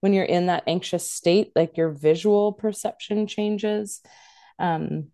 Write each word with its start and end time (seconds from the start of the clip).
when 0.00 0.12
you're 0.12 0.24
in 0.24 0.46
that 0.46 0.64
anxious 0.66 1.10
state, 1.10 1.52
like 1.56 1.76
your 1.76 1.90
visual 1.90 2.52
perception 2.52 3.26
changes. 3.26 4.00
Um, 4.58 5.08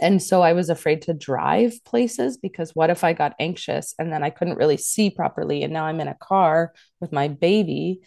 and 0.00 0.22
so 0.22 0.40
I 0.42 0.52
was 0.52 0.70
afraid 0.70 1.02
to 1.02 1.14
drive 1.14 1.84
places 1.84 2.36
because 2.36 2.74
what 2.74 2.90
if 2.90 3.02
I 3.02 3.12
got 3.12 3.34
anxious 3.40 3.94
and 3.98 4.12
then 4.12 4.22
I 4.22 4.30
couldn't 4.30 4.58
really 4.58 4.76
see 4.76 5.10
properly? 5.10 5.62
And 5.62 5.72
now 5.72 5.86
I'm 5.86 6.00
in 6.00 6.08
a 6.08 6.14
car 6.14 6.72
with 7.00 7.12
my 7.12 7.28
baby. 7.28 8.00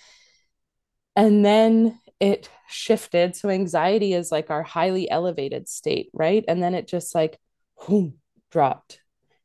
And 1.16 1.44
then 1.44 2.00
it 2.20 2.50
shifted. 2.70 3.36
So 3.36 3.50
anxiety 3.50 4.14
is 4.14 4.32
like 4.32 4.50
our 4.50 4.64
highly 4.64 5.12
elevated 5.12 5.68
state, 5.68 6.10
right? 6.14 6.46
And 6.48 6.64
then 6.64 6.74
it 6.74 6.88
just 6.88 7.14
like 7.14 7.38
whoom, 7.80 8.16
dropped 8.50 9.00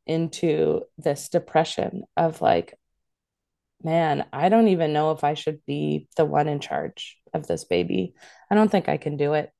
into 0.05 0.83
this 0.97 1.29
depression 1.29 2.03
of 2.15 2.41
like, 2.41 2.75
man, 3.83 4.25
I 4.33 4.49
don't 4.49 4.67
even 4.67 4.91
know 4.91 5.11
if 5.11 5.23
I 5.23 5.35
should 5.35 5.65
be 5.65 6.07
the 6.17 6.25
one 6.25 6.49
in 6.49 6.59
charge 6.59 7.17
of 7.33 7.47
this 7.47 7.63
baby. 7.63 8.13
I 8.51 8.55
don't 8.55 8.69
think 8.69 8.89
I 8.89 8.97
can 8.97 9.15
do 9.15 9.33
it. 9.33 9.51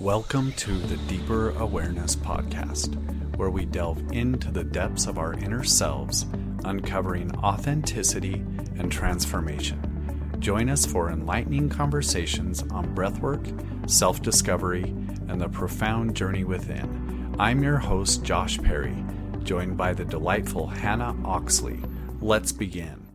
Welcome 0.00 0.52
to 0.52 0.72
the 0.72 0.96
Deeper 1.08 1.50
Awareness 1.50 2.16
Podcast, 2.16 3.36
where 3.36 3.50
we 3.50 3.64
delve 3.66 4.02
into 4.12 4.50
the 4.50 4.64
depths 4.64 5.06
of 5.06 5.16
our 5.16 5.34
inner 5.34 5.62
selves, 5.62 6.26
uncovering 6.64 7.34
authenticity 7.36 8.34
and 8.78 8.90
transformation. 8.90 10.36
Join 10.40 10.68
us 10.68 10.84
for 10.84 11.10
enlightening 11.10 11.68
conversations 11.68 12.62
on 12.70 12.94
breathwork, 12.96 13.88
self 13.88 14.20
discovery, 14.22 14.82
and 15.28 15.40
the 15.40 15.48
profound 15.48 16.16
journey 16.16 16.44
within. 16.44 17.34
I'm 17.38 17.62
your 17.62 17.78
host, 17.78 18.24
Josh 18.24 18.58
Perry, 18.58 19.04
joined 19.44 19.76
by 19.76 19.94
the 19.94 20.04
delightful 20.04 20.66
Hannah 20.66 21.16
Oxley. 21.24 21.80
Let's 22.26 22.50
begin. 22.50 23.06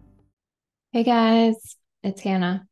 Hey 0.93 1.03
guys, 1.03 1.75
it's 2.01 2.21
Hannah. 2.21 2.65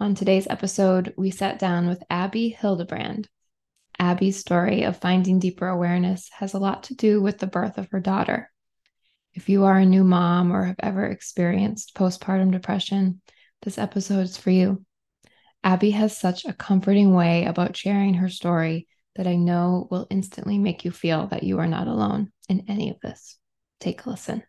On 0.00 0.16
today's 0.16 0.48
episode, 0.50 1.14
we 1.16 1.30
sat 1.30 1.60
down 1.60 1.86
with 1.86 2.02
Abby 2.10 2.48
Hildebrand. 2.48 3.28
Abby's 3.96 4.40
story 4.40 4.82
of 4.82 4.96
finding 4.96 5.38
deeper 5.38 5.68
awareness 5.68 6.28
has 6.32 6.54
a 6.54 6.58
lot 6.58 6.82
to 6.84 6.96
do 6.96 7.22
with 7.22 7.38
the 7.38 7.46
birth 7.46 7.78
of 7.78 7.88
her 7.92 8.00
daughter. 8.00 8.50
If 9.34 9.48
you 9.48 9.62
are 9.62 9.78
a 9.78 9.86
new 9.86 10.02
mom 10.02 10.50
or 10.50 10.64
have 10.64 10.80
ever 10.80 11.06
experienced 11.06 11.94
postpartum 11.94 12.50
depression, 12.50 13.20
this 13.62 13.78
episode 13.78 14.22
is 14.22 14.36
for 14.36 14.50
you. 14.50 14.84
Abby 15.62 15.92
has 15.92 16.16
such 16.16 16.44
a 16.44 16.52
comforting 16.52 17.14
way 17.14 17.44
about 17.44 17.76
sharing 17.76 18.14
her 18.14 18.28
story 18.28 18.88
that 19.14 19.28
I 19.28 19.36
know 19.36 19.86
will 19.92 20.08
instantly 20.10 20.58
make 20.58 20.84
you 20.84 20.90
feel 20.90 21.28
that 21.28 21.44
you 21.44 21.60
are 21.60 21.68
not 21.68 21.86
alone 21.86 22.32
in 22.48 22.64
any 22.66 22.90
of 22.90 22.98
this. 22.98 23.38
Take 23.78 24.06
a 24.06 24.10
listen. 24.10 24.42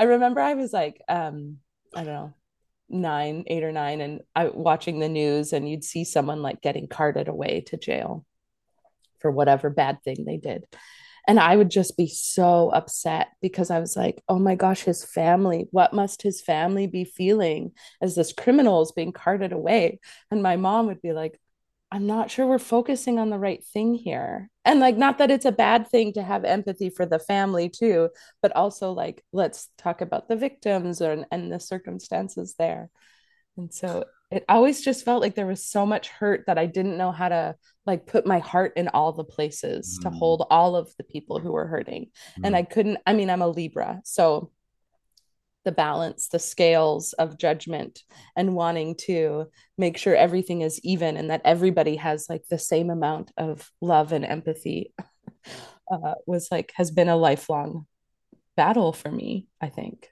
I 0.00 0.04
remember 0.04 0.40
I 0.40 0.54
was 0.54 0.72
like, 0.72 1.02
um, 1.10 1.58
I 1.94 2.04
don't 2.04 2.14
know, 2.14 2.34
nine, 2.88 3.44
eight 3.48 3.62
or 3.62 3.70
nine, 3.70 4.00
and 4.00 4.22
I 4.34 4.48
watching 4.48 4.98
the 4.98 5.10
news, 5.10 5.52
and 5.52 5.68
you'd 5.68 5.84
see 5.84 6.04
someone 6.04 6.40
like 6.40 6.62
getting 6.62 6.88
carted 6.88 7.28
away 7.28 7.60
to 7.66 7.76
jail 7.76 8.24
for 9.18 9.30
whatever 9.30 9.68
bad 9.68 10.02
thing 10.02 10.24
they 10.24 10.38
did. 10.38 10.64
And 11.28 11.38
I 11.38 11.54
would 11.54 11.70
just 11.70 11.98
be 11.98 12.06
so 12.06 12.70
upset 12.70 13.28
because 13.42 13.70
I 13.70 13.78
was 13.78 13.94
like, 13.94 14.22
oh 14.26 14.38
my 14.38 14.54
gosh, 14.54 14.84
his 14.84 15.04
family, 15.04 15.68
what 15.70 15.92
must 15.92 16.22
his 16.22 16.40
family 16.40 16.86
be 16.86 17.04
feeling 17.04 17.72
as 18.00 18.14
this 18.14 18.32
criminal 18.32 18.80
is 18.80 18.92
being 18.92 19.12
carted 19.12 19.52
away? 19.52 20.00
And 20.30 20.42
my 20.42 20.56
mom 20.56 20.86
would 20.86 21.02
be 21.02 21.12
like, 21.12 21.38
I'm 21.92 22.06
not 22.06 22.30
sure 22.30 22.46
we're 22.46 22.58
focusing 22.58 23.18
on 23.18 23.30
the 23.30 23.38
right 23.38 23.64
thing 23.64 23.94
here. 23.94 24.48
And 24.64 24.78
like, 24.78 24.96
not 24.96 25.18
that 25.18 25.30
it's 25.30 25.44
a 25.44 25.52
bad 25.52 25.88
thing 25.88 26.12
to 26.12 26.22
have 26.22 26.44
empathy 26.44 26.88
for 26.88 27.04
the 27.04 27.18
family 27.18 27.68
too, 27.68 28.10
but 28.42 28.54
also 28.54 28.92
like, 28.92 29.24
let's 29.32 29.68
talk 29.76 30.00
about 30.00 30.28
the 30.28 30.36
victims 30.36 31.00
and, 31.00 31.26
and 31.32 31.52
the 31.52 31.58
circumstances 31.58 32.54
there. 32.58 32.90
And 33.56 33.74
so 33.74 34.04
it 34.30 34.44
always 34.48 34.82
just 34.82 35.04
felt 35.04 35.20
like 35.20 35.34
there 35.34 35.46
was 35.46 35.64
so 35.64 35.84
much 35.84 36.08
hurt 36.08 36.44
that 36.46 36.58
I 36.58 36.66
didn't 36.66 36.96
know 36.96 37.10
how 37.10 37.28
to 37.28 37.56
like 37.84 38.06
put 38.06 38.24
my 38.24 38.38
heart 38.38 38.74
in 38.76 38.86
all 38.88 39.12
the 39.12 39.24
places 39.24 39.98
mm. 39.98 40.02
to 40.02 40.10
hold 40.10 40.46
all 40.50 40.76
of 40.76 40.94
the 40.96 41.04
people 41.04 41.40
who 41.40 41.50
were 41.50 41.66
hurting. 41.66 42.06
Mm. 42.38 42.46
And 42.46 42.56
I 42.56 42.62
couldn't, 42.62 42.98
I 43.04 43.14
mean, 43.14 43.28
I'm 43.28 43.42
a 43.42 43.48
Libra. 43.48 44.00
So 44.04 44.52
the 45.64 45.72
balance, 45.72 46.28
the 46.28 46.38
scales 46.38 47.12
of 47.14 47.38
judgment, 47.38 48.02
and 48.36 48.54
wanting 48.54 48.94
to 48.94 49.46
make 49.76 49.98
sure 49.98 50.14
everything 50.14 50.62
is 50.62 50.80
even 50.82 51.16
and 51.16 51.30
that 51.30 51.42
everybody 51.44 51.96
has 51.96 52.26
like 52.28 52.42
the 52.48 52.58
same 52.58 52.90
amount 52.90 53.30
of 53.36 53.70
love 53.80 54.12
and 54.12 54.24
empathy 54.24 54.92
uh, 55.90 56.14
was 56.26 56.48
like, 56.50 56.72
has 56.76 56.90
been 56.90 57.08
a 57.08 57.16
lifelong 57.16 57.86
battle 58.56 58.92
for 58.92 59.10
me, 59.10 59.48
I 59.60 59.68
think. 59.68 60.08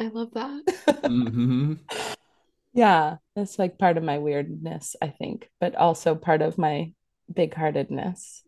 I 0.00 0.08
love 0.08 0.32
that. 0.34 0.64
mm-hmm. 0.86 1.74
Yeah, 2.74 3.16
that's 3.36 3.58
like 3.58 3.78
part 3.78 3.98
of 3.98 4.02
my 4.02 4.18
weirdness, 4.18 4.96
I 5.00 5.08
think, 5.08 5.48
but 5.60 5.74
also 5.76 6.14
part 6.14 6.42
of 6.42 6.58
my 6.58 6.92
big 7.32 7.54
heartedness, 7.54 8.42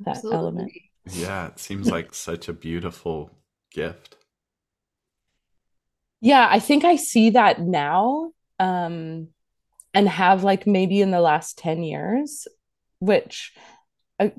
that 0.00 0.16
Absolutely. 0.16 0.38
element. 0.38 0.72
Yeah, 1.10 1.48
it 1.48 1.58
seems 1.58 1.90
like 1.90 2.14
such 2.14 2.48
a 2.48 2.52
beautiful 2.52 3.30
gift. 3.70 4.16
Yeah, 6.20 6.46
I 6.50 6.58
think 6.58 6.84
I 6.84 6.96
see 6.96 7.30
that 7.30 7.60
now 7.60 8.32
um, 8.58 9.28
and 9.94 10.08
have 10.08 10.44
like 10.44 10.66
maybe 10.66 11.00
in 11.00 11.10
the 11.10 11.20
last 11.20 11.58
10 11.58 11.82
years, 11.82 12.46
which 12.98 13.52
I 14.18 14.32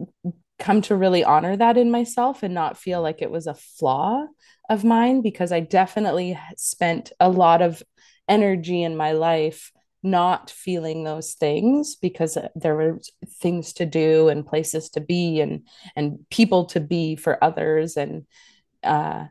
come 0.59 0.81
to 0.83 0.95
really 0.95 1.23
honor 1.23 1.57
that 1.57 1.77
in 1.77 1.89
myself 1.89 2.43
and 2.43 2.53
not 2.53 2.77
feel 2.77 3.01
like 3.01 3.21
it 3.21 3.31
was 3.31 3.47
a 3.47 3.55
flaw 3.55 4.27
of 4.69 4.83
mine 4.83 5.21
because 5.21 5.51
I 5.51 5.59
definitely 5.59 6.37
spent 6.55 7.11
a 7.19 7.29
lot 7.29 7.63
of 7.63 7.81
energy 8.29 8.83
in 8.83 8.95
my 8.95 9.13
life 9.13 9.71
not 10.03 10.49
feeling 10.49 11.03
those 11.03 11.33
things 11.33 11.95
because 11.95 12.37
there 12.55 12.75
were 12.75 12.99
things 13.39 13.73
to 13.73 13.85
do 13.85 14.29
and 14.29 14.45
places 14.45 14.89
to 14.89 15.01
be 15.01 15.41
and 15.41 15.67
and 15.95 16.25
people 16.29 16.65
to 16.65 16.79
be 16.79 17.15
for 17.15 17.43
others 17.43 17.97
and 17.97 18.25
uh, 18.83 19.25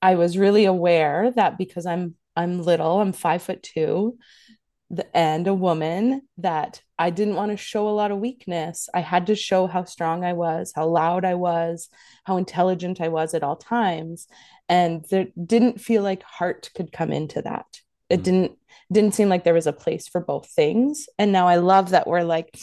I 0.00 0.14
was 0.14 0.38
really 0.38 0.64
aware 0.64 1.30
that 1.32 1.58
because 1.58 1.86
I'm 1.86 2.14
I'm 2.36 2.62
little, 2.62 3.00
I'm 3.00 3.12
five 3.12 3.42
foot 3.42 3.62
two, 3.62 4.18
the, 4.90 5.16
and 5.16 5.46
a 5.46 5.54
woman, 5.54 6.22
that 6.38 6.82
I 6.98 7.10
didn't 7.10 7.34
want 7.34 7.50
to 7.50 7.56
show 7.56 7.88
a 7.88 7.90
lot 7.90 8.12
of 8.12 8.18
weakness. 8.18 8.88
I 8.94 9.00
had 9.00 9.26
to 9.26 9.34
show 9.34 9.66
how 9.66 9.84
strong 9.84 10.24
I 10.24 10.34
was, 10.34 10.72
how 10.74 10.86
loud 10.86 11.24
I 11.24 11.34
was, 11.34 11.88
how 12.24 12.36
intelligent 12.36 13.00
I 13.00 13.08
was 13.08 13.34
at 13.34 13.42
all 13.42 13.56
times, 13.56 14.28
and 14.68 15.04
there 15.10 15.26
didn't 15.44 15.80
feel 15.80 16.02
like 16.02 16.22
heart 16.22 16.70
could 16.76 16.92
come 16.92 17.12
into 17.12 17.42
that. 17.42 17.66
It 18.08 18.20
mm. 18.20 18.24
didn't 18.24 18.52
didn't 18.90 19.14
seem 19.14 19.28
like 19.28 19.44
there 19.44 19.54
was 19.54 19.66
a 19.66 19.72
place 19.72 20.08
for 20.08 20.20
both 20.20 20.48
things. 20.48 21.08
And 21.18 21.32
now 21.32 21.46
I 21.48 21.56
love 21.56 21.90
that 21.90 22.06
we're 22.06 22.22
like 22.22 22.56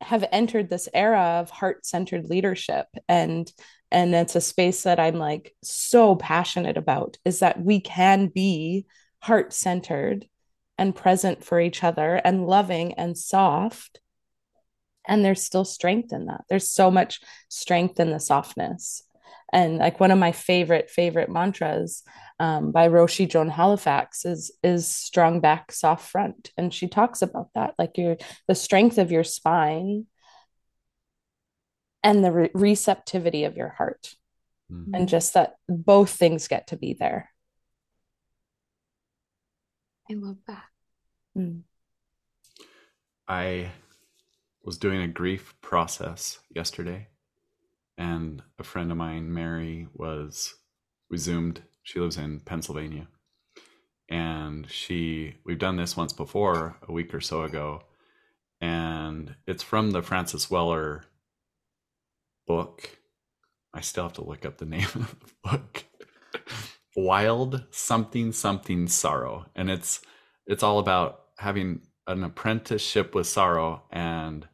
have 0.00 0.24
entered 0.32 0.70
this 0.70 0.88
era 0.94 1.40
of 1.40 1.50
heart-centered 1.50 2.24
leadership 2.24 2.86
and 3.08 3.52
and 3.90 4.14
it's 4.14 4.36
a 4.36 4.40
space 4.40 4.82
that 4.82 5.00
i'm 5.00 5.16
like 5.16 5.54
so 5.62 6.14
passionate 6.16 6.76
about 6.76 7.16
is 7.24 7.40
that 7.40 7.62
we 7.62 7.80
can 7.80 8.28
be 8.28 8.86
heart-centered 9.22 10.26
and 10.80 10.96
present 10.96 11.44
for 11.44 11.60
each 11.60 11.84
other 11.84 12.14
and 12.24 12.46
loving 12.46 12.94
and 12.94 13.16
soft. 13.16 14.00
And 15.06 15.22
there's 15.22 15.42
still 15.42 15.66
strength 15.66 16.10
in 16.10 16.26
that. 16.26 16.44
There's 16.48 16.70
so 16.70 16.90
much 16.90 17.20
strength 17.50 18.00
in 18.00 18.10
the 18.10 18.18
softness. 18.18 19.02
And 19.52 19.76
like 19.76 20.00
one 20.00 20.10
of 20.10 20.18
my 20.18 20.32
favorite 20.32 20.88
favorite 20.88 21.28
mantras 21.28 22.02
um, 22.38 22.72
by 22.72 22.88
Roshi 22.88 23.28
Joan 23.28 23.50
Halifax 23.50 24.24
is 24.24 24.52
is 24.62 24.88
strong 24.88 25.40
back, 25.40 25.70
soft 25.70 26.08
front, 26.08 26.50
and 26.56 26.72
she 26.72 26.88
talks 26.88 27.20
about 27.20 27.48
that, 27.54 27.74
like 27.78 27.98
your 27.98 28.16
the 28.48 28.54
strength 28.54 28.96
of 28.96 29.12
your 29.12 29.24
spine 29.24 30.06
and 32.02 32.24
the 32.24 32.32
re- 32.32 32.50
receptivity 32.54 33.44
of 33.44 33.56
your 33.56 33.68
heart, 33.68 34.14
mm-hmm. 34.72 34.94
and 34.94 35.08
just 35.08 35.34
that 35.34 35.56
both 35.68 36.10
things 36.10 36.48
get 36.48 36.68
to 36.68 36.76
be 36.76 36.94
there. 36.94 37.30
I 40.10 40.14
love 40.14 40.38
that. 40.46 40.64
Mm. 41.36 41.62
I 43.28 43.70
was 44.64 44.78
doing 44.78 45.02
a 45.02 45.08
grief 45.08 45.54
process 45.60 46.40
yesterday, 46.54 47.08
and 47.96 48.42
a 48.58 48.64
friend 48.64 48.90
of 48.90 48.96
mine, 48.96 49.32
Mary, 49.32 49.88
was 49.94 50.54
we 51.10 51.16
zoomed 51.16 51.62
she 51.82 51.98
lives 51.98 52.16
in 52.16 52.40
Pennsylvania. 52.40 53.08
And 54.08 54.68
she, 54.70 55.34
we've 55.44 55.58
done 55.58 55.76
this 55.76 55.96
once 55.96 56.12
before, 56.12 56.76
a 56.86 56.92
week 56.92 57.14
or 57.14 57.20
so 57.20 57.42
ago. 57.42 57.82
And 58.60 59.34
it's 59.46 59.62
from 59.62 59.90
the 59.90 60.02
Francis 60.02 60.50
Weller 60.50 61.04
book. 62.50 62.98
I 63.72 63.80
still 63.80 64.04
have 64.04 64.14
to 64.14 64.24
look 64.24 64.44
up 64.44 64.58
the 64.58 64.66
name 64.66 64.88
of 64.94 65.16
the 65.20 65.50
book. 65.50 65.84
Wild 66.96 67.64
something 67.70 68.32
something 68.32 68.88
sorrow. 68.88 69.46
And 69.54 69.70
it's 69.70 70.00
it's 70.46 70.64
all 70.64 70.80
about 70.80 71.26
having 71.38 71.82
an 72.08 72.24
apprenticeship 72.24 73.14
with 73.14 73.28
sorrow 73.28 73.84
and 73.92 74.48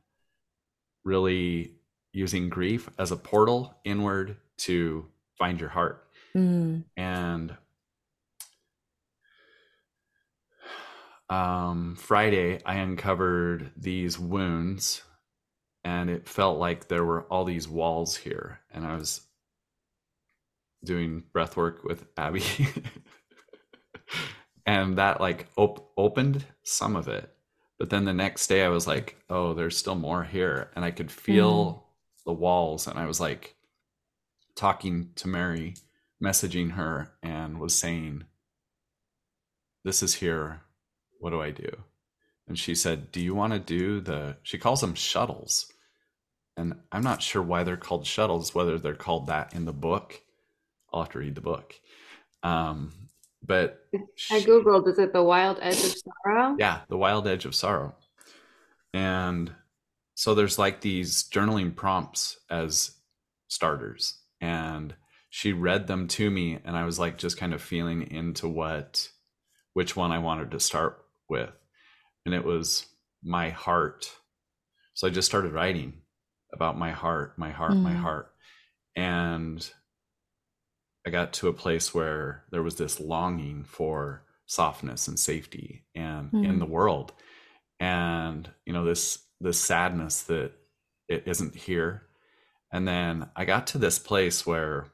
really 1.05 1.73
using 2.13 2.51
grief 2.51 2.91
as 2.99 3.13
a 3.13 3.17
portal 3.17 3.75
inward 3.85 4.37
to 4.59 5.07
find 5.39 5.59
your 5.59 5.71
heart. 5.71 6.07
Mm. 6.35 6.85
And 6.97 7.57
um, 11.31 11.97
Friday, 11.97 12.61
I 12.67 12.75
uncovered 12.77 13.71
these 13.77 14.19
wounds, 14.19 15.03
and 15.87 16.11
it 16.11 16.29
felt 16.29 16.59
like 16.59 16.89
there 16.89 17.05
were 17.05 17.23
all 17.31 17.45
these 17.45 17.69
walls 17.69 18.17
here. 18.17 18.59
And 18.73 18.85
I 18.85 18.97
was 18.97 19.21
doing 20.83 21.23
breath 21.33 21.57
work 21.57 21.85
with 21.85 22.05
Abby, 22.17 22.43
and 24.67 24.99
that 24.99 25.21
like 25.21 25.47
op- 25.57 25.93
opened 25.97 26.45
some 26.65 26.97
of 26.97 27.07
it. 27.07 27.31
But 27.79 27.91
then 27.91 28.05
the 28.05 28.13
next 28.13 28.49
day, 28.49 28.65
I 28.65 28.69
was 28.69 28.89
like, 28.89 29.17
"Oh, 29.31 29.55
there's 29.55 29.77
still 29.77 29.95
more 29.95 30.25
here," 30.25 30.73
and 30.75 30.85
I 30.85 30.91
could 30.91 31.13
feel 31.13 31.65
mm. 31.65 32.25
the 32.25 32.33
walls, 32.33 32.89
and 32.89 32.99
I 32.99 33.07
was 33.07 33.21
like 33.21 33.55
talking 34.57 35.11
to 35.15 35.29
Mary, 35.29 35.75
messaging 36.21 36.73
her, 36.73 37.13
and 37.23 37.61
was 37.61 37.79
saying, 37.79 38.25
"This 39.85 40.03
is 40.03 40.15
here 40.15 40.63
what 41.21 41.31
do 41.31 41.41
I 41.41 41.51
do? 41.51 41.71
And 42.47 42.59
she 42.59 42.75
said, 42.75 43.11
Do 43.11 43.21
you 43.21 43.35
want 43.35 43.53
to 43.53 43.59
do 43.59 44.01
the, 44.01 44.37
she 44.43 44.59
calls 44.59 44.81
them 44.81 44.95
shuttles. 44.95 45.73
And 46.57 46.75
I'm 46.91 47.03
not 47.03 47.23
sure 47.23 47.43
why 47.43 47.65
they're 47.65 47.77
called 47.77 48.07
shuttles, 48.07 48.55
whether 48.55 48.79
they're 48.79 48.95
called 48.95 49.27
that 49.27 49.55
in 49.55 49.67
the 49.67 49.73
book. 49.73 50.23
I'll 50.93 51.03
have 51.03 51.13
to 51.13 51.19
read 51.19 51.35
the 51.35 51.41
book. 51.43 51.75
Um, 52.43 52.93
but 53.45 53.81
I 54.31 54.41
Googled, 54.41 54.89
is 54.89 54.99
it 54.99 55.13
The 55.13 55.23
Wild 55.23 55.59
Edge 55.61 55.85
of 55.85 55.95
Sorrow? 56.25 56.57
Yeah, 56.59 56.81
The 56.89 56.97
Wild 56.97 57.29
Edge 57.29 57.45
of 57.45 57.55
Sorrow. 57.55 57.95
And 58.95 59.53
so 60.15 60.35
there's 60.35 60.59
like 60.59 60.81
these 60.81 61.25
journaling 61.25 61.77
prompts 61.77 62.39
as 62.49 62.93
starters. 63.49 64.19
And 64.41 64.95
she 65.29 65.53
read 65.53 65.87
them 65.87 66.09
to 66.09 66.31
me, 66.31 66.59
and 66.65 66.77
I 66.77 66.85
was 66.85 66.99
like 66.99 67.19
just 67.19 67.37
kind 67.37 67.53
of 67.53 67.61
feeling 67.61 68.11
into 68.11 68.49
what, 68.49 69.09
which 69.75 69.95
one 69.95 70.11
I 70.11 70.19
wanted 70.19 70.53
to 70.53 70.61
start 70.61 71.05
with. 71.29 71.51
And 72.25 72.35
it 72.35 72.45
was 72.45 72.87
my 73.23 73.51
heart. 73.51 74.11
So 74.95 75.07
I 75.07 75.11
just 75.11 75.29
started 75.29 75.53
writing 75.53 76.01
about 76.57 76.79
my 76.79 76.91
heart, 76.91 77.37
my 77.37 77.51
heart, 77.51 77.75
mm. 77.75 77.83
my 77.83 77.93
heart. 77.93 78.33
And 78.97 79.71
I 81.07 81.11
got 81.11 81.35
to 81.35 81.49
a 81.49 81.53
place 81.53 81.95
where 81.95 82.45
there 82.51 82.63
was 82.63 82.77
this 82.77 82.99
longing 82.99 83.65
for 83.65 84.23
softness 84.47 85.07
and 85.07 85.19
safety 85.19 85.85
and 85.95 86.33
mm. 86.33 86.49
in 86.49 86.59
the 86.59 86.65
world. 86.67 87.13
And, 87.79 88.49
you 88.65 88.73
know, 88.73 88.87
this 88.87 89.19
this 89.39 89.61
sadness 89.61 90.23
that 90.23 90.53
it 91.09 91.25
isn't 91.27 91.55
here. 91.55 92.07
And 92.73 92.89
then 92.89 93.29
I 93.37 93.45
got 93.45 93.67
to 93.69 93.79
this 93.79 93.99
place 93.99 94.47
where 94.47 94.87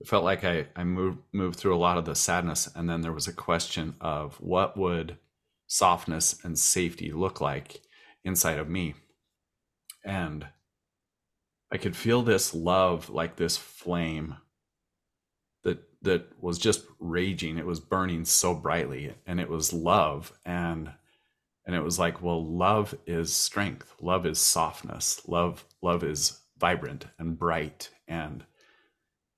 it 0.00 0.08
felt 0.08 0.24
like 0.24 0.44
I, 0.44 0.66
I 0.74 0.84
moved 0.84 1.18
moved 1.32 1.58
through 1.58 1.76
a 1.76 1.84
lot 1.86 1.98
of 1.98 2.06
the 2.06 2.14
sadness 2.14 2.70
and 2.74 2.88
then 2.88 3.02
there 3.02 3.12
was 3.12 3.28
a 3.28 3.34
question 3.34 3.94
of 4.00 4.36
what 4.40 4.78
would 4.78 5.18
softness 5.66 6.42
and 6.42 6.58
safety 6.58 7.12
look 7.12 7.40
like 7.40 7.82
inside 8.24 8.58
of 8.58 8.68
me 8.68 8.94
and 10.04 10.46
i 11.70 11.76
could 11.76 11.96
feel 11.96 12.22
this 12.22 12.54
love 12.54 13.08
like 13.10 13.36
this 13.36 13.56
flame 13.56 14.36
that 15.64 15.78
that 16.02 16.26
was 16.40 16.58
just 16.58 16.84
raging. 16.98 17.58
It 17.58 17.66
was 17.66 17.80
burning 17.80 18.24
so 18.24 18.54
brightly 18.54 19.14
and 19.26 19.40
it 19.40 19.48
was 19.48 19.72
love. 19.72 20.32
And 20.44 20.92
and 21.64 21.76
it 21.76 21.82
was 21.82 21.98
like 21.98 22.22
well 22.22 22.44
love 22.44 22.94
is 23.06 23.32
strength. 23.34 23.94
Love 24.00 24.26
is 24.26 24.38
softness. 24.38 25.22
Love 25.26 25.64
love 25.80 26.02
is 26.04 26.40
vibrant 26.58 27.06
and 27.18 27.38
bright. 27.38 27.90
And 28.08 28.44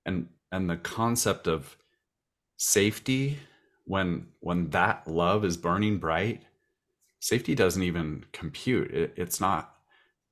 and 0.05 0.29
and 0.51 0.69
the 0.69 0.77
concept 0.77 1.47
of 1.47 1.77
safety 2.57 3.39
when 3.85 4.27
when 4.39 4.69
that 4.71 5.07
love 5.07 5.45
is 5.45 5.57
burning 5.57 5.97
bright 5.97 6.43
safety 7.19 7.55
doesn't 7.55 7.81
even 7.83 8.23
compute. 8.31 8.91
It, 8.91 9.13
it's 9.17 9.39
not 9.41 9.74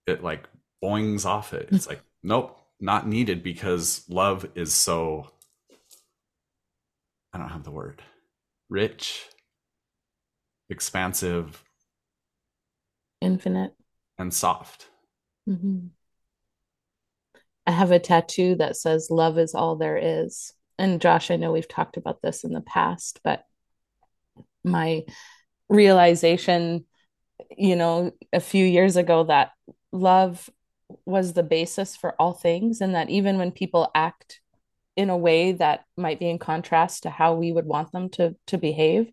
it 0.07 0.23
like 0.23 0.47
boings 0.81 1.25
off 1.25 1.53
it 1.53 1.69
it's 1.71 1.87
like 1.87 2.01
nope 2.23 2.59
not 2.79 3.07
needed 3.07 3.43
because 3.43 4.03
love 4.09 4.45
is 4.55 4.73
so 4.73 5.29
i 7.31 7.37
don't 7.37 7.49
have 7.49 7.63
the 7.63 7.71
word 7.71 8.01
rich 8.69 9.25
expansive 10.69 11.63
infinite 13.21 13.73
and 14.17 14.33
soft 14.33 14.89
mm-hmm. 15.47 15.87
I 17.65 17.71
have 17.71 17.91
a 17.91 17.99
tattoo 17.99 18.55
that 18.55 18.75
says 18.75 19.09
love 19.09 19.37
is 19.37 19.55
all 19.55 19.75
there 19.75 19.97
is. 19.97 20.53
And 20.77 20.99
Josh, 20.99 21.31
I 21.31 21.37
know 21.37 21.51
we've 21.51 21.67
talked 21.67 21.97
about 21.97 22.21
this 22.21 22.43
in 22.43 22.51
the 22.51 22.61
past, 22.61 23.21
but 23.23 23.45
my 24.63 25.03
realization, 25.69 26.85
you 27.55 27.75
know, 27.75 28.11
a 28.33 28.39
few 28.39 28.65
years 28.65 28.97
ago 28.97 29.23
that 29.25 29.51
love 29.93 30.49
was 31.05 31.33
the 31.33 31.43
basis 31.43 31.95
for 31.95 32.13
all 32.19 32.33
things 32.33 32.81
and 32.81 32.95
that 32.95 33.09
even 33.09 33.37
when 33.37 33.51
people 33.51 33.89
act 33.95 34.41
in 34.95 35.09
a 35.09 35.17
way 35.17 35.53
that 35.53 35.85
might 35.97 36.19
be 36.19 36.29
in 36.29 36.37
contrast 36.37 37.03
to 37.03 37.09
how 37.09 37.33
we 37.33 37.51
would 37.51 37.65
want 37.65 37.91
them 37.91 38.09
to 38.09 38.35
to 38.45 38.57
behave 38.57 39.11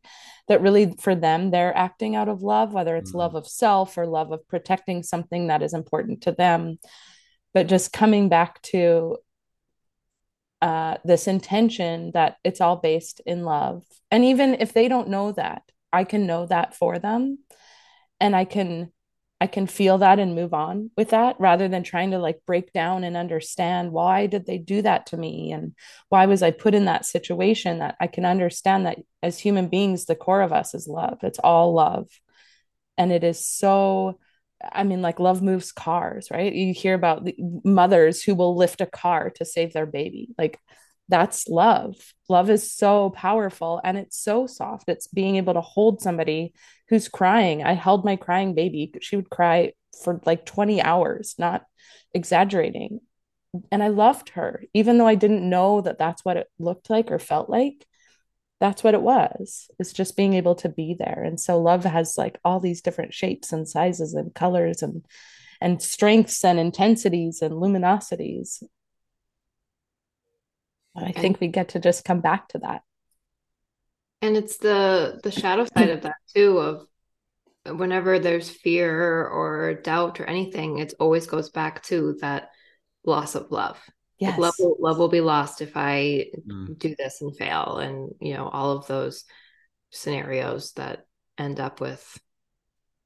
that 0.48 0.60
really 0.60 0.94
for 0.98 1.14
them 1.14 1.50
they're 1.50 1.76
acting 1.76 2.16
out 2.16 2.28
of 2.28 2.42
love 2.42 2.74
whether 2.74 2.96
it's 2.96 3.10
mm-hmm. 3.10 3.18
love 3.18 3.34
of 3.34 3.46
self 3.46 3.96
or 3.96 4.06
love 4.06 4.30
of 4.32 4.46
protecting 4.48 5.02
something 5.02 5.46
that 5.46 5.62
is 5.62 5.72
important 5.72 6.22
to 6.22 6.32
them 6.32 6.78
but 7.54 7.66
just 7.66 7.92
coming 7.92 8.28
back 8.28 8.60
to 8.62 9.16
uh, 10.62 10.98
this 11.04 11.26
intention 11.26 12.10
that 12.12 12.36
it's 12.44 12.60
all 12.60 12.76
based 12.76 13.20
in 13.24 13.44
love. 13.44 13.82
And 14.10 14.24
even 14.24 14.56
if 14.60 14.72
they 14.72 14.88
don't 14.88 15.08
know 15.08 15.32
that, 15.32 15.62
I 15.92 16.04
can 16.04 16.26
know 16.26 16.46
that 16.46 16.74
for 16.74 16.98
them. 16.98 17.38
And 18.20 18.36
I 18.36 18.44
can 18.44 18.92
I 19.40 19.46
can 19.46 19.66
feel 19.66 19.98
that 19.98 20.19
and 20.19 20.34
move 20.34 20.52
on 20.52 20.90
with 20.96 21.10
that 21.10 21.37
rather 21.38 21.66
than 21.66 21.82
trying 21.82 22.10
to 22.10 22.19
like 22.19 22.40
break 22.46 22.72
down 22.72 23.04
and 23.04 23.16
understand 23.16 23.90
why 23.90 24.26
did 24.26 24.44
they 24.46 24.58
do 24.58 24.82
that 24.82 25.06
to 25.06 25.16
me 25.16 25.50
and 25.52 25.75
why 26.10 26.26
was 26.26 26.42
I 26.42 26.50
put 26.50 26.75
in 26.75 26.84
that 26.84 27.06
situation 27.06 27.78
that 27.78 27.96
I 28.00 28.06
can 28.06 28.26
understand 28.26 28.84
that 28.84 28.98
as 29.22 29.38
human 29.38 29.69
beings 29.69 30.04
the 30.04 30.14
core 30.14 30.42
of 30.42 30.52
us 30.52 30.75
is 30.75 30.87
love. 30.87 31.19
It's 31.22 31.38
all 31.38 31.72
love. 31.72 32.08
And 32.98 33.10
it 33.12 33.25
is 33.25 33.46
so 33.46 34.19
I 34.62 34.84
mean, 34.84 35.00
like 35.00 35.19
love 35.19 35.40
moves 35.40 35.72
cars, 35.72 36.31
right? 36.31 36.52
You 36.52 36.75
hear 36.75 36.92
about 36.92 37.25
the 37.25 37.34
mothers 37.64 38.22
who 38.22 38.34
will 38.34 38.56
lift 38.56 38.82
a 38.82 38.87
car 38.87 39.31
to 39.37 39.44
save 39.46 39.72
their 39.72 39.87
baby. 39.87 40.34
Like 40.37 40.58
that's 41.10 41.48
love. 41.48 41.96
Love 42.28 42.48
is 42.50 42.72
so 42.72 43.11
powerful 43.11 43.80
and 43.85 43.99
it's 43.99 44.18
so 44.18 44.46
soft. 44.46 44.88
It's 44.88 45.06
being 45.08 45.37
able 45.37 45.54
to 45.54 45.61
hold 45.61 46.00
somebody 46.00 46.54
who's 46.88 47.08
crying. 47.08 47.62
I 47.62 47.73
held 47.73 48.04
my 48.04 48.16
crying 48.16 48.54
baby. 48.54 48.92
She 49.00 49.16
would 49.16 49.30
cry 49.30 49.73
for 50.02 50.20
like 50.25 50.46
20 50.46 50.80
hours, 50.80 51.35
not 51.38 51.64
exaggerating. 52.14 53.00
And 53.73 53.82
I 53.82 53.88
loved 53.88 54.30
her, 54.30 54.62
even 54.73 54.96
though 54.99 55.06
I 55.06 55.16
didn't 55.16 55.49
know 55.49 55.80
that 55.80 55.99
that's 55.99 56.25
what 56.25 56.37
it 56.37 56.49
looked 56.58 56.88
like 56.88 57.11
or 57.11 57.18
felt 57.18 57.50
like 57.50 57.87
that's 58.61 58.85
what 58.85 58.94
it 58.94 59.00
was 59.00 59.70
it's 59.78 59.92
just 59.92 60.16
being 60.16 60.35
able 60.35 60.54
to 60.54 60.68
be 60.68 60.94
there 60.96 61.25
and 61.25 61.40
so 61.40 61.58
love 61.58 61.85
has 61.85 62.16
like 62.18 62.38
all 62.44 62.61
these 62.61 62.82
different 62.82 63.14
shapes 63.14 63.52
and 63.52 63.66
sizes 63.66 64.12
and 64.12 64.35
colors 64.35 64.82
and 64.82 65.04
and 65.62 65.82
strengths 65.82 66.44
and 66.44 66.58
intensities 66.61 67.42
and 67.42 67.54
luminosities 67.54 68.62
and 70.94 71.06
i 71.06 71.12
think 71.12 71.40
we 71.40 71.49
get 71.49 71.70
to 71.70 71.80
just 71.80 72.04
come 72.04 72.20
back 72.20 72.49
to 72.49 72.59
that 72.59 72.82
and 74.23 74.37
it's 74.37 74.59
the 74.59 75.20
the 75.23 75.30
shadow 75.30 75.66
side 75.76 75.90
of 75.90 76.02
that 76.02 76.16
too 76.35 76.59
of 76.59 76.87
whenever 77.78 78.18
there's 78.18 78.49
fear 78.49 79.26
or 79.26 79.75
doubt 79.75 80.20
or 80.20 80.25
anything 80.25 80.78
it 80.78 80.94
always 80.99 81.26
goes 81.26 81.50
back 81.50 81.82
to 81.82 82.16
that 82.20 82.50
loss 83.04 83.35
of 83.35 83.50
love 83.50 83.78
Yes. 84.20 84.32
Like 84.32 84.38
love, 84.38 84.54
will, 84.59 84.76
love 84.78 84.99
will 84.99 85.09
be 85.09 85.23
lost 85.23 85.62
if 85.62 85.73
I 85.76 86.26
mm. 86.47 86.78
do 86.78 86.94
this 86.94 87.23
and 87.23 87.35
fail. 87.35 87.78
And, 87.78 88.14
you 88.20 88.35
know, 88.35 88.49
all 88.49 88.76
of 88.76 88.87
those 88.87 89.25
scenarios 89.90 90.73
that 90.73 91.06
end 91.38 91.59
up 91.59 91.80
with 91.80 92.20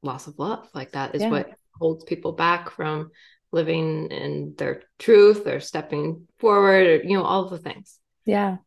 loss 0.03 0.27
of 0.27 0.41
love. 0.41 0.69
Like 0.75 0.93
that 0.93 1.15
is 1.15 1.23
yeah. 1.23 1.31
what 1.31 1.51
holds 1.79 2.03
people 2.03 2.33
back 2.33 2.71
from 2.71 3.13
living 3.55 4.11
in 4.11 4.55
their 4.59 4.83
truth 4.99 5.47
or 5.47 5.61
stepping 5.61 6.27
forward 6.39 6.87
or, 6.87 7.03
you 7.03 7.17
know, 7.17 7.25
all 7.25 7.45
of 7.45 7.51
the 7.51 7.59
things. 7.59 7.99
Yeah. 8.27 8.59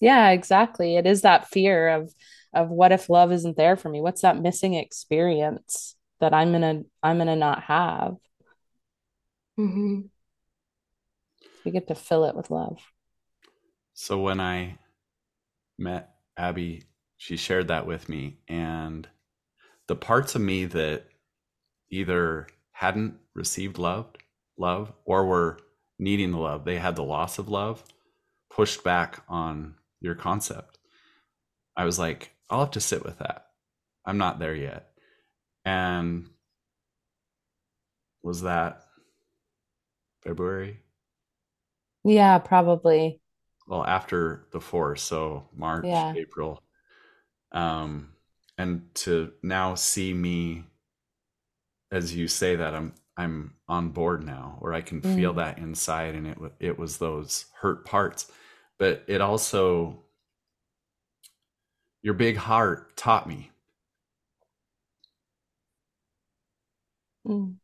Yeah, 0.00 0.30
exactly. 0.30 0.96
It 0.96 1.06
is 1.06 1.22
that 1.22 1.48
fear 1.48 1.88
of, 1.88 2.12
of 2.54 2.68
what 2.70 2.92
if 2.92 3.10
love 3.10 3.32
isn't 3.32 3.56
there 3.56 3.76
for 3.76 3.88
me? 3.88 4.00
What's 4.00 4.22
that 4.22 4.40
missing 4.40 4.74
experience 4.74 5.96
that 6.20 6.32
I'm 6.32 6.52
gonna 6.52 6.82
I'm 7.02 7.18
gonna 7.18 7.36
not 7.36 7.62
have? 7.64 8.14
Mm-hmm 9.58 10.06
we 11.66 11.72
get 11.72 11.88
to 11.88 11.94
fill 11.94 12.24
it 12.24 12.36
with 12.36 12.50
love. 12.50 12.78
So 13.92 14.20
when 14.20 14.40
I 14.40 14.78
met 15.76 16.14
Abby, 16.36 16.84
she 17.16 17.36
shared 17.36 17.68
that 17.68 17.86
with 17.86 18.08
me. 18.08 18.38
And 18.48 19.06
the 19.88 19.96
parts 19.96 20.36
of 20.36 20.40
me 20.40 20.66
that 20.66 21.06
either 21.90 22.46
hadn't 22.70 23.16
received 23.34 23.78
love, 23.78 24.06
love, 24.58 24.92
or 25.04 25.26
were 25.26 25.58
needing 25.98 26.32
the 26.32 26.38
love, 26.38 26.64
they 26.64 26.78
had 26.78 26.96
the 26.96 27.02
loss 27.04 27.38
of 27.38 27.48
love. 27.48 27.84
pushed 28.50 28.84
back 28.84 29.22
on 29.28 29.74
your 30.00 30.14
concept. 30.14 30.78
I 31.76 31.84
was 31.84 31.98
like, 31.98 32.32
I'll 32.50 32.60
have 32.60 32.72
to 32.72 32.80
sit 32.80 33.04
with 33.04 33.18
that. 33.18 33.46
I'm 34.04 34.18
not 34.18 34.38
there 34.38 34.54
yet. 34.54 34.88
And 35.64 36.28
was 38.22 38.42
that 38.42 38.82
February? 40.22 40.82
Yeah, 42.04 42.38
probably. 42.38 43.20
Well, 43.66 43.84
after 43.84 44.46
the 44.52 44.60
fourth, 44.60 45.00
so 45.00 45.48
March, 45.54 45.84
Yeah. 45.86 46.14
April. 46.14 46.62
Um, 47.52 48.14
and 48.58 48.94
to 48.96 49.32
now 49.42 49.74
see 49.76 50.14
me 50.14 50.64
as 51.90 52.14
you 52.14 52.28
say 52.28 52.56
that 52.56 52.74
I'm 52.74 52.92
I'm 53.16 53.54
on 53.68 53.90
board 53.90 54.24
now, 54.24 54.58
or 54.60 54.72
I 54.74 54.80
can 54.82 55.00
feel 55.02 55.32
Mm. 55.32 55.36
that 55.36 55.58
inside, 55.58 56.14
and 56.14 56.26
it 56.26 56.38
it 56.60 56.78
was 56.78 56.98
those 56.98 57.46
hurt 57.60 57.84
parts, 57.84 58.30
but 58.78 59.04
it 59.06 59.20
also 59.20 60.04
your 62.02 62.14
big 62.14 62.36
heart 62.36 62.96
taught 62.96 63.28
me. 63.28 63.50
Mm. 67.24 67.56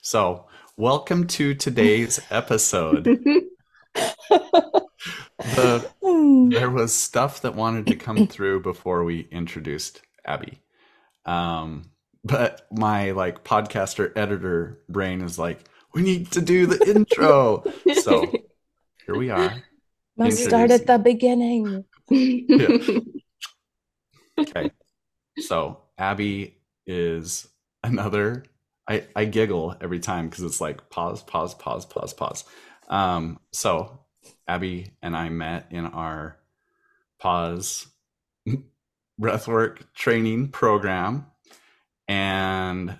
So, 0.00 0.46
welcome 0.76 1.26
to 1.28 1.54
today's 1.54 2.20
episode. 2.30 3.14
The 5.42 5.90
there 6.50 6.70
was 6.70 6.94
stuff 6.94 7.42
that 7.42 7.54
wanted 7.54 7.88
to 7.88 7.96
come 7.96 8.24
through 8.26 8.60
before 8.62 9.04
we 9.04 9.28
introduced 9.30 10.02
Abby. 10.24 10.60
Um, 11.26 11.90
but 12.26 12.66
my 12.72 13.12
like 13.12 13.44
podcaster 13.44 14.12
editor 14.16 14.80
brain 14.88 15.20
is 15.22 15.38
like, 15.38 15.68
we 15.94 16.02
need 16.02 16.30
to 16.32 16.40
do 16.40 16.66
the 16.66 16.90
intro. 16.90 17.64
So 18.02 18.30
here 19.06 19.16
we 19.16 19.30
are. 19.30 19.62
Must 20.16 20.42
start 20.42 20.70
at 20.70 20.86
the 20.86 20.98
beginning. 20.98 21.84
Okay. 24.38 24.70
So 25.38 25.80
Abby 25.98 26.58
is 26.86 27.48
another. 27.82 28.44
I, 28.88 29.04
I 29.16 29.24
giggle 29.24 29.74
every 29.80 29.98
time 29.98 30.28
because 30.28 30.44
it's 30.44 30.60
like 30.60 30.90
pause, 30.90 31.22
pause, 31.22 31.54
pause, 31.54 31.86
pause, 31.86 32.12
pause. 32.12 32.44
Um, 32.88 33.40
so 33.52 34.00
Abby 34.46 34.92
and 35.02 35.16
I 35.16 35.28
met 35.28 35.66
in 35.70 35.86
our 35.86 36.38
pause 37.18 37.86
breathwork 39.20 39.82
training 39.94 40.48
program. 40.48 41.26
And 42.08 42.98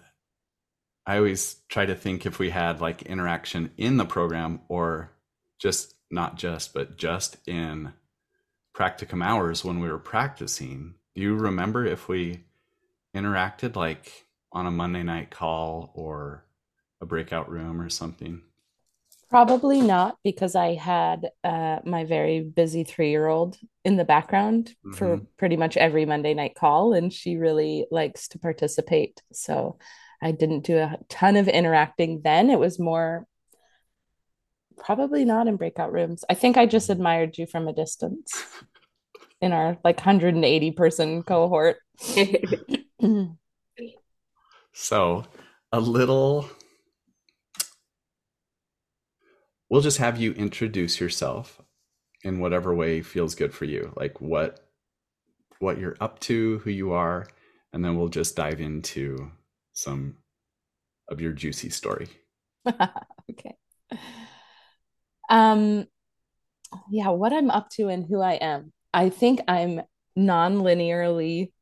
I 1.06 1.16
always 1.18 1.56
try 1.68 1.86
to 1.86 1.94
think 1.94 2.26
if 2.26 2.38
we 2.38 2.50
had 2.50 2.80
like 2.80 3.02
interaction 3.02 3.70
in 3.76 3.96
the 3.96 4.04
program 4.04 4.60
or 4.68 5.12
just 5.58 5.94
not 6.10 6.36
just, 6.36 6.74
but 6.74 6.96
just 6.96 7.36
in 7.46 7.92
practicum 8.76 9.24
hours 9.24 9.64
when 9.64 9.80
we 9.80 9.88
were 9.88 9.98
practicing. 9.98 10.94
Do 11.14 11.22
you 11.22 11.34
remember 11.34 11.86
if 11.86 12.08
we 12.08 12.40
interacted 13.14 13.76
like 13.76 14.26
on 14.52 14.66
a 14.66 14.70
Monday 14.70 15.02
night 15.02 15.30
call 15.30 15.92
or 15.94 16.44
a 17.00 17.06
breakout 17.06 17.48
room 17.50 17.80
or 17.80 17.88
something? 17.88 18.42
Probably 19.28 19.80
not 19.80 20.16
because 20.22 20.54
I 20.54 20.74
had 20.74 21.30
uh, 21.42 21.80
my 21.84 22.04
very 22.04 22.42
busy 22.42 22.84
three-year-old 22.84 23.56
in 23.84 23.96
the 23.96 24.04
background 24.04 24.72
for 24.94 25.20
pretty 25.36 25.56
much 25.56 25.76
every 25.76 26.06
Monday 26.06 26.32
night 26.32 26.54
call, 26.54 26.92
and 26.92 27.12
she 27.12 27.36
really 27.36 27.86
likes 27.90 28.28
to 28.28 28.38
participate. 28.38 29.20
So 29.32 29.78
I 30.22 30.30
didn't 30.30 30.64
do 30.64 30.78
a 30.78 30.98
ton 31.08 31.36
of 31.36 31.48
interacting 31.48 32.20
then. 32.22 32.50
It 32.50 32.58
was 32.58 32.78
more 32.78 33.26
probably 34.78 35.24
not 35.24 35.48
in 35.48 35.56
breakout 35.56 35.92
rooms. 35.92 36.24
I 36.30 36.34
think 36.34 36.56
I 36.56 36.66
just 36.66 36.90
admired 36.90 37.36
you 37.36 37.46
from 37.46 37.66
a 37.66 37.72
distance 37.72 38.44
in 39.40 39.52
our 39.52 39.76
like 39.82 39.96
180 39.96 40.70
person 40.72 41.22
cohort. 41.22 41.78
So, 44.78 45.24
a 45.72 45.80
little. 45.80 46.50
We'll 49.68 49.80
just 49.80 49.98
have 49.98 50.20
you 50.20 50.32
introduce 50.32 51.00
yourself 51.00 51.60
in 52.22 52.38
whatever 52.40 52.74
way 52.74 53.02
feels 53.02 53.34
good 53.34 53.52
for 53.52 53.64
you, 53.64 53.92
like 53.96 54.20
what 54.20 54.60
what 55.58 55.78
you're 55.78 55.96
up 56.00 56.18
to, 56.20 56.58
who 56.58 56.70
you 56.70 56.92
are, 56.92 57.26
and 57.72 57.84
then 57.84 57.96
we'll 57.96 58.08
just 58.08 58.36
dive 58.36 58.60
into 58.60 59.30
some 59.72 60.16
of 61.08 61.20
your 61.20 61.32
juicy 61.32 61.70
story. 61.70 62.08
Okay. 63.28 63.56
Um, 65.28 65.86
yeah, 66.90 67.08
what 67.08 67.32
I'm 67.32 67.50
up 67.50 67.70
to 67.70 67.88
and 67.88 68.06
who 68.06 68.20
I 68.20 68.34
am. 68.34 68.72
I 68.94 69.10
think 69.10 69.40
I'm 69.48 69.82
non-linearly, 70.14 71.52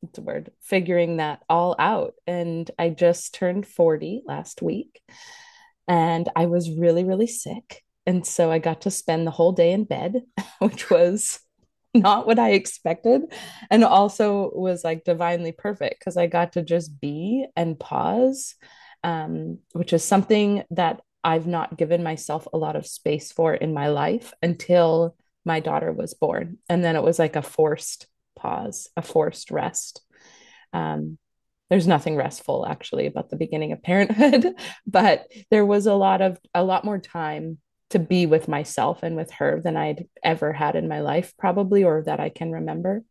what's 0.00 0.16
the 0.16 0.22
word, 0.22 0.50
figuring 0.62 1.18
that 1.18 1.42
all 1.48 1.76
out. 1.78 2.14
And 2.26 2.70
I 2.78 2.90
just 2.90 3.34
turned 3.34 3.66
40 3.66 4.22
last 4.26 4.62
week, 4.62 5.02
and 5.88 6.28
I 6.34 6.46
was 6.46 6.70
really, 6.70 7.04
really 7.04 7.26
sick. 7.26 7.82
And 8.06 8.26
so 8.26 8.50
I 8.50 8.58
got 8.58 8.82
to 8.82 8.90
spend 8.90 9.26
the 9.26 9.32
whole 9.32 9.52
day 9.52 9.72
in 9.72 9.84
bed, 9.84 10.22
which 10.58 10.90
was 10.90 11.40
not 11.94 12.26
what 12.26 12.38
I 12.38 12.50
expected. 12.50 13.22
And 13.70 13.84
also 13.84 14.50
was 14.54 14.84
like 14.84 15.04
divinely 15.04 15.52
perfect 15.52 16.00
because 16.00 16.16
I 16.16 16.26
got 16.26 16.52
to 16.52 16.62
just 16.62 17.00
be 17.00 17.46
and 17.56 17.78
pause 17.78 18.54
um, 19.06 19.58
which 19.72 19.92
is 19.92 20.04
something 20.04 20.64
that 20.70 21.00
I've 21.22 21.46
not 21.46 21.78
given 21.78 22.02
myself 22.02 22.48
a 22.52 22.58
lot 22.58 22.74
of 22.74 22.86
space 22.86 23.30
for 23.30 23.54
in 23.54 23.72
my 23.72 23.88
life 23.88 24.34
until 24.42 25.14
my 25.44 25.60
daughter 25.60 25.92
was 25.92 26.12
born. 26.12 26.58
And 26.68 26.84
then 26.84 26.96
it 26.96 27.04
was 27.04 27.18
like 27.18 27.36
a 27.36 27.42
forced 27.42 28.08
pause, 28.34 28.88
a 28.96 29.02
forced 29.02 29.52
rest. 29.52 30.02
Um, 30.72 31.18
there's 31.70 31.86
nothing 31.86 32.16
restful 32.16 32.66
actually 32.66 33.06
about 33.06 33.30
the 33.30 33.36
beginning 33.36 33.72
of 33.72 33.82
parenthood, 33.82 34.54
but 34.86 35.26
there 35.50 35.66
was 35.66 35.86
a 35.86 35.94
lot 35.94 36.20
of 36.20 36.38
a 36.54 36.62
lot 36.62 36.84
more 36.84 36.98
time 36.98 37.58
to 37.90 37.98
be 37.98 38.26
with 38.26 38.48
myself 38.48 39.02
and 39.02 39.16
with 39.16 39.30
her 39.32 39.60
than 39.60 39.76
I'd 39.76 40.06
ever 40.22 40.52
had 40.52 40.74
in 40.74 40.88
my 40.88 41.00
life, 41.00 41.34
probably, 41.38 41.84
or 41.84 42.02
that 42.02 42.20
I 42.20 42.28
can 42.30 42.50
remember. 42.52 43.04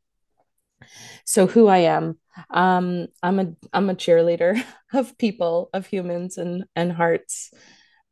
So 1.23 1.47
who 1.47 1.67
I 1.67 1.79
am, 1.79 2.19
um, 2.49 3.07
I'm 3.23 3.39
a 3.39 3.53
I'm 3.73 3.89
a 3.89 3.95
cheerleader 3.95 4.61
of 4.93 5.17
people, 5.17 5.69
of 5.73 5.85
humans 5.85 6.37
and 6.37 6.65
and 6.75 6.91
hearts. 6.91 7.51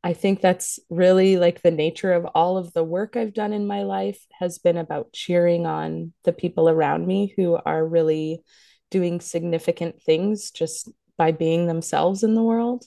I 0.05 0.13
think 0.13 0.41
that's 0.41 0.79
really 0.89 1.38
like 1.38 1.62
the 1.62 1.71
nature 1.71 2.12
of 2.12 2.25
all 2.35 2.57
of 2.57 2.73
the 2.73 2.83
work 2.83 3.15
I've 3.15 3.33
done 3.33 3.53
in 3.53 3.65
my 3.65 3.83
life 3.83 4.19
has 4.38 4.59
been 4.59 4.75
about 4.75 5.13
cheering 5.13 5.65
on 5.65 6.12
the 6.25 6.33
people 6.33 6.67
around 6.67 7.07
me 7.07 7.33
who 7.38 7.57
are 7.65 7.88
really 7.88 8.43
doing 8.93 9.19
significant 9.19 10.00
things 10.03 10.51
just 10.51 10.88
by 11.17 11.31
being 11.31 11.65
themselves 11.65 12.21
in 12.23 12.35
the 12.35 12.43
world. 12.43 12.85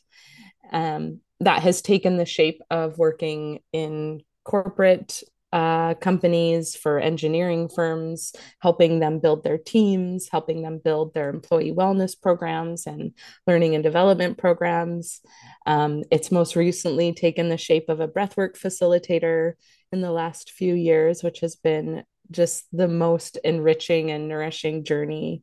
Um, 0.72 1.20
that 1.40 1.62
has 1.62 1.82
taken 1.82 2.16
the 2.16 2.24
shape 2.24 2.62
of 2.70 2.96
working 2.96 3.58
in 3.72 4.22
corporate 4.44 5.22
uh, 5.52 5.94
companies 5.94 6.76
for 6.76 7.00
engineering 7.00 7.68
firms, 7.68 8.32
helping 8.60 9.00
them 9.00 9.18
build 9.18 9.42
their 9.42 9.58
teams, 9.58 10.28
helping 10.30 10.62
them 10.62 10.80
build 10.82 11.12
their 11.12 11.28
employee 11.28 11.72
wellness 11.72 12.14
programs 12.18 12.86
and 12.86 13.12
learning 13.48 13.74
and 13.74 13.82
development 13.82 14.38
programs. 14.38 15.20
Um, 15.66 16.04
it's 16.12 16.30
most 16.30 16.54
recently 16.54 17.12
taken 17.14 17.48
the 17.48 17.58
shape 17.58 17.88
of 17.88 17.98
a 17.98 18.08
breathwork 18.08 18.56
facilitator 18.56 19.54
in 19.90 20.00
the 20.02 20.12
last 20.12 20.52
few 20.52 20.74
years, 20.74 21.22
which 21.24 21.40
has 21.40 21.56
been 21.56 22.04
just 22.30 22.66
the 22.72 22.88
most 22.88 23.38
enriching 23.44 24.10
and 24.10 24.28
nourishing 24.28 24.84
journey 24.84 25.42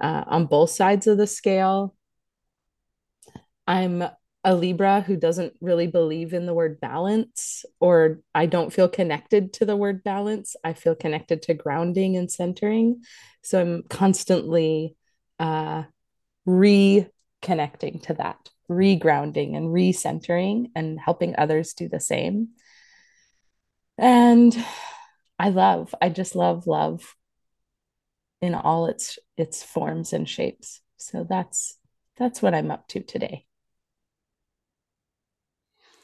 uh, 0.00 0.24
on 0.26 0.46
both 0.46 0.70
sides 0.70 1.06
of 1.06 1.18
the 1.18 1.26
scale. 1.26 1.94
I'm 3.66 4.04
a 4.44 4.54
Libra 4.54 5.00
who 5.00 5.16
doesn't 5.16 5.54
really 5.60 5.88
believe 5.88 6.32
in 6.32 6.46
the 6.46 6.54
word 6.54 6.80
balance, 6.80 7.64
or 7.80 8.20
I 8.32 8.46
don't 8.46 8.72
feel 8.72 8.88
connected 8.88 9.52
to 9.54 9.64
the 9.64 9.76
word 9.76 10.04
balance. 10.04 10.54
I 10.62 10.72
feel 10.72 10.94
connected 10.94 11.42
to 11.42 11.54
grounding 11.54 12.16
and 12.16 12.30
centering. 12.30 13.02
So 13.42 13.60
I'm 13.60 13.82
constantly 13.82 14.94
uh, 15.40 15.82
reconnecting 16.46 18.02
to 18.04 18.14
that, 18.14 18.38
regrounding 18.70 19.56
and 19.56 19.68
recentering 19.68 20.70
and 20.76 21.00
helping 21.00 21.34
others 21.36 21.74
do 21.74 21.88
the 21.88 22.00
same. 22.00 22.50
And 23.98 24.56
I 25.40 25.48
love, 25.48 25.92
I 26.00 26.08
just 26.08 26.36
love 26.36 26.68
love 26.68 27.16
in 28.40 28.54
all 28.54 28.86
its 28.86 29.18
its 29.36 29.62
forms 29.62 30.12
and 30.12 30.28
shapes. 30.28 30.80
So 30.96 31.26
that's 31.28 31.78
that's 32.16 32.40
what 32.40 32.54
I'm 32.54 32.70
up 32.70 32.88
to 32.88 33.00
today. 33.00 33.44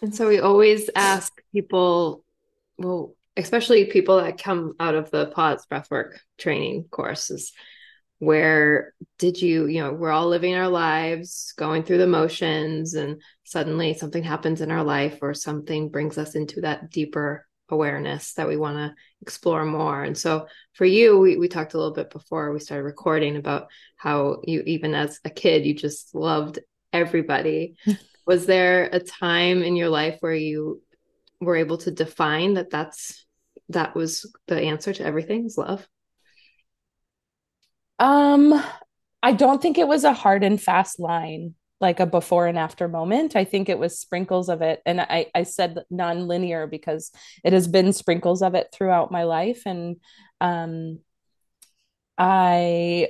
And 0.03 0.15
so 0.15 0.29
we 0.29 0.41
always 0.41 0.91
ask 0.97 1.33
people, 1.53 2.25
well, 2.77 3.15
especially 3.37 3.87
people 3.87 4.17
that 4.17 4.43
come 4.43 4.75
out 4.81 4.97
of 4.97 5.11
the 5.11 5.27
pause 5.27 5.65
breathwork 5.71 6.19
training 6.39 6.87
courses, 6.91 7.53
where 8.19 8.95
did 9.19 9.41
you, 9.41 9.67
you 9.67 9.81
know, 9.81 9.93
we're 9.93 10.11
all 10.11 10.27
living 10.27 10.55
our 10.55 10.69
lives, 10.69 11.55
going 11.57 11.85
through 11.85 11.99
the 11.99 12.07
motions, 12.07 12.95
and 12.95 13.23
suddenly 13.45 13.95
something 13.95 14.25
happens 14.25 14.61
in 14.61 14.71
our 14.71 14.83
life 14.83 15.19
or 15.23 15.35
something 15.35 15.89
brings 15.89 16.19
us 16.19 16.35
into 16.35 16.63
that 16.63 16.91
deeper 16.91 17.47
awareness 17.73 18.35
that 18.35 18.47
we 18.47 18.57
want 18.57 18.77
to 18.77 18.95
explore 19.23 19.65
more. 19.65 20.05
And 20.05 20.17
so 20.17 20.47
for 20.75 20.85
you, 20.85 21.19
we, 21.19 21.37
we 21.37 21.49
talked 21.49 21.75
a 21.75 21.79
little 21.79 21.95
bit 21.95 22.11
before 22.11 22.53
we 22.53 22.61
started 22.61 22.85
recording 22.85 23.37
about 23.37 23.69
how 23.97 24.41
you, 24.45 24.63
even 24.67 24.95
as 24.95 25.19
a 25.25 25.31
kid, 25.31 25.67
you 25.67 25.75
just 25.75 26.15
loved 26.15 26.61
everybody. 26.93 27.77
Was 28.27 28.47
there 28.47 28.89
a 28.93 29.01
time 29.01 29.63
in 29.63 29.75
your 29.75 29.89
life 29.89 30.19
where 30.21 30.35
you 30.35 30.81
were 31.41 31.57
able 31.57 31.79
to 31.79 31.91
define 31.91 32.55
that 32.55 32.71
that's 32.71 33.27
that 33.69 33.97
was 33.97 34.31
the 34.47 34.61
answer 34.61 34.93
to 34.93 35.05
everything 35.05 35.47
is 35.47 35.59
love? 35.59 35.89
Um, 37.99 38.63
I 39.23 39.33
don't 39.33 39.61
think 39.61 39.79
it 39.79 39.89
was 39.89 40.05
a 40.05 40.13
hard 40.13 40.45
and 40.45 40.61
fast 40.61 41.01
line 41.01 41.55
like 41.83 42.01
a 42.01 42.07
before 42.07 42.47
and 42.47 42.59
after 42.59 42.89
moment. 42.89 43.37
I 43.37 43.45
think 43.45 43.69
it 43.69 43.79
was 43.79 43.99
sprinkles 43.99 44.49
of 44.49 44.63
it. 44.63 44.81
And 44.87 45.01
I, 45.01 45.27
I 45.35 45.43
said 45.43 45.79
non-linear 45.91 46.67
because 46.69 47.11
it 47.45 47.53
has 47.53 47.67
been 47.69 47.93
sprinkles 47.93 48.41
of 48.41 48.55
it 48.55 48.69
throughout 48.73 49.11
my 49.11 49.25
life. 49.25 49.63
And 49.67 49.97
um, 50.41 51.01
I 52.17 53.09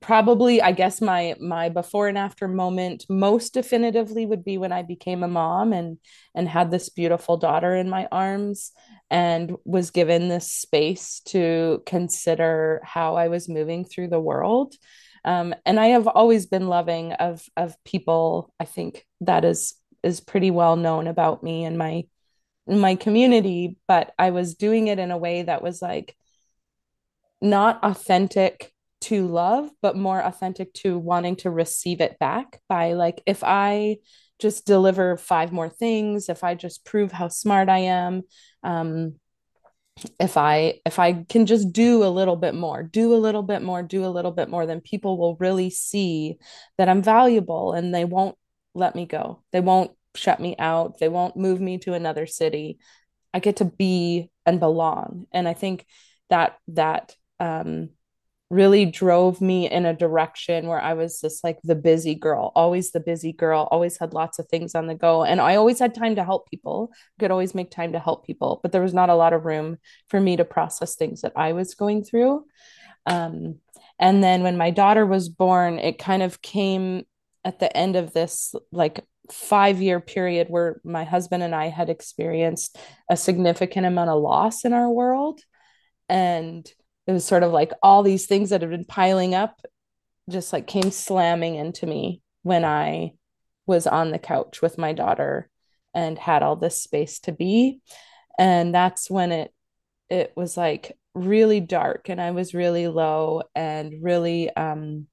probably, 0.00 0.62
I 0.62 0.70
guess 0.72 1.00
my 1.00 1.34
my 1.40 1.68
before 1.68 2.06
and 2.06 2.16
after 2.16 2.46
moment 2.46 3.04
most 3.08 3.54
definitively 3.54 4.24
would 4.24 4.44
be 4.44 4.56
when 4.56 4.70
I 4.72 4.82
became 4.82 5.24
a 5.24 5.28
mom 5.28 5.72
and 5.72 5.98
and 6.34 6.48
had 6.48 6.70
this 6.70 6.88
beautiful 6.88 7.36
daughter 7.36 7.74
in 7.74 7.90
my 7.90 8.06
arms 8.12 8.70
and 9.10 9.56
was 9.64 9.90
given 9.90 10.28
this 10.28 10.50
space 10.52 11.20
to 11.26 11.82
consider 11.84 12.80
how 12.84 13.16
I 13.16 13.28
was 13.28 13.48
moving 13.48 13.84
through 13.84 14.08
the 14.08 14.20
world 14.20 14.76
um, 15.24 15.54
and 15.64 15.78
I 15.78 15.88
have 15.88 16.06
always 16.06 16.46
been 16.46 16.68
loving 16.68 17.12
of 17.12 17.44
of 17.56 17.76
people. 17.84 18.52
I 18.58 18.64
think 18.64 19.06
that 19.20 19.44
is 19.44 19.74
is 20.02 20.20
pretty 20.20 20.50
well 20.50 20.76
known 20.76 21.06
about 21.06 21.42
me 21.42 21.64
and 21.64 21.78
my 21.78 22.04
my 22.66 22.96
community. 22.96 23.76
But 23.86 24.12
I 24.18 24.30
was 24.30 24.54
doing 24.54 24.88
it 24.88 24.98
in 24.98 25.10
a 25.10 25.18
way 25.18 25.42
that 25.42 25.62
was 25.62 25.80
like 25.82 26.16
not 27.40 27.82
authentic 27.82 28.72
to 29.02 29.26
love, 29.26 29.68
but 29.80 29.96
more 29.96 30.20
authentic 30.20 30.72
to 30.74 30.98
wanting 30.98 31.36
to 31.36 31.50
receive 31.50 32.00
it 32.00 32.18
back 32.18 32.60
by 32.68 32.92
like 32.92 33.22
if 33.26 33.42
I 33.44 33.98
just 34.38 34.66
deliver 34.66 35.16
five 35.16 35.52
more 35.52 35.68
things, 35.68 36.28
if 36.28 36.44
I 36.44 36.54
just 36.54 36.84
prove 36.84 37.12
how 37.12 37.28
smart 37.28 37.68
I 37.68 37.78
am, 37.78 38.22
um, 38.62 39.16
if 40.18 40.36
i 40.36 40.74
if 40.86 40.98
i 40.98 41.12
can 41.28 41.46
just 41.46 41.72
do 41.72 42.02
a 42.02 42.08
little 42.08 42.36
bit 42.36 42.54
more 42.54 42.82
do 42.82 43.14
a 43.14 43.16
little 43.16 43.42
bit 43.42 43.62
more 43.62 43.82
do 43.82 44.04
a 44.04 44.08
little 44.08 44.32
bit 44.32 44.48
more 44.48 44.66
then 44.66 44.80
people 44.80 45.18
will 45.18 45.36
really 45.36 45.68
see 45.68 46.38
that 46.78 46.88
i'm 46.88 47.02
valuable 47.02 47.72
and 47.72 47.94
they 47.94 48.04
won't 48.04 48.36
let 48.74 48.94
me 48.94 49.06
go. 49.06 49.42
They 49.52 49.60
won't 49.60 49.92
shut 50.14 50.40
me 50.40 50.56
out. 50.58 50.98
They 50.98 51.08
won't 51.08 51.36
move 51.36 51.60
me 51.60 51.78
to 51.78 51.94
another 51.94 52.26
city. 52.26 52.78
I 53.34 53.38
get 53.38 53.56
to 53.56 53.64
be 53.64 54.30
and 54.44 54.60
belong. 54.60 55.26
And 55.32 55.48
i 55.48 55.54
think 55.54 55.86
that 56.30 56.58
that 56.68 57.14
um 57.40 57.90
really 58.52 58.84
drove 58.84 59.40
me 59.40 59.68
in 59.68 59.86
a 59.86 59.94
direction 59.94 60.66
where 60.66 60.80
I 60.80 60.92
was 60.92 61.22
just 61.22 61.42
like 61.42 61.58
the 61.64 61.74
busy 61.74 62.14
girl, 62.14 62.52
always 62.54 62.92
the 62.92 63.00
busy 63.00 63.32
girl, 63.32 63.66
always 63.70 63.96
had 63.96 64.12
lots 64.12 64.38
of 64.38 64.46
things 64.46 64.74
on 64.74 64.86
the 64.86 64.94
go. 64.94 65.24
And 65.24 65.40
I 65.40 65.56
always 65.56 65.78
had 65.78 65.94
time 65.94 66.16
to 66.16 66.24
help 66.24 66.50
people, 66.50 66.92
could 67.18 67.30
always 67.30 67.54
make 67.54 67.70
time 67.70 67.92
to 67.92 67.98
help 67.98 68.26
people, 68.26 68.60
but 68.62 68.70
there 68.70 68.82
was 68.82 68.92
not 68.92 69.08
a 69.08 69.14
lot 69.14 69.32
of 69.32 69.46
room 69.46 69.78
for 70.10 70.20
me 70.20 70.36
to 70.36 70.44
process 70.44 70.96
things 70.96 71.22
that 71.22 71.32
I 71.34 71.54
was 71.54 71.74
going 71.74 72.04
through. 72.04 72.44
Um, 73.06 73.56
and 73.98 74.22
then 74.22 74.42
when 74.42 74.58
my 74.58 74.70
daughter 74.70 75.06
was 75.06 75.30
born, 75.30 75.78
it 75.78 75.98
kind 75.98 76.22
of 76.22 76.42
came 76.42 77.04
at 77.46 77.58
the 77.58 77.74
end 77.74 77.96
of 77.96 78.12
this 78.12 78.54
like 78.70 79.02
five 79.30 79.80
year 79.80 79.98
period 79.98 80.48
where 80.50 80.78
my 80.84 81.04
husband 81.04 81.42
and 81.42 81.54
I 81.54 81.68
had 81.68 81.88
experienced 81.88 82.76
a 83.08 83.16
significant 83.16 83.86
amount 83.86 84.10
of 84.10 84.20
loss 84.20 84.66
in 84.66 84.74
our 84.74 84.90
world. 84.90 85.40
And 86.10 86.70
it 87.06 87.12
was 87.12 87.24
sort 87.24 87.42
of 87.42 87.52
like 87.52 87.72
all 87.82 88.02
these 88.02 88.26
things 88.26 88.50
that 88.50 88.60
had 88.60 88.70
been 88.70 88.84
piling 88.84 89.34
up 89.34 89.60
just 90.30 90.52
like 90.52 90.66
came 90.66 90.90
slamming 90.90 91.56
into 91.56 91.86
me 91.86 92.22
when 92.42 92.64
I 92.64 93.12
was 93.66 93.86
on 93.86 94.10
the 94.10 94.18
couch 94.18 94.62
with 94.62 94.78
my 94.78 94.92
daughter 94.92 95.48
and 95.94 96.18
had 96.18 96.42
all 96.42 96.56
this 96.56 96.80
space 96.80 97.18
to 97.20 97.32
be 97.32 97.80
and 98.38 98.74
that's 98.74 99.10
when 99.10 99.32
it 99.32 99.52
it 100.08 100.32
was 100.36 100.56
like 100.56 100.96
really 101.14 101.60
dark 101.60 102.08
and 102.08 102.20
I 102.20 102.30
was 102.30 102.54
really 102.54 102.88
low 102.88 103.42
and 103.54 103.94
really 104.02 104.54
um 104.54 105.06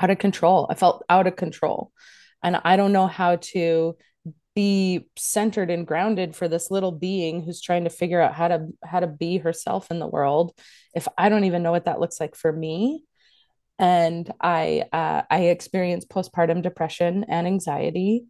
out 0.00 0.10
of 0.10 0.18
control. 0.18 0.66
I 0.70 0.74
felt 0.74 1.04
out 1.08 1.26
of 1.26 1.36
control. 1.36 1.92
And 2.42 2.58
I 2.64 2.76
don't 2.76 2.92
know 2.92 3.06
how 3.06 3.36
to 3.36 3.96
be 4.60 5.06
centered 5.16 5.70
and 5.70 5.86
grounded 5.86 6.36
for 6.36 6.46
this 6.46 6.70
little 6.70 6.92
being 6.92 7.42
who's 7.42 7.62
trying 7.62 7.84
to 7.84 7.90
figure 7.90 8.20
out 8.20 8.34
how 8.34 8.48
to 8.48 8.66
how 8.84 9.00
to 9.00 9.06
be 9.06 9.38
herself 9.38 9.90
in 9.90 9.98
the 9.98 10.12
world. 10.16 10.52
If 10.94 11.08
i 11.16 11.30
don't 11.30 11.44
even 11.44 11.62
know 11.62 11.70
what 11.70 11.86
that 11.86 12.00
looks 12.00 12.20
like 12.20 12.34
for 12.34 12.52
me 12.52 13.04
and 13.78 14.30
i 14.38 14.84
uh, 14.92 15.22
i 15.30 15.38
experienced 15.44 16.10
postpartum 16.10 16.60
depression 16.60 17.24
and 17.28 17.46
anxiety 17.46 18.26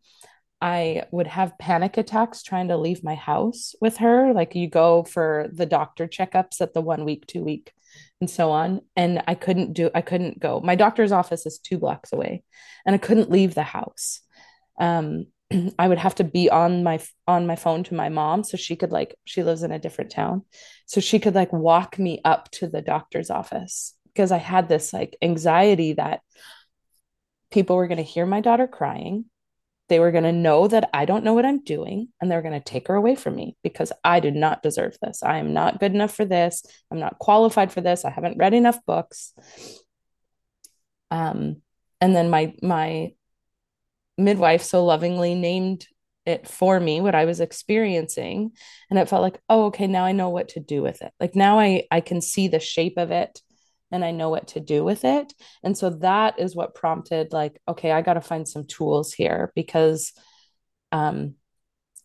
i 0.60 1.02
would 1.10 1.26
have 1.26 1.58
panic 1.58 1.96
attacks 1.96 2.44
trying 2.44 2.68
to 2.68 2.76
leave 2.76 3.02
my 3.02 3.16
house 3.16 3.74
with 3.80 3.96
her. 3.96 4.32
Like 4.32 4.54
you 4.54 4.68
go 4.68 5.02
for 5.02 5.48
the 5.52 5.66
doctor 5.66 6.06
checkups 6.06 6.60
at 6.60 6.74
the 6.74 6.86
one 6.92 7.04
week 7.04 7.26
two 7.26 7.42
week 7.42 7.72
and 8.20 8.30
so 8.30 8.50
on. 8.52 8.82
And 8.94 9.12
i 9.26 9.34
couldn't 9.34 9.72
do 9.72 9.90
i 10.00 10.02
couldn't 10.10 10.38
go. 10.38 10.60
My 10.60 10.76
doctor's 10.76 11.12
office 11.20 11.44
is 11.46 11.58
two 11.58 11.78
blocks 11.78 12.12
away 12.12 12.44
and 12.86 12.94
i 12.94 12.98
couldn't 12.98 13.36
leave 13.36 13.54
the 13.54 13.70
house. 13.78 14.20
Um, 14.88 15.26
I 15.78 15.88
would 15.88 15.98
have 15.98 16.14
to 16.16 16.24
be 16.24 16.50
on 16.50 16.82
my 16.82 17.00
on 17.26 17.46
my 17.46 17.56
phone 17.56 17.84
to 17.84 17.94
my 17.94 18.08
mom 18.08 18.44
so 18.44 18.56
she 18.56 18.76
could 18.76 18.92
like 18.92 19.14
she 19.24 19.42
lives 19.42 19.62
in 19.62 19.72
a 19.72 19.78
different 19.78 20.10
town 20.10 20.42
so 20.86 21.00
she 21.00 21.18
could 21.18 21.34
like 21.34 21.52
walk 21.52 21.98
me 21.98 22.20
up 22.24 22.50
to 22.52 22.68
the 22.68 22.82
doctor's 22.82 23.30
office 23.30 23.94
because 24.12 24.32
I 24.32 24.38
had 24.38 24.68
this 24.68 24.92
like 24.92 25.16
anxiety 25.22 25.94
that 25.94 26.20
people 27.50 27.76
were 27.76 27.88
going 27.88 27.98
to 27.98 28.02
hear 28.02 28.26
my 28.26 28.40
daughter 28.40 28.66
crying 28.66 29.24
they 29.90 29.98
were 29.98 30.12
going 30.12 30.24
to 30.24 30.32
know 30.32 30.68
that 30.68 30.88
I 30.94 31.04
don't 31.04 31.24
know 31.24 31.34
what 31.34 31.44
I'm 31.44 31.64
doing 31.64 32.08
and 32.20 32.30
they're 32.30 32.42
going 32.42 32.54
to 32.54 32.60
take 32.60 32.86
her 32.86 32.94
away 32.94 33.16
from 33.16 33.34
me 33.34 33.56
because 33.64 33.90
I 34.04 34.20
did 34.20 34.36
not 34.36 34.62
deserve 34.62 34.96
this. 35.02 35.20
I 35.20 35.38
am 35.38 35.52
not 35.52 35.80
good 35.80 35.92
enough 35.92 36.14
for 36.14 36.24
this. 36.24 36.62
I'm 36.92 37.00
not 37.00 37.18
qualified 37.18 37.72
for 37.72 37.80
this. 37.80 38.04
I 38.04 38.10
haven't 38.10 38.38
read 38.38 38.54
enough 38.54 38.78
books. 38.86 39.34
Um 41.10 41.60
and 42.00 42.14
then 42.14 42.30
my 42.30 42.54
my 42.62 43.14
midwife 44.20 44.62
so 44.62 44.84
lovingly 44.84 45.34
named 45.34 45.86
it 46.26 46.46
for 46.46 46.78
me 46.78 47.00
what 47.00 47.14
i 47.14 47.24
was 47.24 47.40
experiencing. 47.40 48.52
And 48.90 48.98
it 48.98 49.08
felt 49.08 49.22
like 49.22 49.40
oh 49.48 49.66
okay 49.66 49.86
now 49.86 50.04
i 50.04 50.12
know 50.12 50.28
what 50.28 50.50
to 50.50 50.60
do 50.60 50.82
with 50.82 51.02
it. 51.02 51.12
Like 51.18 51.34
now 51.34 51.58
i 51.58 51.84
i 51.90 52.00
can 52.00 52.20
see 52.20 52.48
the 52.48 52.60
shape 52.60 52.98
of 52.98 53.10
it 53.10 53.40
and 53.90 54.04
i 54.04 54.10
know 54.12 54.28
what 54.28 54.48
to 54.48 54.60
do 54.60 54.84
with 54.84 55.04
it. 55.04 55.32
And 55.62 55.76
so 55.76 55.90
that 55.90 56.38
is 56.38 56.54
what 56.54 56.74
prompted 56.74 57.32
like 57.32 57.60
okay 57.66 57.90
i 57.90 58.02
got 58.02 58.14
to 58.14 58.20
find 58.20 58.46
some 58.46 58.64
tools 58.64 59.12
here 59.12 59.52
because 59.54 60.12
um 60.92 61.34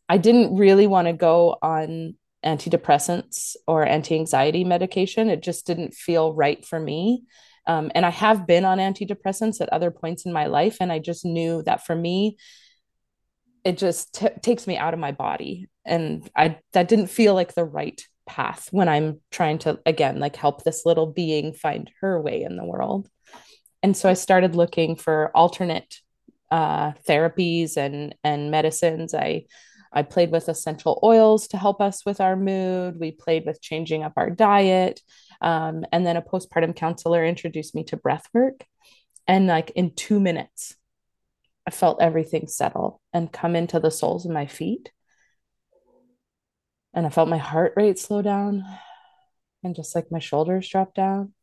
i 0.07 0.17
didn't 0.17 0.55
really 0.55 0.87
want 0.87 1.07
to 1.07 1.13
go 1.13 1.57
on 1.61 2.15
antidepressants 2.45 3.55
or 3.67 3.85
anti-anxiety 3.85 4.63
medication. 4.63 5.29
It 5.29 5.41
just 5.41 5.65
didn't 5.65 5.93
feel 5.93 6.33
right 6.33 6.63
for 6.63 6.79
me 6.79 7.23
um, 7.67 7.91
and 7.95 8.05
I 8.05 8.11
have 8.11 8.45
been 8.45 8.65
on 8.65 8.77
antidepressants 8.77 9.61
at 9.61 9.69
other 9.69 9.91
points 9.91 10.25
in 10.25 10.33
my 10.33 10.45
life. 10.45 10.77
And 10.79 10.91
I 10.91 10.99
just 10.99 11.25
knew 11.25 11.63
that 11.63 11.85
for 11.85 11.95
me, 11.95 12.37
it 13.63 13.77
just 13.77 14.13
t- 14.13 14.27
takes 14.41 14.67
me 14.67 14.77
out 14.77 14.93
of 14.93 14.99
my 14.99 15.11
body. 15.11 15.67
And 15.83 16.29
I 16.35 16.59
that 16.73 16.87
didn't 16.87 17.07
feel 17.07 17.33
like 17.33 17.53
the 17.53 17.65
right 17.65 17.99
path 18.27 18.69
when 18.71 18.87
I'm 18.87 19.21
trying 19.31 19.59
to, 19.59 19.79
again, 19.85 20.19
like 20.19 20.35
help 20.35 20.63
this 20.63 20.85
little 20.85 21.07
being 21.07 21.53
find 21.53 21.89
her 22.01 22.21
way 22.21 22.43
in 22.43 22.57
the 22.57 22.65
world. 22.65 23.09
And 23.81 23.95
so 23.95 24.09
I 24.09 24.13
started 24.13 24.55
looking 24.55 24.95
for 24.95 25.31
alternate 25.35 25.95
uh, 26.51 26.91
therapies 27.07 27.77
and 27.77 28.15
and 28.23 28.51
medicines. 28.51 29.13
I 29.13 29.45
I 29.95 30.03
played 30.03 30.31
with 30.31 30.49
essential 30.49 30.99
oils 31.01 31.47
to 31.47 31.57
help 31.57 31.79
us 31.79 32.05
with 32.05 32.19
our 32.19 32.35
mood. 32.35 32.99
We 32.99 33.11
played 33.11 33.45
with 33.45 33.61
changing 33.61 34.03
up 34.03 34.13
our 34.17 34.29
diet. 34.29 35.01
Um, 35.41 35.85
and 35.91 36.05
then 36.05 36.17
a 36.17 36.21
postpartum 36.21 36.75
counselor 36.75 37.25
introduced 37.25 37.73
me 37.73 37.85
to 37.85 37.97
breath 37.97 38.27
work. 38.33 38.65
And 39.25 39.47
like 39.47 39.71
in 39.71 39.95
two 39.95 40.19
minutes, 40.19 40.75
I 41.65 41.71
felt 41.71 42.01
everything 42.01 42.47
settle 42.47 43.01
and 43.13 43.31
come 43.31 43.55
into 43.55 43.79
the 43.79 43.89
soles 43.89 44.25
of 44.25 44.31
my 44.31 44.45
feet. 44.45 44.91
And 46.93 47.05
I 47.05 47.09
felt 47.09 47.29
my 47.29 47.37
heart 47.37 47.73
rate 47.75 47.97
slow 47.97 48.21
down 48.21 48.63
and 49.63 49.75
just 49.75 49.95
like 49.95 50.11
my 50.11 50.19
shoulders 50.19 50.69
drop 50.69 50.93
down. 50.93 51.33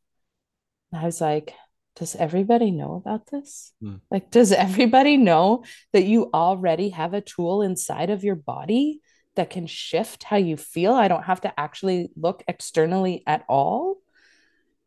I 0.93 1.05
was 1.05 1.19
like, 1.19 1.55
does 1.95 2.15
everybody 2.15 2.71
know 2.71 2.95
about 2.95 3.27
this? 3.27 3.73
Mm. 3.83 4.01
Like, 4.09 4.31
does 4.31 4.51
everybody 4.51 5.17
know 5.17 5.63
that 5.91 6.05
you 6.05 6.29
already 6.33 6.89
have 6.89 7.13
a 7.13 7.21
tool 7.21 7.61
inside 7.61 8.09
of 8.09 8.23
your 8.23 8.35
body 8.35 9.01
that 9.35 9.49
can 9.49 9.67
shift 9.67 10.23
how 10.23 10.37
you 10.37 10.57
feel. 10.57 10.93
I 10.93 11.07
don't 11.07 11.23
have 11.23 11.41
to 11.41 11.59
actually 11.59 12.11
look 12.15 12.43
externally 12.47 13.23
at 13.25 13.43
all. 13.49 13.97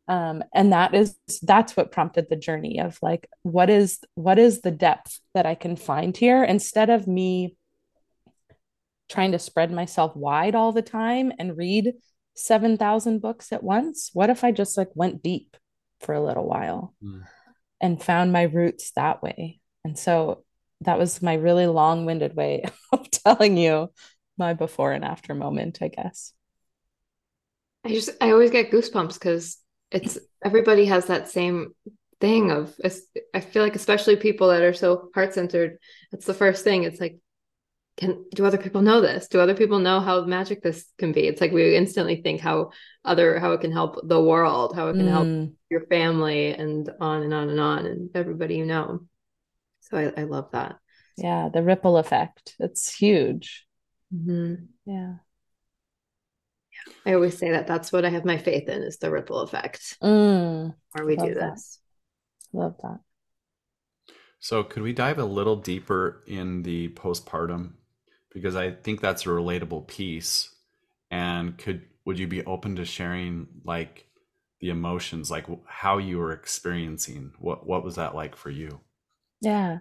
Um, 0.08 0.44
and 0.54 0.72
that 0.72 0.94
is 0.94 1.16
that's 1.42 1.76
what 1.76 1.90
prompted 1.90 2.28
the 2.28 2.36
journey 2.36 2.80
of 2.80 2.96
like 3.02 3.28
what 3.42 3.68
is 3.68 3.98
what 4.14 4.38
is 4.38 4.60
the 4.60 4.70
depth 4.70 5.18
that 5.34 5.46
I 5.46 5.56
can 5.56 5.74
find 5.74 6.16
here 6.16 6.44
instead 6.44 6.90
of 6.90 7.08
me 7.08 7.56
trying 9.08 9.32
to 9.32 9.40
spread 9.40 9.72
myself 9.72 10.14
wide 10.14 10.54
all 10.54 10.70
the 10.70 10.82
time 10.82 11.32
and 11.40 11.56
read 11.56 11.94
7,000 12.34 13.20
books 13.20 13.52
at 13.52 13.64
once? 13.64 14.10
What 14.12 14.30
if 14.30 14.44
I 14.44 14.52
just 14.52 14.76
like 14.76 14.90
went 14.94 15.24
deep 15.24 15.56
for 16.00 16.14
a 16.14 16.24
little 16.24 16.46
while 16.46 16.94
mm. 17.02 17.22
and 17.80 18.02
found 18.02 18.32
my 18.32 18.42
roots 18.42 18.92
that 18.92 19.22
way? 19.22 19.60
And 19.84 19.98
so 19.98 20.44
that 20.82 20.98
was 20.98 21.22
my 21.22 21.34
really 21.34 21.66
long-winded 21.66 22.34
way 22.34 22.64
of 22.92 23.10
telling 23.10 23.56
you 23.56 23.90
my 24.38 24.52
before 24.52 24.92
and 24.92 25.04
after 25.04 25.34
moment, 25.34 25.78
I 25.80 25.88
guess. 25.88 26.32
I 27.84 27.90
just 27.90 28.10
I 28.20 28.32
always 28.32 28.50
get 28.50 28.70
goosebumps 28.70 29.14
because 29.14 29.58
it's 29.90 30.18
everybody 30.44 30.86
has 30.86 31.06
that 31.06 31.28
same 31.28 31.74
thing 32.20 32.50
of 32.50 32.74
I 33.34 33.40
feel 33.40 33.62
like 33.62 33.76
especially 33.76 34.16
people 34.16 34.48
that 34.48 34.62
are 34.62 34.74
so 34.74 35.10
heart 35.14 35.34
centered, 35.34 35.78
it's 36.12 36.26
the 36.26 36.34
first 36.34 36.64
thing. 36.64 36.82
It's 36.82 37.00
like, 37.00 37.18
can 37.96 38.24
do 38.34 38.44
other 38.44 38.58
people 38.58 38.82
know 38.82 39.00
this? 39.00 39.28
Do 39.28 39.40
other 39.40 39.54
people 39.54 39.78
know 39.78 40.00
how 40.00 40.24
magic 40.24 40.62
this 40.62 40.84
can 40.98 41.12
be? 41.12 41.26
It's 41.26 41.40
like 41.40 41.52
we 41.52 41.76
instantly 41.76 42.20
think 42.22 42.40
how 42.40 42.70
other 43.04 43.38
how 43.38 43.52
it 43.52 43.60
can 43.60 43.72
help 43.72 44.06
the 44.06 44.22
world, 44.22 44.74
how 44.74 44.88
it 44.88 44.94
can 44.94 45.06
mm. 45.06 45.10
help 45.10 45.54
your 45.70 45.86
family, 45.86 46.52
and 46.52 46.90
on 47.00 47.22
and 47.22 47.32
on 47.32 47.48
and 47.48 47.60
on, 47.60 47.86
and 47.86 48.10
everybody 48.14 48.56
you 48.56 48.66
know. 48.66 49.00
So 49.80 49.96
I, 49.96 50.20
I 50.20 50.24
love 50.24 50.50
that. 50.52 50.76
Yeah, 51.16 51.48
the 51.52 51.62
ripple 51.62 51.96
effect. 51.96 52.54
It's 52.58 52.94
huge. 52.94 53.66
Mm-hmm. 54.14 54.54
Yeah. 54.84 55.14
I 57.04 57.14
always 57.14 57.38
say 57.38 57.50
that 57.52 57.66
that's 57.66 57.92
what 57.92 58.04
I 58.04 58.10
have 58.10 58.24
my 58.24 58.36
faith 58.36 58.68
in 58.68 58.82
is 58.82 58.98
the 58.98 59.10
ripple 59.10 59.40
effect. 59.40 59.96
Mm, 60.02 60.74
or 60.96 61.04
we 61.06 61.16
do 61.16 61.34
that. 61.34 61.54
this. 61.54 61.80
Love 62.52 62.76
that. 62.82 63.00
So, 64.38 64.62
could 64.62 64.82
we 64.82 64.92
dive 64.92 65.18
a 65.18 65.24
little 65.24 65.56
deeper 65.56 66.22
in 66.26 66.62
the 66.62 66.90
postpartum? 66.90 67.72
Because 68.36 68.54
I 68.56 68.72
think 68.72 69.00
that's 69.00 69.24
a 69.26 69.30
relatable 69.30 69.86
piece. 69.88 70.50
And 71.10 71.56
could 71.58 71.86
would 72.04 72.18
you 72.18 72.26
be 72.26 72.44
open 72.44 72.76
to 72.76 72.84
sharing 72.84 73.48
like 73.64 74.06
the 74.60 74.70
emotions, 74.70 75.30
like 75.30 75.46
how 75.66 75.98
you 75.98 76.18
were 76.18 76.32
experiencing? 76.32 77.32
What 77.38 77.66
what 77.66 77.84
was 77.84 77.96
that 77.96 78.14
like 78.14 78.36
for 78.36 78.50
you? 78.50 78.80
Yeah. 79.40 79.80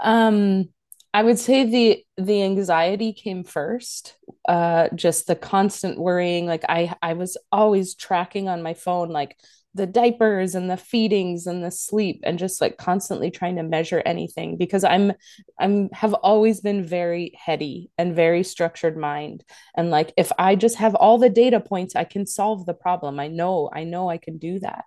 Um, 0.00 0.68
I 1.14 1.22
would 1.22 1.38
say 1.38 1.64
the 1.64 2.04
the 2.22 2.42
anxiety 2.42 3.12
came 3.12 3.44
first. 3.44 4.16
Uh, 4.48 4.88
just 4.94 5.26
the 5.26 5.36
constant 5.36 5.98
worrying. 5.98 6.46
Like 6.46 6.64
I 6.68 6.94
I 7.02 7.14
was 7.14 7.38
always 7.50 7.94
tracking 7.94 8.48
on 8.48 8.62
my 8.62 8.74
phone, 8.74 9.08
like 9.08 9.36
the 9.76 9.86
diapers 9.86 10.54
and 10.54 10.70
the 10.70 10.76
feedings 10.76 11.46
and 11.46 11.62
the 11.62 11.70
sleep 11.70 12.20
and 12.24 12.38
just 12.38 12.60
like 12.62 12.78
constantly 12.78 13.30
trying 13.30 13.56
to 13.56 13.62
measure 13.62 14.02
anything 14.06 14.56
because 14.56 14.84
i'm 14.84 15.12
i'm 15.60 15.90
have 15.90 16.14
always 16.14 16.60
been 16.60 16.84
very 16.84 17.32
heady 17.38 17.90
and 17.98 18.16
very 18.16 18.42
structured 18.42 18.96
mind. 18.96 19.44
And 19.76 19.90
like 19.90 20.12
if 20.16 20.32
i 20.38 20.56
just 20.56 20.76
have 20.76 20.94
all 20.94 21.18
the 21.18 21.28
data 21.28 21.60
points 21.60 21.94
i 21.94 22.04
can 22.04 22.26
solve 22.26 22.64
the 22.64 22.74
problem. 22.74 23.20
I 23.20 23.28
know 23.28 23.70
i 23.72 23.84
know 23.84 24.08
i 24.08 24.16
can 24.16 24.38
do 24.38 24.58
that. 24.60 24.84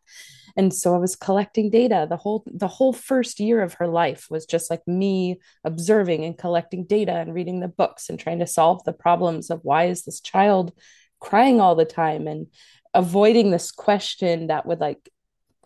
And 0.58 0.74
so 0.74 0.96
i 0.96 0.98
was 0.98 1.16
collecting 1.16 1.70
data. 1.70 2.08
The 2.10 2.18
whole 2.18 2.44
the 2.48 2.68
whole 2.68 2.94
first 2.94 3.40
year 3.40 3.62
of 3.62 3.76
her 3.76 3.88
life 3.88 4.26
was 4.32 4.48
just 4.48 4.72
like 4.72 4.86
me 4.88 5.40
observing 5.64 6.26
and 6.26 6.38
collecting 6.38 6.86
data 6.86 7.14
and 7.14 7.34
reading 7.34 7.60
the 7.60 7.68
books 7.68 8.10
and 8.10 8.20
trying 8.20 8.40
to 8.40 8.48
solve 8.48 8.84
the 8.84 8.94
problems 8.94 9.52
of 9.52 9.60
why 9.62 9.86
is 9.86 10.04
this 10.04 10.20
child 10.20 10.74
crying 11.20 11.60
all 11.60 11.76
the 11.76 11.86
time 11.86 12.28
and 12.28 12.48
avoiding 12.94 13.52
this 13.52 13.72
question 13.72 14.48
that 14.48 14.66
would 14.66 14.80
like 14.80 15.10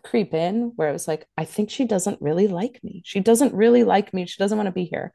creep 0.02 0.34
in 0.34 0.72
where 0.76 0.90
it 0.90 0.92
was 0.92 1.08
like 1.08 1.26
i 1.38 1.44
think 1.44 1.70
she 1.70 1.86
doesn't 1.86 2.20
really 2.20 2.46
like 2.46 2.78
me. 2.84 3.02
She 3.04 3.20
doesn't 3.20 3.54
really 3.54 3.84
like 3.84 4.12
me 4.12 4.26
she 4.26 4.38
doesn't 4.38 4.58
want 4.58 4.66
to 4.66 4.72
be 4.72 4.84
here. 4.84 5.12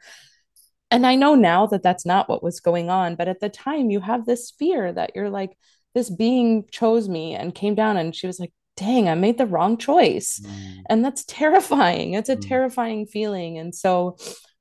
And 0.90 1.06
i 1.06 1.16
know 1.16 1.36
now 1.36 1.68
that 1.68 1.84
that's 1.84 2.06
not 2.06 2.28
what 2.28 2.44
was 2.44 2.60
going 2.60 2.90
on 2.90 3.16
but 3.16 3.28
at 3.28 3.40
the 3.40 3.50
time 3.50 3.92
you 3.92 4.00
have 4.00 4.26
this 4.26 4.52
fear 4.58 4.92
that 4.92 5.12
you're 5.16 5.30
like 5.30 5.56
this 5.94 6.10
being 6.10 6.66
chose 6.72 7.08
me 7.08 7.36
and 7.36 7.54
came 7.54 7.76
down 7.76 7.98
and 7.98 8.16
she 8.16 8.28
was 8.28 8.40
like 8.40 8.52
dang 8.76 9.08
i 9.08 9.14
made 9.14 9.38
the 9.38 9.46
wrong 9.46 9.78
choice. 9.78 10.40
Mm. 10.40 10.82
and 10.90 11.06
that's 11.06 11.26
terrifying. 11.26 12.14
It's 12.14 12.30
a 12.30 12.36
mm. 12.36 12.48
terrifying 12.48 13.06
feeling. 13.06 13.60
And 13.60 13.76
so 13.76 14.18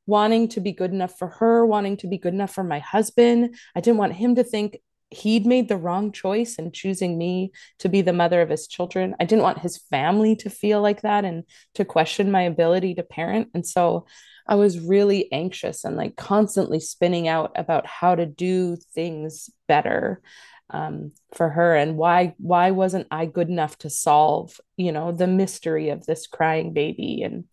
wanting 0.08 0.48
to 0.48 0.60
be 0.60 0.72
good 0.72 0.90
enough 0.90 1.16
for 1.18 1.28
her 1.28 1.66
wanting 1.66 1.96
to 1.98 2.08
be 2.08 2.18
good 2.18 2.32
enough 2.32 2.52
for 2.52 2.64
my 2.64 2.78
husband 2.78 3.54
i 3.76 3.80
didn't 3.80 3.98
want 3.98 4.14
him 4.14 4.34
to 4.34 4.42
think 4.42 4.78
he'd 5.10 5.46
made 5.46 5.68
the 5.68 5.76
wrong 5.76 6.12
choice 6.12 6.56
in 6.56 6.72
choosing 6.72 7.16
me 7.16 7.52
to 7.78 7.88
be 7.88 8.02
the 8.02 8.12
mother 8.12 8.42
of 8.42 8.50
his 8.50 8.66
children. 8.66 9.14
I 9.18 9.24
didn't 9.24 9.42
want 9.42 9.60
his 9.60 9.78
family 9.90 10.36
to 10.36 10.50
feel 10.50 10.82
like 10.82 11.02
that 11.02 11.24
and 11.24 11.44
to 11.74 11.84
question 11.84 12.30
my 12.30 12.42
ability 12.42 12.94
to 12.96 13.02
parent. 13.02 13.48
And 13.54 13.66
so 13.66 14.06
I 14.46 14.54
was 14.54 14.80
really 14.80 15.30
anxious 15.32 15.84
and 15.84 15.96
like 15.96 16.16
constantly 16.16 16.80
spinning 16.80 17.28
out 17.28 17.52
about 17.56 17.86
how 17.86 18.14
to 18.14 18.26
do 18.26 18.76
things 18.94 19.50
better 19.66 20.22
um, 20.70 21.12
for 21.34 21.48
her 21.48 21.74
and 21.76 21.96
why 21.96 22.34
why 22.38 22.72
wasn't 22.72 23.06
I 23.10 23.24
good 23.24 23.48
enough 23.48 23.78
to 23.78 23.90
solve 23.90 24.60
you 24.76 24.92
know 24.92 25.12
the 25.12 25.26
mystery 25.26 25.88
of 25.88 26.04
this 26.04 26.26
crying 26.26 26.74
baby 26.74 27.22
and 27.22 27.44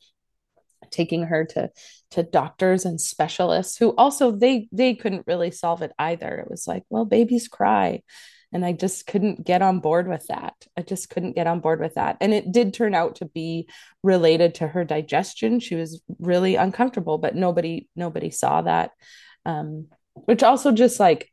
taking 0.95 1.23
her 1.23 1.45
to 1.45 1.69
to 2.11 2.23
doctors 2.23 2.85
and 2.85 2.99
specialists 2.99 3.77
who 3.77 3.93
also 3.97 4.31
they 4.31 4.67
they 4.71 4.95
couldn't 4.95 5.27
really 5.27 5.51
solve 5.51 5.81
it 5.81 5.91
either. 5.99 6.37
It 6.37 6.49
was 6.49 6.67
like 6.67 6.83
well 6.89 7.05
babies 7.05 7.47
cry. 7.47 8.01
And 8.53 8.63
i 8.63 8.71
just 8.71 9.05
couldn't 9.05 9.45
get 9.45 9.61
on 9.61 9.79
board 9.79 10.07
with 10.07 10.27
that. 10.27 10.53
I 10.77 10.81
just 10.81 11.09
couldn't 11.09 11.35
get 11.35 11.47
on 11.47 11.59
board 11.59 11.81
with 11.81 11.95
that. 11.95 12.15
And 12.21 12.33
it 12.33 12.53
did 12.53 12.73
turn 12.73 12.95
out 12.95 13.15
to 13.15 13.25
be 13.25 13.67
related 14.01 14.55
to 14.55 14.67
her 14.67 14.85
digestion. 14.85 15.59
She 15.59 15.75
was 15.75 16.01
really 16.19 16.55
uncomfortable 16.55 17.17
but 17.17 17.35
nobody 17.35 17.89
nobody 17.95 18.29
saw 18.29 18.61
that. 18.61 18.91
Um, 19.45 19.87
which 20.13 20.43
also 20.43 20.71
just 20.71 20.99
like 20.99 21.29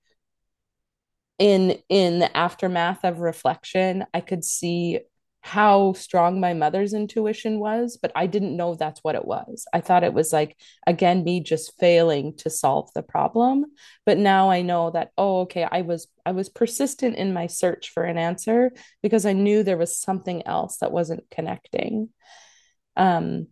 in 1.38 1.78
in 1.88 2.18
the 2.18 2.36
aftermath 2.36 3.04
of 3.04 3.20
reflection 3.20 4.04
i 4.12 4.20
could 4.20 4.44
see 4.44 5.00
how 5.42 5.92
strong 5.94 6.40
my 6.40 6.54
mother's 6.54 6.94
intuition 6.94 7.58
was, 7.58 7.98
but 8.00 8.12
I 8.14 8.26
didn't 8.28 8.56
know 8.56 8.76
that's 8.76 9.00
what 9.02 9.16
it 9.16 9.24
was. 9.24 9.66
I 9.72 9.80
thought 9.80 10.04
it 10.04 10.14
was 10.14 10.32
like, 10.32 10.56
again, 10.86 11.24
me 11.24 11.40
just 11.40 11.78
failing 11.80 12.36
to 12.38 12.48
solve 12.48 12.90
the 12.94 13.02
problem. 13.02 13.66
But 14.06 14.18
now 14.18 14.50
I 14.50 14.62
know 14.62 14.90
that, 14.92 15.10
oh, 15.18 15.40
okay, 15.40 15.66
I 15.70 15.82
was 15.82 16.06
I 16.24 16.30
was 16.30 16.48
persistent 16.48 17.16
in 17.16 17.34
my 17.34 17.48
search 17.48 17.90
for 17.90 18.04
an 18.04 18.18
answer 18.18 18.70
because 19.02 19.26
I 19.26 19.32
knew 19.32 19.64
there 19.64 19.76
was 19.76 20.00
something 20.00 20.46
else 20.46 20.78
that 20.78 20.92
wasn't 20.92 21.28
connecting. 21.28 22.10
Um, 22.96 23.48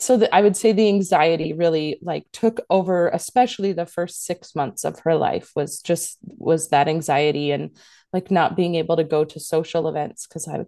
so 0.00 0.16
that 0.16 0.34
I 0.34 0.42
would 0.42 0.56
say 0.56 0.72
the 0.72 0.88
anxiety 0.88 1.52
really 1.52 1.98
like 2.02 2.26
took 2.32 2.60
over, 2.68 3.08
especially 3.08 3.72
the 3.72 3.86
first 3.86 4.24
six 4.24 4.56
months 4.56 4.84
of 4.84 5.00
her 5.00 5.14
life 5.14 5.52
was 5.54 5.80
just 5.80 6.18
was 6.22 6.70
that 6.70 6.88
anxiety 6.88 7.52
and 7.52 7.76
like 8.12 8.30
not 8.30 8.56
being 8.56 8.74
able 8.74 8.96
to 8.96 9.04
go 9.04 9.24
to 9.24 9.40
social 9.40 9.88
events 9.88 10.26
because 10.26 10.48
I 10.48 10.64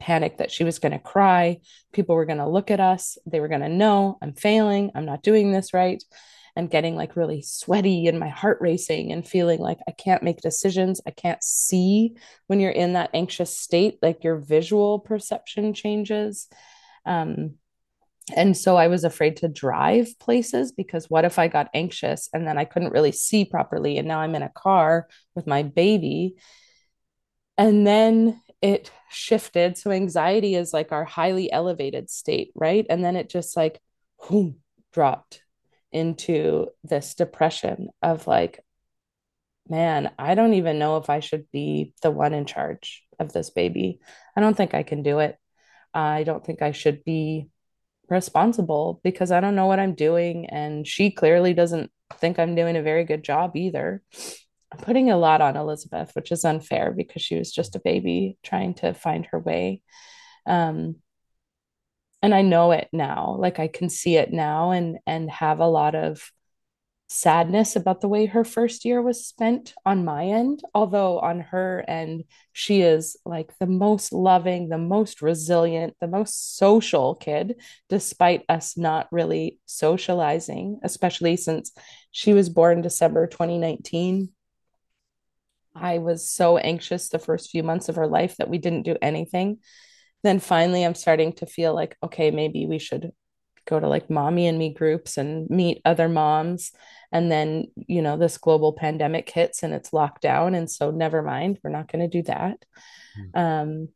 panic 0.00 0.38
that 0.38 0.50
she 0.50 0.64
was 0.64 0.78
going 0.78 0.92
to 0.92 0.98
cry. 0.98 1.58
People 1.92 2.14
were 2.14 2.26
going 2.26 2.38
to 2.38 2.48
look 2.48 2.70
at 2.70 2.80
us. 2.80 3.18
They 3.26 3.40
were 3.40 3.48
going 3.48 3.62
to 3.62 3.68
know 3.68 4.18
I'm 4.22 4.34
failing. 4.34 4.90
I'm 4.94 5.06
not 5.06 5.22
doing 5.22 5.52
this 5.52 5.74
right. 5.74 6.02
And 6.56 6.70
getting 6.70 6.96
like 6.96 7.14
really 7.14 7.40
sweaty 7.42 8.08
and 8.08 8.18
my 8.18 8.28
heart 8.28 8.58
racing 8.60 9.12
and 9.12 9.26
feeling 9.26 9.60
like 9.60 9.78
I 9.86 9.92
can't 9.92 10.24
make 10.24 10.40
decisions. 10.40 11.00
I 11.06 11.12
can't 11.12 11.42
see 11.42 12.16
when 12.48 12.58
you're 12.58 12.72
in 12.72 12.94
that 12.94 13.10
anxious 13.14 13.56
state, 13.56 13.98
like 14.02 14.24
your 14.24 14.38
visual 14.38 14.98
perception 14.98 15.72
changes. 15.72 16.48
Um, 17.06 17.54
and 18.36 18.56
so 18.56 18.76
I 18.76 18.88
was 18.88 19.04
afraid 19.04 19.36
to 19.38 19.48
drive 19.48 20.18
places 20.18 20.72
because 20.72 21.08
what 21.08 21.24
if 21.24 21.38
I 21.38 21.48
got 21.48 21.70
anxious 21.74 22.28
and 22.32 22.46
then 22.46 22.58
I 22.58 22.64
couldn't 22.64 22.92
really 22.92 23.12
see 23.12 23.44
properly? 23.44 23.96
And 23.96 24.08
now 24.08 24.20
I'm 24.20 24.34
in 24.34 24.42
a 24.42 24.50
car 24.50 25.06
with 25.34 25.46
my 25.46 25.62
baby. 25.62 26.34
And 27.56 27.86
then 27.86 28.40
it 28.60 28.90
shifted. 29.10 29.78
So 29.78 29.90
anxiety 29.90 30.54
is 30.54 30.72
like 30.72 30.92
our 30.92 31.04
highly 31.04 31.50
elevated 31.52 32.10
state, 32.10 32.52
right? 32.54 32.86
And 32.88 33.04
then 33.04 33.16
it 33.16 33.28
just 33.28 33.56
like 33.56 33.80
whoom, 34.22 34.56
dropped 34.92 35.42
into 35.92 36.68
this 36.82 37.14
depression 37.14 37.88
of 38.02 38.26
like, 38.26 38.60
man, 39.68 40.10
I 40.18 40.34
don't 40.34 40.54
even 40.54 40.78
know 40.78 40.96
if 40.96 41.10
I 41.10 41.20
should 41.20 41.46
be 41.52 41.92
the 42.02 42.10
one 42.10 42.34
in 42.34 42.46
charge 42.46 43.04
of 43.18 43.32
this 43.32 43.50
baby. 43.50 44.00
I 44.36 44.40
don't 44.40 44.56
think 44.56 44.74
I 44.74 44.82
can 44.82 45.02
do 45.02 45.18
it. 45.18 45.36
I 45.92 46.24
don't 46.24 46.44
think 46.44 46.62
I 46.62 46.72
should 46.72 47.04
be 47.04 47.48
responsible 48.08 49.00
because 49.04 49.30
I 49.30 49.40
don't 49.40 49.56
know 49.56 49.66
what 49.66 49.80
I'm 49.80 49.94
doing. 49.94 50.46
And 50.46 50.86
she 50.86 51.10
clearly 51.10 51.54
doesn't 51.54 51.90
think 52.14 52.38
I'm 52.38 52.54
doing 52.54 52.76
a 52.76 52.82
very 52.82 53.04
good 53.04 53.22
job 53.22 53.56
either. 53.56 54.02
I'm 54.72 54.78
putting 54.78 55.10
a 55.10 55.16
lot 55.16 55.40
on 55.40 55.56
Elizabeth, 55.56 56.10
which 56.14 56.30
is 56.30 56.44
unfair 56.44 56.92
because 56.92 57.22
she 57.22 57.36
was 57.36 57.52
just 57.52 57.76
a 57.76 57.80
baby 57.80 58.36
trying 58.42 58.74
to 58.74 58.92
find 58.92 59.26
her 59.26 59.38
way. 59.38 59.82
Um, 60.46 60.96
and 62.22 62.34
I 62.34 62.42
know 62.42 62.72
it 62.72 62.88
now, 62.92 63.36
like 63.38 63.58
I 63.58 63.68
can 63.68 63.88
see 63.88 64.16
it 64.16 64.32
now 64.32 64.72
and 64.72 64.98
and 65.06 65.30
have 65.30 65.60
a 65.60 65.66
lot 65.66 65.94
of 65.94 66.30
sadness 67.10 67.74
about 67.74 68.02
the 68.02 68.08
way 68.08 68.26
her 68.26 68.44
first 68.44 68.84
year 68.84 69.00
was 69.00 69.26
spent 69.26 69.72
on 69.86 70.04
my 70.04 70.26
end 70.26 70.60
although 70.74 71.18
on 71.20 71.40
her 71.40 71.82
end 71.88 72.22
she 72.52 72.82
is 72.82 73.16
like 73.24 73.50
the 73.58 73.66
most 73.66 74.12
loving 74.12 74.68
the 74.68 74.76
most 74.76 75.22
resilient 75.22 75.96
the 76.02 76.06
most 76.06 76.58
social 76.58 77.14
kid 77.14 77.54
despite 77.88 78.44
us 78.50 78.76
not 78.76 79.08
really 79.10 79.58
socializing 79.64 80.78
especially 80.82 81.34
since 81.34 81.72
she 82.10 82.32
was 82.32 82.48
born 82.48 82.82
December 82.82 83.26
2019. 83.26 84.30
I 85.80 85.98
was 85.98 86.30
so 86.30 86.58
anxious 86.58 87.08
the 87.08 87.18
first 87.18 87.50
few 87.50 87.62
months 87.62 87.88
of 87.88 87.96
her 87.96 88.06
life 88.06 88.36
that 88.36 88.48
we 88.48 88.58
didn't 88.58 88.82
do 88.82 88.96
anything. 89.00 89.58
Then 90.22 90.40
finally, 90.40 90.84
I'm 90.84 90.94
starting 90.94 91.32
to 91.34 91.46
feel 91.46 91.74
like, 91.74 91.96
okay, 92.02 92.30
maybe 92.30 92.66
we 92.66 92.78
should 92.78 93.12
go 93.66 93.78
to 93.78 93.88
like 93.88 94.10
mommy 94.10 94.46
and 94.46 94.58
me 94.58 94.72
groups 94.72 95.16
and 95.16 95.48
meet 95.50 95.80
other 95.84 96.08
moms. 96.08 96.72
And 97.12 97.30
then, 97.30 97.66
you 97.76 98.02
know, 98.02 98.16
this 98.16 98.38
global 98.38 98.72
pandemic 98.72 99.30
hits 99.30 99.62
and 99.62 99.72
it's 99.72 99.92
locked 99.92 100.22
down. 100.22 100.54
And 100.54 100.70
so, 100.70 100.90
never 100.90 101.22
mind, 101.22 101.58
we're 101.62 101.70
not 101.70 101.90
going 101.90 102.08
to 102.08 102.08
do 102.08 102.22
that. 102.24 102.64
Mm. 103.34 103.38
Um, 103.38 103.88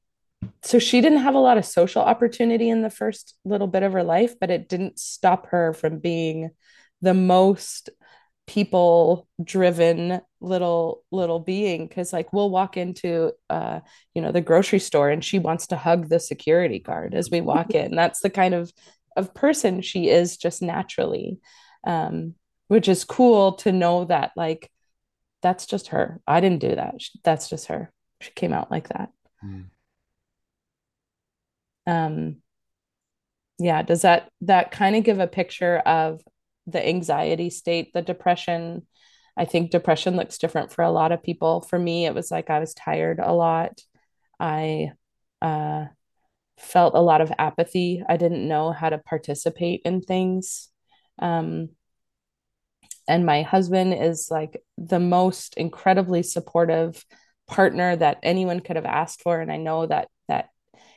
so 0.63 0.79
she 0.79 1.01
didn't 1.01 1.23
have 1.23 1.35
a 1.35 1.41
lot 1.41 1.59
of 1.59 1.65
social 1.65 2.03
opportunity 2.03 2.69
in 2.69 2.83
the 2.83 2.91
first 2.91 3.37
little 3.45 3.69
bit 3.69 3.83
of 3.83 3.93
her 3.93 4.03
life, 4.03 4.39
but 4.41 4.51
it 4.51 4.69
didn't 4.69 4.99
stop 4.99 5.49
her 5.49 5.73
from 5.73 5.99
being 5.99 6.51
the 7.01 7.15
most 7.15 7.91
people 8.53 9.27
driven 9.43 10.21
little 10.43 11.03
little 11.11 11.39
being 11.39 11.87
because 11.87 12.13
like 12.13 12.35
we'll 12.35 12.51
walk 12.51 12.77
into 12.77 13.33
uh 13.49 13.81
you 14.15 14.21
know 14.21 14.31
the 14.31 14.43
grocery 14.43 14.79
store 14.79 15.09
and 15.09 15.25
she 15.25 15.39
wants 15.39 15.69
to 15.69 15.77
hug 15.77 16.11
the 16.11 16.21
security 16.21 16.79
guard 16.79 17.15
as 17.15 17.31
we 17.31 17.41
walk 17.41 17.71
in. 17.75 17.95
That's 17.97 18.21
the 18.21 18.29
kind 18.29 18.53
of 18.53 18.71
of 19.17 19.33
person 19.33 19.81
she 19.81 20.11
is 20.11 20.37
just 20.37 20.61
naturally 20.61 21.39
um 21.87 22.35
which 22.69 22.89
is 22.89 23.05
cool 23.05 23.53
to 23.53 23.73
know 23.73 24.05
that 24.05 24.33
like 24.37 24.71
that's 25.41 25.65
just 25.65 25.89
her. 25.89 26.21
I 26.27 26.41
didn't 26.41 26.61
do 26.61 26.75
that. 26.75 26.95
That's 27.25 27.49
just 27.49 27.67
her. 27.69 27.91
She 28.21 28.33
came 28.33 28.53
out 28.53 28.71
like 28.71 28.89
that. 28.91 29.11
Mm. 29.43 29.65
um 31.87 32.37
yeah 33.59 33.83
does 33.83 34.03
that 34.03 34.29
that 34.43 34.71
kind 34.71 34.95
of 34.95 35.05
give 35.05 35.19
a 35.21 35.27
picture 35.27 35.79
of 35.79 36.21
the 36.67 36.87
anxiety 36.87 37.51
state, 37.51 37.93
the 37.93 38.03
depression. 38.03 38.87
I 39.37 39.45
think 39.45 39.71
depression 39.71 40.17
looks 40.17 40.39
different 40.39 40.73
for 40.73 40.83
a 40.83 40.91
lot 40.91 41.13
of 41.13 41.23
people. 41.23 41.63
For 41.63 41.79
me, 41.79 42.07
it 42.07 42.15
was 42.15 42.31
like 42.31 42.51
I 42.51 42.59
was 42.59 42.75
tired 42.75 43.19
a 43.19 43.33
lot. 43.33 43.81
I 44.39 44.93
uh, 45.41 45.87
felt 46.59 46.95
a 46.95 47.01
lot 47.01 47.21
of 47.21 47.33
apathy. 47.39 48.03
I 48.09 48.17
didn't 48.17 48.47
know 48.47 48.73
how 48.73 48.91
to 48.91 48.99
participate 48.99 49.83
in 49.85 50.01
things. 50.01 50.69
Um, 51.19 51.71
and 53.09 53.27
my 53.27 53.43
husband 53.43 53.95
is 53.95 54.29
like 54.31 54.63
the 54.79 55.01
most 55.01 55.55
incredibly 55.57 56.23
supportive 56.23 57.05
partner 57.49 57.97
that 57.97 58.19
anyone 58.23 58.61
could 58.61 58.77
have 58.77 58.85
asked 58.87 59.23
for. 59.23 59.41
And 59.41 59.51
I 59.51 59.57
know 59.57 59.87
that 59.87 60.09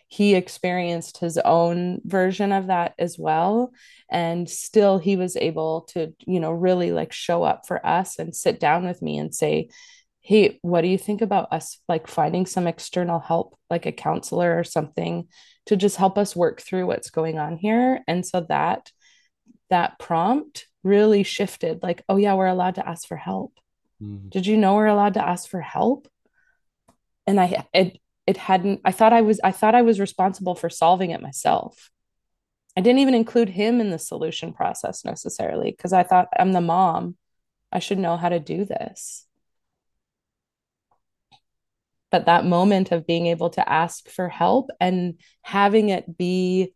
he 0.07 0.35
experienced 0.35 1.17
his 1.17 1.37
own 1.39 2.01
version 2.05 2.51
of 2.51 2.67
that 2.67 2.93
as 2.99 3.17
well. 3.17 3.73
And 4.09 4.49
still 4.49 4.97
he 4.97 5.15
was 5.15 5.35
able 5.35 5.81
to 5.93 6.13
you 6.25 6.39
know 6.39 6.51
really 6.51 6.91
like 6.91 7.11
show 7.11 7.43
up 7.43 7.67
for 7.67 7.85
us 7.85 8.19
and 8.19 8.35
sit 8.35 8.59
down 8.59 8.85
with 8.85 9.01
me 9.01 9.17
and 9.17 9.33
say 9.33 9.69
hey 10.21 10.57
what 10.63 10.81
do 10.81 10.87
you 10.87 10.97
think 10.97 11.21
about 11.21 11.51
us 11.51 11.79
like 11.87 12.07
finding 12.07 12.47
some 12.47 12.65
external 12.65 13.19
help 13.19 13.59
like 13.69 13.85
a 13.85 13.91
counselor 13.91 14.57
or 14.57 14.63
something 14.63 15.27
to 15.67 15.75
just 15.75 15.97
help 15.97 16.17
us 16.17 16.35
work 16.35 16.61
through 16.61 16.85
what's 16.85 17.09
going 17.09 17.39
on 17.39 17.57
here? 17.57 18.01
And 18.07 18.25
so 18.25 18.45
that 18.49 18.91
that 19.69 19.97
prompt 19.97 20.67
really 20.83 21.23
shifted 21.23 21.81
like 21.81 22.03
oh 22.07 22.17
yeah 22.17 22.35
we're 22.35 22.45
allowed 22.45 22.75
to 22.75 22.87
ask 22.87 23.07
for 23.07 23.17
help. 23.17 23.53
Mm-hmm. 24.01 24.27
did 24.29 24.45
you 24.45 24.57
know 24.57 24.75
we're 24.75 24.85
allowed 24.87 25.15
to 25.15 25.27
ask 25.27 25.49
for 25.49 25.61
help? 25.61 26.07
And 27.25 27.39
i 27.39 27.65
it 27.73 27.99
it 28.27 28.37
hadn't 28.37 28.81
i 28.85 28.91
thought 28.91 29.13
i 29.13 29.21
was 29.21 29.39
i 29.43 29.51
thought 29.51 29.75
i 29.75 29.81
was 29.81 29.99
responsible 29.99 30.55
for 30.55 30.69
solving 30.69 31.11
it 31.11 31.21
myself. 31.21 31.91
I 32.77 32.81
didn't 32.81 32.99
even 32.99 33.13
include 33.13 33.49
him 33.49 33.79
in 33.79 33.89
the 33.89 33.99
solution 33.99 34.51
process 34.53 35.05
necessarily 35.05 35.71
because 35.71 35.93
i 35.93 36.03
thought 36.03 36.27
i'm 36.37 36.53
the 36.53 36.61
mom. 36.61 37.17
I 37.71 37.79
should 37.79 37.99
know 37.99 38.15
how 38.15 38.29
to 38.29 38.39
do 38.39 38.63
this. 38.63 39.27
But 42.11 42.27
that 42.27 42.45
moment 42.45 42.91
of 42.91 43.05
being 43.07 43.25
able 43.27 43.49
to 43.51 43.69
ask 43.69 44.07
for 44.09 44.29
help 44.29 44.69
and 44.79 45.19
having 45.41 45.89
it 45.89 46.17
be 46.17 46.73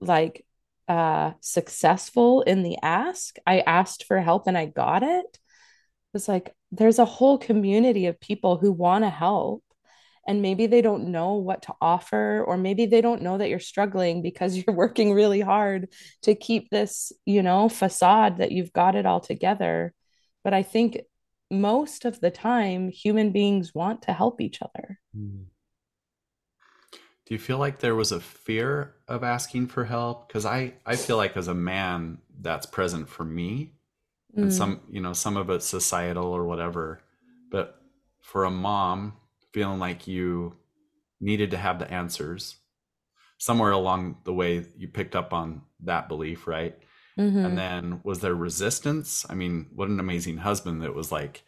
like 0.00 0.44
uh 0.86 1.32
successful 1.40 2.42
in 2.42 2.62
the 2.62 2.78
ask 2.82 3.36
i 3.46 3.60
asked 3.60 4.04
for 4.04 4.20
help 4.20 4.46
and 4.46 4.56
i 4.56 4.66
got 4.66 5.02
it. 5.02 5.26
It 5.26 6.14
was 6.14 6.28
like 6.28 6.54
there's 6.72 6.98
a 6.98 7.04
whole 7.04 7.38
community 7.38 8.06
of 8.06 8.20
people 8.20 8.56
who 8.56 8.72
want 8.72 9.04
to 9.04 9.10
help 9.10 9.62
and 10.28 10.42
maybe 10.42 10.66
they 10.66 10.82
don't 10.82 11.08
know 11.08 11.36
what 11.36 11.62
to 11.62 11.74
offer 11.80 12.44
or 12.46 12.58
maybe 12.58 12.84
they 12.84 13.00
don't 13.00 13.22
know 13.22 13.38
that 13.38 13.48
you're 13.48 13.58
struggling 13.58 14.20
because 14.20 14.56
you're 14.66 14.76
working 14.76 15.12
really 15.12 15.40
hard 15.40 15.88
to 16.22 16.34
keep 16.36 16.70
this 16.70 17.10
you 17.24 17.42
know 17.42 17.68
facade 17.68 18.38
that 18.38 18.52
you've 18.52 18.72
got 18.72 18.94
it 18.94 19.06
all 19.06 19.20
together 19.20 19.92
but 20.44 20.54
i 20.54 20.62
think 20.62 21.00
most 21.50 22.04
of 22.04 22.20
the 22.20 22.30
time 22.30 22.90
human 22.90 23.32
beings 23.32 23.74
want 23.74 24.02
to 24.02 24.12
help 24.12 24.40
each 24.40 24.60
other 24.60 25.00
hmm. 25.16 25.44
do 27.26 27.34
you 27.34 27.38
feel 27.38 27.58
like 27.58 27.78
there 27.78 27.96
was 27.96 28.12
a 28.12 28.20
fear 28.20 28.94
of 29.08 29.24
asking 29.24 29.66
for 29.66 29.84
help 29.84 30.28
because 30.28 30.44
i 30.44 30.72
i 30.84 30.94
feel 30.94 31.16
like 31.16 31.36
as 31.36 31.48
a 31.48 31.54
man 31.54 32.18
that's 32.40 32.66
present 32.66 33.08
for 33.08 33.24
me 33.24 33.72
mm. 34.36 34.42
and 34.42 34.52
some 34.52 34.80
you 34.90 35.00
know 35.00 35.14
some 35.14 35.38
of 35.38 35.48
it's 35.48 35.66
societal 35.66 36.26
or 36.26 36.44
whatever 36.44 37.00
but 37.50 37.80
for 38.20 38.44
a 38.44 38.50
mom 38.50 39.14
feeling 39.52 39.78
like 39.78 40.06
you 40.06 40.56
needed 41.20 41.50
to 41.50 41.56
have 41.56 41.78
the 41.78 41.90
answers 41.90 42.56
somewhere 43.38 43.70
along 43.72 44.18
the 44.24 44.32
way 44.32 44.64
you 44.76 44.88
picked 44.88 45.16
up 45.16 45.32
on 45.32 45.62
that 45.84 46.08
belief 46.08 46.46
right? 46.46 46.76
Mm-hmm. 47.18 47.44
and 47.44 47.58
then 47.58 48.00
was 48.04 48.20
there 48.20 48.34
resistance? 48.34 49.26
I 49.28 49.34
mean 49.34 49.66
what 49.74 49.88
an 49.88 49.98
amazing 49.98 50.36
husband 50.36 50.82
that 50.82 50.94
was 50.94 51.10
like 51.10 51.42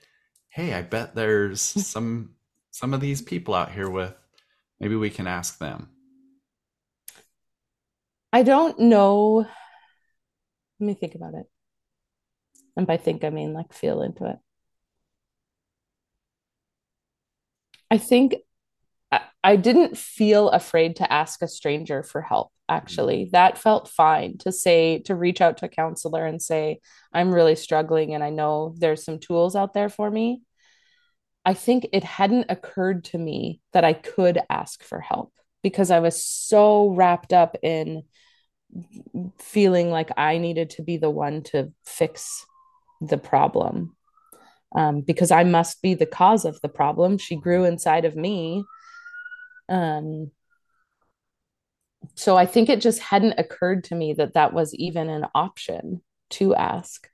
hey 0.49 0.75
i 0.75 0.83
bet 0.83 1.15
there's 1.15 1.61
some 1.87 2.35
some 2.73 2.93
of 2.93 3.01
these 3.01 3.23
people 3.23 3.55
out 3.55 3.71
here 3.71 3.89
with 3.89 4.15
maybe 4.81 4.97
we 4.97 5.11
can 5.11 5.27
ask 5.27 5.59
them. 5.59 5.89
I 8.33 8.45
don't 8.45 8.79
know. 8.79 9.47
Let 10.79 10.87
me 10.87 10.95
think 10.95 11.17
about 11.17 11.35
it. 11.35 11.47
And 12.77 12.87
by 12.87 12.97
think 12.97 13.25
i 13.25 13.31
mean 13.31 13.53
like 13.53 13.73
feel 13.73 14.03
into 14.03 14.25
it 14.27 14.39
I 17.91 17.99
think 17.99 18.37
I, 19.43 19.57
didn't 19.57 19.99
feel 19.99 20.49
afraid 20.51 20.97
to 20.97 21.13
ask 21.13 21.43
a 21.43 21.49
stranger 21.49 22.03
for 22.03 22.23
help 22.23 22.53
actually. 22.69 23.23
Mm-hmm. 23.25 23.31
that 23.33 23.59
felt 23.59 23.89
fine 23.89 24.39
to 24.39 24.53
say 24.53 25.01
to 25.01 25.17
reach 25.17 25.41
out 25.41 25.57
to 25.59 25.67
a 25.67 25.69
counselor 25.69 26.25
and 26.25 26.41
say 26.41 26.79
i'm 27.13 27.35
really 27.35 27.57
struggling 27.57 28.15
and 28.15 28.23
i 28.23 28.31
know 28.31 28.75
there's 28.79 29.05
some 29.05 29.19
tools 29.19 29.57
out 29.57 29.75
there 29.75 29.89
for 29.89 30.11
me. 30.11 30.43
I 31.45 31.55
think 31.55 31.89
it 31.93 32.05
hadn't 32.05 32.47
occurred 32.51 33.05
to 33.07 33.19
me 33.19 33.61
that 33.73 33.85
i 33.85 33.93
could 33.93 34.39
ask 34.49 34.85
for 34.85 35.01
help 35.01 35.33
because 35.63 35.91
i 35.91 35.99
was 35.99 36.23
so 36.23 36.91
wrapped 36.91 37.33
up 37.33 37.57
in 37.63 38.05
feeling 39.41 39.91
like 39.91 40.11
i 40.17 40.39
needed 40.39 40.71
to 40.71 40.83
be 40.83 40.97
the 40.97 41.11
one 41.11 41.43
to 41.43 41.73
fix 41.85 42.47
the 43.01 43.19
problem 43.19 43.97
um, 44.75 45.01
because 45.01 45.31
I 45.31 45.45
must 45.45 45.83
be 45.83 45.95
the 45.95 46.07
cause 46.07 46.45
of 46.45 46.61
the 46.61 46.69
problem. 46.69 47.19
She 47.19 47.37
grew 47.37 47.65
inside 47.65 48.05
of 48.05 48.17
me. 48.17 48.65
Um, 49.69 50.31
so 52.15 52.37
I 52.37 52.47
think 52.47 52.69
it 52.69 52.81
just 52.81 53.01
hadn't 53.01 53.39
occurred 53.39 53.85
to 53.85 53.95
me 53.95 54.15
that 54.15 54.35
that 54.35 54.53
was 54.53 54.75
even 54.75 55.09
an 55.09 55.27
option 55.35 56.03
to 56.31 56.55
ask. 56.55 57.09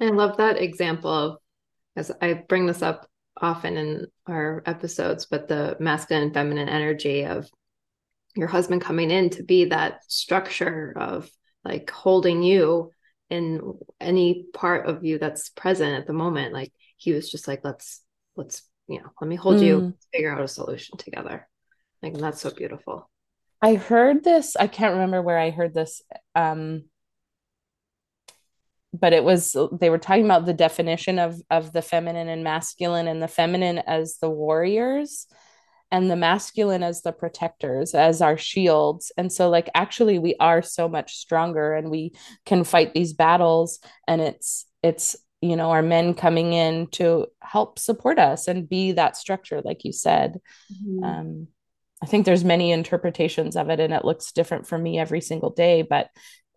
I 0.00 0.06
love 0.06 0.38
that 0.38 0.60
example 0.60 1.10
of, 1.10 1.36
as 1.96 2.10
I 2.20 2.34
bring 2.34 2.66
this 2.66 2.82
up 2.82 3.08
often 3.40 3.76
in 3.76 4.06
our 4.26 4.62
episodes, 4.66 5.26
but 5.26 5.48
the 5.48 5.76
masculine 5.78 6.24
and 6.24 6.34
feminine 6.34 6.68
energy 6.68 7.24
of 7.24 7.48
your 8.34 8.48
husband 8.48 8.82
coming 8.82 9.10
in 9.10 9.30
to 9.30 9.42
be 9.42 9.66
that 9.66 10.00
structure 10.08 10.94
of 10.96 11.30
like 11.64 11.90
holding 11.90 12.42
you 12.42 12.90
in 13.32 13.78
any 13.98 14.44
part 14.52 14.86
of 14.86 15.04
you 15.04 15.18
that's 15.18 15.48
present 15.48 15.94
at 15.94 16.06
the 16.06 16.12
moment 16.12 16.52
like 16.52 16.70
he 16.98 17.12
was 17.12 17.30
just 17.30 17.48
like 17.48 17.60
let's 17.64 18.02
let's 18.36 18.62
you 18.88 18.98
know 18.98 19.08
let 19.20 19.28
me 19.28 19.36
hold 19.36 19.56
mm. 19.56 19.66
you 19.66 19.94
figure 20.12 20.32
out 20.32 20.42
a 20.42 20.48
solution 20.48 20.98
together. 20.98 21.48
Like 22.02 22.14
that's 22.14 22.40
so 22.40 22.50
beautiful. 22.50 23.08
I 23.62 23.74
heard 23.76 24.24
this 24.24 24.56
i 24.56 24.66
can't 24.66 24.94
remember 24.94 25.22
where 25.22 25.38
i 25.38 25.50
heard 25.50 25.72
this 25.72 26.02
um 26.34 26.82
but 28.92 29.12
it 29.12 29.22
was 29.22 29.56
they 29.80 29.88
were 29.88 29.98
talking 29.98 30.24
about 30.24 30.46
the 30.46 30.52
definition 30.52 31.20
of 31.20 31.40
of 31.48 31.72
the 31.72 31.80
feminine 31.80 32.28
and 32.28 32.42
masculine 32.42 33.06
and 33.06 33.22
the 33.22 33.28
feminine 33.28 33.78
as 33.78 34.18
the 34.18 34.28
warriors 34.28 35.28
and 35.92 36.10
the 36.10 36.16
masculine 36.16 36.82
as 36.82 37.02
the 37.02 37.12
protectors 37.12 37.94
as 37.94 38.20
our 38.20 38.36
shields 38.36 39.12
and 39.16 39.32
so 39.32 39.48
like 39.48 39.68
actually 39.74 40.18
we 40.18 40.34
are 40.40 40.62
so 40.62 40.88
much 40.88 41.16
stronger 41.16 41.74
and 41.74 41.90
we 41.90 42.12
can 42.44 42.64
fight 42.64 42.94
these 42.94 43.12
battles 43.12 43.78
and 44.08 44.20
it's 44.20 44.66
it's 44.82 45.14
you 45.40 45.54
know 45.54 45.70
our 45.70 45.82
men 45.82 46.14
coming 46.14 46.52
in 46.52 46.88
to 46.88 47.26
help 47.40 47.78
support 47.78 48.18
us 48.18 48.48
and 48.48 48.68
be 48.68 48.92
that 48.92 49.16
structure 49.16 49.60
like 49.64 49.84
you 49.84 49.92
said 49.92 50.40
mm-hmm. 50.72 51.04
um, 51.04 51.46
i 52.02 52.06
think 52.06 52.26
there's 52.26 52.44
many 52.44 52.72
interpretations 52.72 53.54
of 53.54 53.68
it 53.68 53.78
and 53.78 53.92
it 53.92 54.04
looks 54.04 54.32
different 54.32 54.66
for 54.66 54.78
me 54.78 54.98
every 54.98 55.20
single 55.20 55.50
day 55.50 55.82
but 55.82 56.08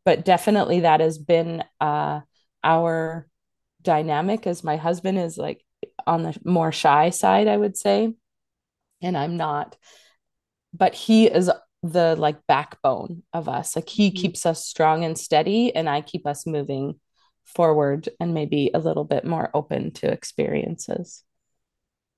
but 0.06 0.24
definitely 0.24 0.82
that 0.82 1.00
has 1.00 1.17
been 1.17 1.63
uh, 1.82 2.21
our 2.63 3.28
dynamic 3.82 4.45
as 4.48 4.63
my 4.63 4.78
husband 4.78 5.17
is 5.17 5.38
like 5.38 5.65
on 6.06 6.24
the 6.24 6.38
more 6.43 6.71
shy 6.71 7.10
side, 7.10 7.48
I 7.48 7.58
would 7.58 7.78
say. 7.78 8.13
And 9.06 9.18
I'm 9.18 9.38
not. 9.38 9.78
But 10.74 10.94
he 10.94 11.28
is 11.28 11.50
the 11.84 12.15
like 12.15 12.46
backbone 12.48 13.24
of 13.32 13.48
us. 13.48 13.76
Like 13.76 13.88
he 13.88 14.10
mm-hmm. 14.10 14.18
keeps 14.18 14.46
us 14.46 14.65
strong 14.65 15.04
and 15.06 15.18
steady, 15.18 15.74
and 15.74 15.88
I 15.88 16.02
keep 16.02 16.26
us 16.26 16.46
moving 16.46 17.00
forward 17.44 18.10
and 18.20 18.34
maybe 18.34 18.72
a 18.74 18.80
little 18.80 19.04
bit 19.04 19.24
more 19.24 19.50
open 19.54 19.91
to 19.91 20.12
experiences. 20.12 21.24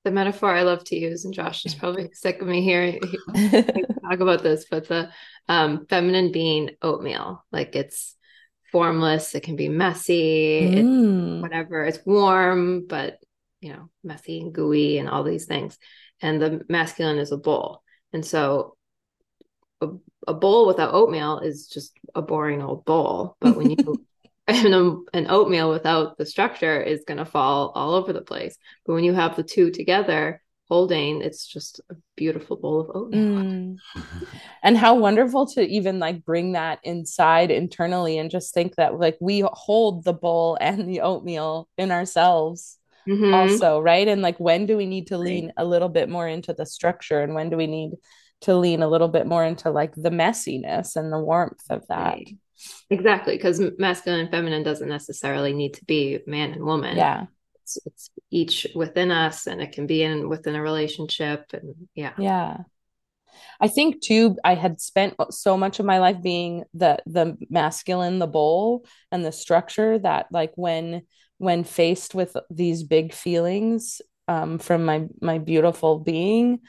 The 0.06 0.12
metaphor 0.12 0.56
I 0.56 0.62
love 0.62 0.86
to 0.86 0.98
use, 0.98 1.26
and 1.26 1.34
Josh 1.34 1.66
is 1.66 1.76
probably 1.76 2.10
sick 2.14 2.42
of 2.42 2.48
me 2.48 2.62
hearing 2.62 3.02
talk 3.42 4.20
about 4.20 4.42
this, 4.42 4.66
but 4.72 4.88
the 4.88 5.10
um, 5.50 5.86
feminine 5.90 6.32
being 6.32 6.72
oatmeal, 6.82 7.44
like 7.52 7.76
it's 7.76 8.16
formless, 8.72 9.36
it 9.36 9.44
can 9.44 9.58
be 9.58 9.68
messy, 9.70 10.62
mm. 10.62 11.36
it's 11.36 11.42
whatever, 11.42 11.84
it's 11.84 12.00
warm, 12.06 12.86
but 12.88 13.18
you 13.60 13.74
know, 13.74 13.90
messy 14.04 14.40
and 14.40 14.54
gooey 14.54 14.98
and 14.98 15.10
all 15.10 15.24
these 15.24 15.46
things. 15.46 15.78
And 16.22 16.42
the 16.42 16.66
masculine 16.68 17.18
is 17.18 17.32
a 17.32 17.38
bowl. 17.38 17.84
And 18.14 18.26
so 18.26 18.76
a, 19.82 19.90
a 20.28 20.34
bowl 20.34 20.68
without 20.68 20.94
oatmeal 20.94 21.40
is 21.40 21.68
just 21.68 21.98
a 22.16 22.22
boring 22.22 22.62
old 22.62 22.86
bowl. 22.86 23.38
But 23.40 23.56
when 23.56 23.70
you 23.72 24.06
and 24.48 24.74
a, 24.74 24.98
an 25.14 25.28
oatmeal 25.30 25.70
without 25.70 26.18
the 26.18 26.26
structure 26.26 26.82
is 26.82 27.04
going 27.06 27.18
to 27.18 27.26
fall 27.26 27.74
all 27.76 27.94
over 27.94 28.14
the 28.14 28.22
place. 28.22 28.58
But 28.86 28.94
when 28.94 29.04
you 29.04 29.14
have 29.14 29.36
the 29.36 29.44
two 29.44 29.72
together, 29.72 30.42
holding, 30.70 31.22
it's 31.22 31.46
just 31.46 31.82
a 31.90 31.96
beautiful 32.16 32.56
bowl 32.56 32.80
of 32.80 32.96
oatmeal. 32.96 33.22
Mm. 33.22 33.78
and 34.64 34.78
how 34.78 34.96
wonderful 34.96 35.48
to 35.48 35.62
even 35.62 36.00
like 36.00 36.24
bring 36.24 36.54
that 36.54 36.80
inside 36.84 37.52
internally 37.52 38.18
and 38.18 38.32
just 38.32 38.54
think 38.54 38.76
that 38.76 38.98
like 38.98 39.18
we 39.20 39.44
hold 39.52 40.06
the 40.06 40.14
bowl 40.14 40.58
and 40.62 40.88
the 40.88 41.02
oatmeal 41.02 41.68
in 41.78 41.92
ourselves. 41.92 42.78
Mm-hmm. 43.08 43.34
Also, 43.34 43.80
right? 43.80 44.08
And 44.08 44.22
like, 44.22 44.40
when 44.40 44.66
do 44.66 44.78
we 44.78 44.86
need 44.86 45.08
to 45.08 45.18
lean 45.18 45.54
a 45.58 45.66
little 45.66 45.90
bit 45.90 46.10
more 46.10 46.28
into 46.28 46.54
the 46.54 46.66
structure, 46.66 47.22
and 47.22 47.34
when 47.34 47.50
do 47.50 47.58
we 47.58 47.68
need 47.68 47.92
to 48.42 48.56
lean 48.56 48.82
a 48.82 48.88
little 48.88 49.08
bit 49.08 49.26
more 49.26 49.44
into 49.44 49.72
like 49.72 49.96
the 49.96 50.10
messiness 50.10 50.96
and 50.96 51.12
the 51.12 51.20
warmth 51.20 51.64
of 51.70 51.88
that? 51.88 52.14
Right 52.14 52.38
Exactly, 52.90 53.36
because 53.36 53.62
masculine 53.78 54.22
and 54.22 54.32
feminine 54.32 54.64
doesn't 54.64 54.90
necessarily 54.90 55.54
need 55.54 55.76
to 55.76 55.86
be 55.86 56.20
man 56.26 56.52
and 56.52 56.64
woman. 56.64 56.98
Yeah. 56.98 57.26
It's, 57.62 57.78
it's 57.86 58.10
each 58.32 58.68
within 58.74 59.12
us 59.12 59.48
and 59.48 59.62
it 59.62 59.74
can 59.74 59.88
be 59.88 60.04
in 60.04 60.30
within 60.30 60.56
a 60.56 60.62
relationship 60.62 61.52
and 61.54 61.76
yeah. 61.94 62.14
Yeah. 62.18 62.58
I 63.60 63.68
think 63.68 64.02
too 64.02 64.38
I 64.44 64.56
had 64.56 64.82
spent 64.82 65.16
so 65.30 65.58
much 65.58 65.80
of 65.80 65.86
my 65.86 66.00
life 66.00 66.22
being 66.22 66.64
the 66.74 66.98
the 67.06 67.38
masculine 67.50 68.20
the 68.20 68.28
bowl 68.28 68.86
and 69.12 69.24
the 69.24 69.32
structure 69.32 70.00
that 70.00 70.28
like 70.32 70.54
when 70.56 71.04
when 71.38 71.64
faced 71.64 72.16
with 72.16 72.36
these 72.50 72.84
big 72.84 73.14
feelings 73.14 74.02
um, 74.28 74.60
from 74.60 74.86
my 74.86 75.08
my 75.22 75.38
beautiful 75.38 76.00
being 76.00 76.60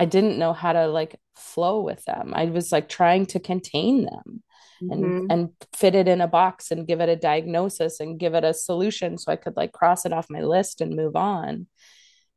I 0.00 0.06
didn't 0.06 0.38
know 0.38 0.54
how 0.54 0.72
to 0.72 0.86
like 0.86 1.20
flow 1.36 1.82
with 1.82 2.02
them. 2.06 2.32
I 2.34 2.46
was 2.46 2.72
like 2.72 2.88
trying 2.88 3.26
to 3.26 3.38
contain 3.38 4.06
them 4.06 4.42
mm-hmm. 4.82 4.92
and 4.92 5.32
and 5.32 5.48
fit 5.74 5.94
it 5.94 6.08
in 6.08 6.22
a 6.22 6.26
box 6.26 6.70
and 6.70 6.86
give 6.86 7.00
it 7.00 7.08
a 7.10 7.16
diagnosis 7.16 8.00
and 8.00 8.18
give 8.18 8.34
it 8.34 8.42
a 8.42 8.54
solution 8.54 9.18
so 9.18 9.30
I 9.30 9.36
could 9.36 9.56
like 9.56 9.72
cross 9.72 10.06
it 10.06 10.12
off 10.14 10.30
my 10.30 10.40
list 10.40 10.80
and 10.80 10.96
move 10.96 11.16
on. 11.16 11.66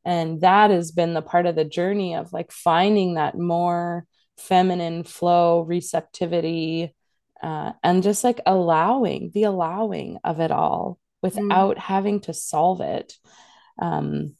And 0.05 0.41
that 0.41 0.71
has 0.71 0.91
been 0.91 1.13
the 1.13 1.21
part 1.21 1.45
of 1.45 1.55
the 1.55 1.63
journey 1.63 2.15
of 2.15 2.33
like 2.33 2.51
finding 2.51 3.13
that 3.13 3.37
more 3.37 4.05
feminine 4.37 5.05
flow, 5.05 5.61
receptivity, 5.61 6.93
uh, 7.41 7.71
and 7.81 8.03
just 8.03 8.25
like 8.25 8.41
allowing 8.45 9.31
the 9.33 9.43
allowing 9.43 10.17
of 10.25 10.41
it 10.41 10.51
all 10.51 10.99
without 11.23 11.77
mm. 11.77 11.79
having 11.79 12.19
to 12.21 12.33
solve 12.33 12.81
it. 12.81 13.13
Um, 13.81 14.35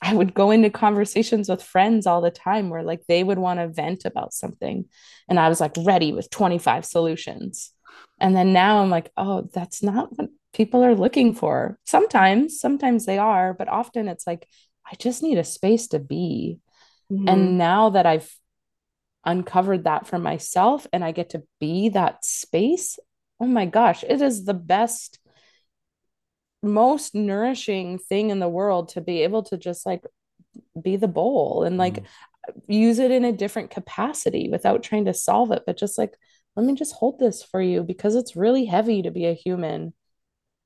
I 0.00 0.14
would 0.14 0.32
go 0.32 0.50
into 0.50 0.70
conversations 0.70 1.50
with 1.50 1.62
friends 1.62 2.06
all 2.06 2.22
the 2.22 2.30
time 2.30 2.70
where 2.70 2.82
like 2.82 3.04
they 3.06 3.22
would 3.22 3.38
want 3.38 3.60
to 3.60 3.68
vent 3.68 4.06
about 4.06 4.32
something 4.32 4.86
and 5.28 5.38
I 5.38 5.50
was 5.50 5.60
like 5.60 5.74
ready 5.76 6.12
with 6.12 6.30
25 6.30 6.86
solutions. 6.86 7.72
And 8.18 8.34
then 8.34 8.54
now 8.54 8.80
I'm 8.80 8.88
like, 8.88 9.10
oh, 9.18 9.50
that's 9.52 9.82
not 9.82 10.16
what 10.16 10.30
people 10.54 10.82
are 10.84 10.94
looking 10.94 11.34
for. 11.34 11.78
Sometimes, 11.84 12.58
sometimes 12.58 13.04
they 13.04 13.18
are, 13.18 13.52
but 13.52 13.68
often 13.68 14.08
it's 14.08 14.26
like 14.26 14.46
I 14.90 14.94
just 14.96 15.22
need 15.22 15.38
a 15.38 15.44
space 15.44 15.88
to 15.88 15.98
be. 15.98 16.58
Mm-hmm. 17.12 17.28
And 17.28 17.58
now 17.58 17.90
that 17.90 18.06
I've 18.06 18.34
uncovered 19.24 19.84
that 19.84 20.06
for 20.06 20.18
myself 20.18 20.86
and 20.92 21.04
I 21.04 21.12
get 21.12 21.30
to 21.30 21.42
be 21.60 21.90
that 21.90 22.24
space, 22.24 22.98
oh 23.38 23.46
my 23.46 23.66
gosh, 23.66 24.02
it 24.02 24.20
is 24.22 24.44
the 24.44 24.54
best 24.54 25.19
most 26.62 27.14
nourishing 27.14 27.98
thing 27.98 28.30
in 28.30 28.38
the 28.38 28.48
world 28.48 28.90
to 28.90 29.00
be 29.00 29.22
able 29.22 29.42
to 29.44 29.56
just 29.56 29.86
like 29.86 30.04
be 30.80 30.96
the 30.96 31.08
bowl 31.08 31.62
and 31.64 31.78
like 31.78 31.94
mm. 31.94 32.04
use 32.66 32.98
it 32.98 33.10
in 33.10 33.24
a 33.24 33.32
different 33.32 33.70
capacity 33.70 34.48
without 34.50 34.82
trying 34.82 35.06
to 35.06 35.14
solve 35.14 35.52
it 35.52 35.62
but 35.66 35.78
just 35.78 35.96
like 35.96 36.14
let 36.56 36.66
me 36.66 36.74
just 36.74 36.94
hold 36.94 37.18
this 37.18 37.42
for 37.42 37.60
you 37.60 37.82
because 37.82 38.14
it's 38.14 38.36
really 38.36 38.64
heavy 38.64 39.02
to 39.02 39.10
be 39.10 39.26
a 39.26 39.34
human. 39.34 39.92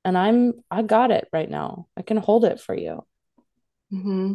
And 0.05 0.19
i'm 0.19 0.55
i 0.71 0.83
got 0.83 1.11
it 1.11 1.29
right 1.33 1.49
now. 1.49 1.87
I 1.97 2.03
can 2.03 2.17
hold 2.17 2.45
it 2.45 2.61
for 2.61 2.75
you. 2.75 3.05
Mm-hmm. 3.93 4.35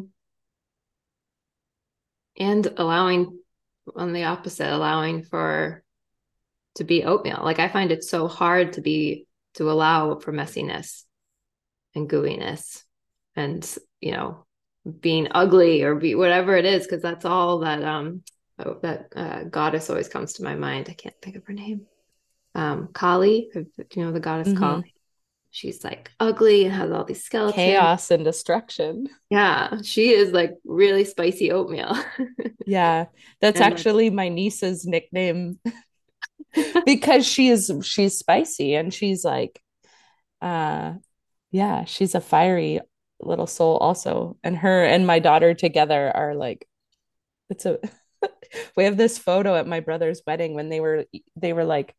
and 2.39 2.74
allowing 2.78 3.39
on 3.95 4.13
the 4.13 4.24
opposite 4.26 4.72
allowing 4.72 5.24
for 5.24 5.84
to 6.76 6.84
be 6.84 7.04
oatmeal. 7.04 7.41
Like 7.43 7.60
i 7.60 7.67
find 7.67 7.91
it 7.91 8.04
so 8.04 8.28
hard 8.28 8.74
to 8.74 8.82
be 8.82 9.28
to 9.56 9.69
allow 9.69 10.19
for 10.19 10.32
messiness 10.32 11.04
and 11.95 12.10
gooiness 12.10 12.84
and 13.36 13.78
you 14.02 14.12
know 14.12 14.45
being 15.02 15.28
ugly 15.32 15.84
or 15.84 15.95
be 15.95 16.15
whatever 16.15 16.56
it 16.56 16.65
is 16.65 16.84
because 16.84 17.02
that's 17.02 17.25
all 17.25 17.60
that 17.60 17.84
um 17.84 18.23
oh, 18.60 18.78
that 18.82 19.08
uh, 19.15 19.43
goddess 19.43 19.89
always 19.89 20.08
comes 20.08 20.34
to 20.34 20.43
my 20.43 20.56
mind. 20.56 20.88
I 20.89 20.93
can't 20.93 21.15
think 21.21 21.36
of 21.36 21.45
her 21.45 21.54
name. 21.54 21.86
Um 22.56 22.89
kali 22.93 23.49
do 23.54 23.65
you 23.95 24.06
know 24.06 24.12
the 24.12 24.19
goddess 24.19 24.49
mm-hmm. 24.49 24.63
kali. 24.63 24.93
She's 25.52 25.84
like 25.84 26.12
ugly 26.19 26.65
and 26.65 26.73
has 26.73 26.91
all 26.91 27.06
these 27.06 27.23
skeletons. 27.23 27.56
Chaos 27.56 28.12
and 28.12 28.23
destruction. 28.23 29.08
Yeah 29.30 29.82
she 29.84 30.12
is 30.12 30.32
like 30.32 30.56
really 30.65 31.06
spicy 31.06 31.52
oatmeal. 31.52 31.97
Yeah 32.65 33.06
that's 33.41 33.60
and 33.60 33.73
actually 33.73 34.10
my 34.12 34.30
niece's 34.30 34.86
nickname. 34.86 35.60
Because 36.84 37.28
she 37.28 37.49
is 37.49 37.71
she's 37.84 38.17
spicy 38.17 38.73
and 38.73 38.91
she's 38.91 39.23
like 39.23 39.62
uh 40.41 40.93
yeah, 41.51 41.85
she's 41.85 42.15
a 42.15 42.21
fiery 42.21 42.79
little 43.19 43.47
soul 43.47 43.77
also. 43.77 44.38
And 44.43 44.57
her 44.57 44.83
and 44.83 45.05
my 45.05 45.19
daughter 45.19 45.53
together 45.53 46.12
are 46.15 46.35
like 46.35 46.67
it's 47.49 47.65
a 47.65 47.79
we 48.75 48.83
have 48.83 48.97
this 48.97 49.17
photo 49.17 49.55
at 49.55 49.67
my 49.67 49.79
brother's 49.79 50.21
wedding 50.25 50.53
when 50.53 50.69
they 50.69 50.79
were 50.79 51.05
they 51.35 51.53
were 51.53 51.65
like 51.65 51.95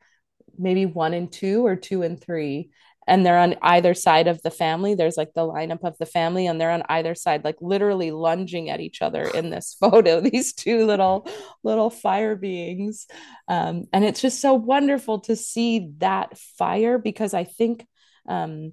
maybe 0.59 0.87
one 0.87 1.15
and 1.15 1.33
two 1.33 1.65
or 1.65 1.77
two 1.77 2.03
and 2.03 2.21
three 2.21 2.71
and 3.07 3.25
they're 3.25 3.39
on 3.39 3.57
either 3.63 3.95
side 3.95 4.29
of 4.29 4.41
the 4.43 4.51
family 4.51 4.95
there's 4.95 5.17
like 5.17 5.33
the 5.35 5.41
lineup 5.41 5.83
of 5.85 5.97
the 5.99 6.07
family 6.07 6.47
and 6.47 6.61
they're 6.61 6.71
on 6.71 6.83
either 6.89 7.15
side 7.15 7.45
like 7.45 7.57
literally 7.61 8.11
lunging 8.11 8.69
at 8.69 8.81
each 8.81 9.01
other 9.01 9.23
in 9.23 9.51
this 9.51 9.77
photo 9.81 10.21
these 10.21 10.53
two 10.53 10.85
little 10.87 11.27
little 11.63 11.91
fire 11.91 12.37
beings 12.37 13.07
um, 13.49 13.85
and 13.93 14.05
it's 14.05 14.21
just 14.21 14.41
so 14.41 14.55
wonderful 14.55 15.21
to 15.21 15.35
see 15.35 15.91
that 15.99 16.37
fire 16.37 16.99
because 16.99 17.33
i 17.35 17.45
think 17.45 17.87
um, 18.29 18.73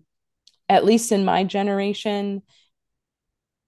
at 0.69 0.86
least 0.86 1.12
in 1.12 1.25
my 1.25 1.43
generation 1.43 2.41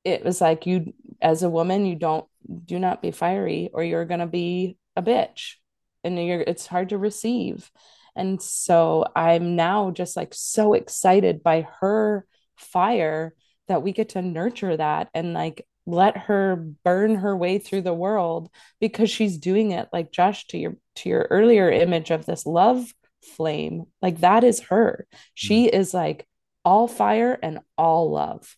it 0.04 0.24
was 0.24 0.42
like 0.42 0.66
you 0.66 0.94
as 1.22 1.44
a 1.44 1.50
woman 1.50 1.86
you 1.86 1.96
don't 1.96 2.26
do 2.66 2.80
not 2.80 3.02
be 3.02 3.12
fiery 3.12 3.70
or 3.74 3.84
you're 3.84 4.06
going 4.06 4.20
to 4.20 4.28
be 4.28 4.78
a 4.96 5.02
bitch. 5.02 5.56
And 6.04 6.24
you're 6.24 6.42
it's 6.42 6.66
hard 6.66 6.90
to 6.90 6.98
receive. 6.98 7.70
And 8.16 8.42
so 8.42 9.06
i'm 9.16 9.56
now 9.56 9.92
just 9.92 10.18
like 10.18 10.34
so 10.34 10.74
excited 10.74 11.44
by 11.44 11.68
her 11.80 12.26
fire 12.58 13.34
that 13.68 13.84
we 13.84 13.94
get 13.94 14.10
to 14.10 14.22
nurture 14.22 14.76
that 14.76 15.10
and 15.14 15.34
like 15.34 15.66
let 15.86 16.18
her 16.18 16.56
burn 16.84 17.16
her 17.16 17.36
way 17.36 17.60
through 17.60 17.82
the 17.82 17.94
world 17.94 18.50
because 18.80 19.10
she's 19.10 19.38
doing 19.38 19.72
it 19.72 19.88
like 19.94 20.12
Josh 20.12 20.46
to 20.48 20.58
your 20.58 20.76
to 20.96 21.10
your 21.10 21.28
earlier 21.30 21.70
image 21.70 22.12
of 22.12 22.26
this 22.26 22.46
love 22.46 22.94
flame. 23.24 23.86
Like 24.02 24.20
that 24.20 24.44
is 24.44 24.60
her. 24.62 25.08
She 25.34 25.68
mm. 25.68 25.74
is 25.74 25.94
like 25.94 26.28
all 26.64 26.88
fire 26.88 27.38
and 27.42 27.60
all 27.78 28.12
love. 28.12 28.56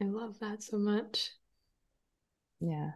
I 0.00 0.06
love 0.06 0.38
that 0.40 0.62
so 0.62 0.78
much. 0.78 1.30
Yeah. 2.60 2.90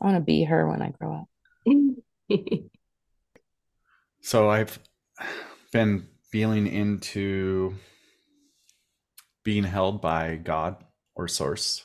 I 0.00 0.04
want 0.04 0.16
to 0.16 0.20
be 0.20 0.44
her 0.44 0.68
when 0.68 0.82
I 0.82 0.90
grow 0.90 1.26
up. 1.26 2.40
so 4.22 4.48
I've 4.48 4.78
been 5.72 6.06
feeling 6.30 6.66
into 6.66 7.74
being 9.42 9.64
held 9.64 10.00
by 10.00 10.36
God 10.36 10.76
or 11.14 11.28
source 11.28 11.84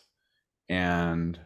and 0.70 1.40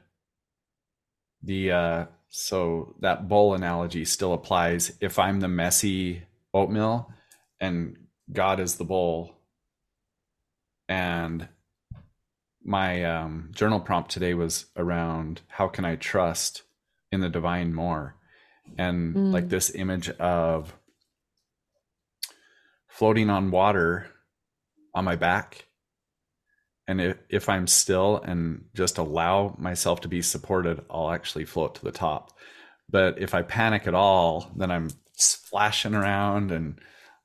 the 1.44 1.72
uh 1.72 2.06
so 2.30 2.96
that 3.00 3.28
bowl 3.28 3.54
analogy 3.54 4.06
still 4.06 4.34
applies 4.34 4.92
if 5.02 5.18
i'm 5.18 5.40
the 5.40 5.48
messy 5.48 6.22
oatmeal 6.54 7.12
and 7.60 7.98
God 8.32 8.60
is 8.60 8.76
the 8.76 8.84
bowl. 8.84 9.36
And 10.88 11.48
my 12.64 13.04
um, 13.06 13.52
journal 13.54 13.80
prompt 13.80 14.12
today 14.12 14.34
was 14.34 14.66
around 14.76 15.42
how 15.48 15.68
can 15.68 15.86
I 15.86 15.96
trust 15.96 16.64
in 17.12 17.22
the 17.22 17.30
divine 17.30 17.74
more? 17.74 18.16
And 18.78 19.16
mm. 19.16 19.32
like 19.32 19.50
this 19.50 19.74
image 19.74 20.10
of 20.10 20.74
floating 22.88 23.30
on 23.30 23.52
water 23.52 24.08
on 24.94 25.06
my 25.06 25.16
back. 25.16 25.66
And 26.88 27.00
if, 27.00 27.18
if 27.30 27.50
I'm 27.50 27.68
still 27.68 28.18
and 28.18 28.66
just 28.74 28.98
allow 28.98 29.56
myself 29.58 30.02
to 30.02 30.08
be 30.08 30.22
supported, 30.22 30.84
I'll 30.90 31.12
actually 31.12 31.46
float 31.46 31.76
to 31.76 31.84
the 31.84 31.92
top. 31.92 32.36
But 32.90 33.22
if 33.22 33.34
I 33.36 33.44
panic 33.44 33.88
at 33.88 33.94
all, 33.94 34.52
then 34.56 34.72
I'm 34.72 34.90
splashing 35.14 35.94
around 35.94 36.52
and 36.52 36.80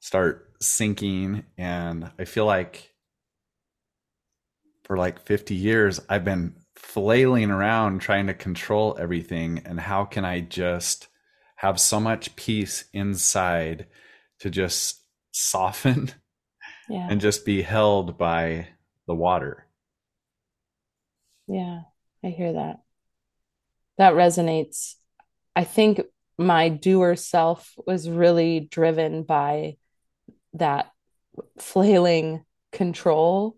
start 0.05 0.53
sinking. 0.61 1.43
And 1.57 2.11
I 2.19 2.27
feel 2.27 2.45
like 2.45 2.93
for 4.85 4.99
like 4.99 5.19
50 5.19 5.55
years, 5.55 5.99
I've 6.11 6.27
been 6.27 6.57
flailing 6.77 7.51
around 7.51 8.01
trying 8.01 8.27
to 8.27 8.35
control 8.35 8.99
everything. 9.01 9.63
And 9.65 9.81
how 9.81 10.05
can 10.05 10.27
I 10.27 10.41
just 10.41 11.09
have 11.57 11.81
so 11.81 12.01
much 12.01 12.37
peace 12.37 12.85
inside 12.93 13.87
to 14.41 14.51
just 14.51 15.01
soften 15.33 16.11
yeah. 16.91 17.09
and 17.09 17.19
just 17.19 17.47
be 17.47 17.63
held 17.63 18.19
by 18.19 18.69
the 19.07 19.15
water? 19.15 19.67
Yeah, 21.47 21.81
I 22.23 22.29
hear 22.29 22.53
that. 22.53 22.81
That 23.97 24.13
resonates. 24.13 24.97
I 25.57 25.65
think 25.65 26.03
my 26.37 26.69
doer 26.69 27.17
self 27.17 27.73
was 27.87 28.07
really 28.11 28.61
driven 28.61 29.23
by 29.23 29.79
that 30.55 30.91
flailing 31.59 32.45
control 32.73 33.57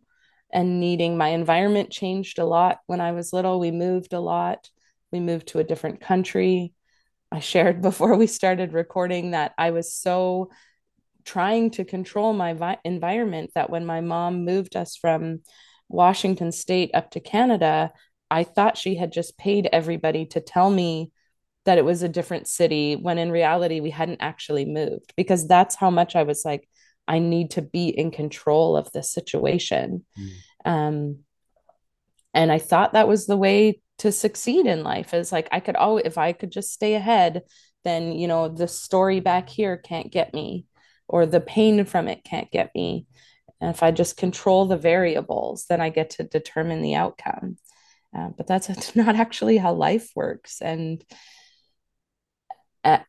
and 0.52 0.80
needing 0.80 1.16
my 1.16 1.28
environment 1.28 1.90
changed 1.90 2.38
a 2.38 2.44
lot 2.44 2.78
when 2.86 3.00
I 3.00 3.12
was 3.12 3.32
little. 3.32 3.60
We 3.60 3.70
moved 3.70 4.12
a 4.12 4.20
lot. 4.20 4.70
We 5.12 5.20
moved 5.20 5.48
to 5.48 5.58
a 5.58 5.64
different 5.64 6.00
country. 6.00 6.72
I 7.30 7.40
shared 7.40 7.82
before 7.90 8.16
we 8.16 8.26
started 8.26 8.72
recording 8.72 9.32
that 9.32 9.52
I 9.58 9.70
was 9.70 9.92
so 9.92 10.50
trying 11.24 11.70
to 11.72 11.84
control 11.84 12.32
my 12.32 12.54
vi- 12.54 12.78
environment 12.84 13.50
that 13.54 13.68
when 13.68 13.84
my 13.84 14.00
mom 14.00 14.44
moved 14.44 14.76
us 14.76 14.96
from 14.96 15.40
Washington 15.88 16.52
state 16.52 16.90
up 16.94 17.10
to 17.12 17.20
Canada, 17.20 17.92
I 18.30 18.44
thought 18.44 18.78
she 18.78 18.94
had 18.94 19.12
just 19.12 19.36
paid 19.36 19.68
everybody 19.72 20.26
to 20.26 20.40
tell 20.40 20.70
me 20.70 21.10
that 21.64 21.78
it 21.78 21.84
was 21.84 22.02
a 22.02 22.08
different 22.08 22.46
city 22.46 22.94
when 22.94 23.18
in 23.18 23.30
reality 23.30 23.80
we 23.80 23.90
hadn't 23.90 24.22
actually 24.22 24.64
moved 24.64 25.12
because 25.16 25.46
that's 25.48 25.74
how 25.74 25.90
much 25.90 26.14
I 26.14 26.22
was 26.22 26.44
like 26.44 26.68
I 27.08 27.18
need 27.18 27.52
to 27.52 27.62
be 27.62 27.88
in 27.88 28.10
control 28.10 28.76
of 28.76 28.90
the 28.92 29.02
situation. 29.02 30.04
Mm. 30.18 30.70
Um, 30.70 31.18
and 32.34 32.52
I 32.52 32.58
thought 32.58 32.92
that 32.92 33.08
was 33.08 33.26
the 33.26 33.36
way 33.36 33.80
to 33.98 34.12
succeed 34.12 34.66
in 34.66 34.82
life 34.82 35.14
is 35.14 35.32
like 35.32 35.48
I 35.52 35.60
could 35.60 35.76
always 35.76 36.04
if 36.04 36.18
I 36.18 36.32
could 36.32 36.52
just 36.52 36.72
stay 36.72 36.94
ahead, 36.94 37.42
then 37.84 38.12
you 38.12 38.28
know 38.28 38.48
the 38.48 38.68
story 38.68 39.20
back 39.20 39.48
here 39.48 39.76
can't 39.76 40.12
get 40.12 40.34
me, 40.34 40.66
or 41.08 41.24
the 41.24 41.40
pain 41.40 41.84
from 41.84 42.08
it 42.08 42.24
can't 42.24 42.50
get 42.50 42.74
me. 42.74 43.06
And 43.60 43.70
if 43.70 43.82
I 43.82 43.90
just 43.90 44.18
control 44.18 44.66
the 44.66 44.76
variables, 44.76 45.64
then 45.68 45.80
I 45.80 45.88
get 45.88 46.10
to 46.10 46.24
determine 46.24 46.82
the 46.82 46.94
outcome. 46.94 47.56
Uh, 48.16 48.28
but 48.36 48.46
that's 48.46 48.94
not 48.96 49.16
actually 49.16 49.56
how 49.56 49.72
life 49.72 50.10
works. 50.14 50.60
And 50.60 51.02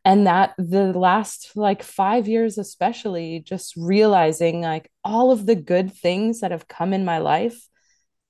and 0.04 0.26
that 0.26 0.54
the 0.58 0.92
last 0.92 1.52
like 1.54 1.82
five 1.82 2.26
years 2.26 2.58
especially 2.58 3.40
just 3.40 3.74
realizing 3.76 4.60
like 4.60 4.90
all 5.04 5.30
of 5.30 5.46
the 5.46 5.54
good 5.54 5.92
things 5.92 6.40
that 6.40 6.50
have 6.50 6.66
come 6.66 6.92
in 6.92 7.04
my 7.04 7.18
life 7.18 7.68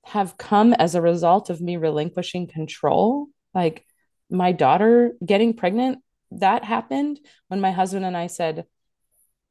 have 0.05 0.37
come 0.37 0.73
as 0.73 0.95
a 0.95 1.01
result 1.01 1.49
of 1.49 1.61
me 1.61 1.77
relinquishing 1.77 2.47
control. 2.47 3.27
Like 3.53 3.85
my 4.29 4.51
daughter 4.51 5.13
getting 5.25 5.53
pregnant 5.53 5.99
that 6.31 6.63
happened 6.63 7.19
when 7.47 7.59
my 7.59 7.71
husband 7.71 8.05
and 8.05 8.15
i 8.15 8.27
said 8.27 8.63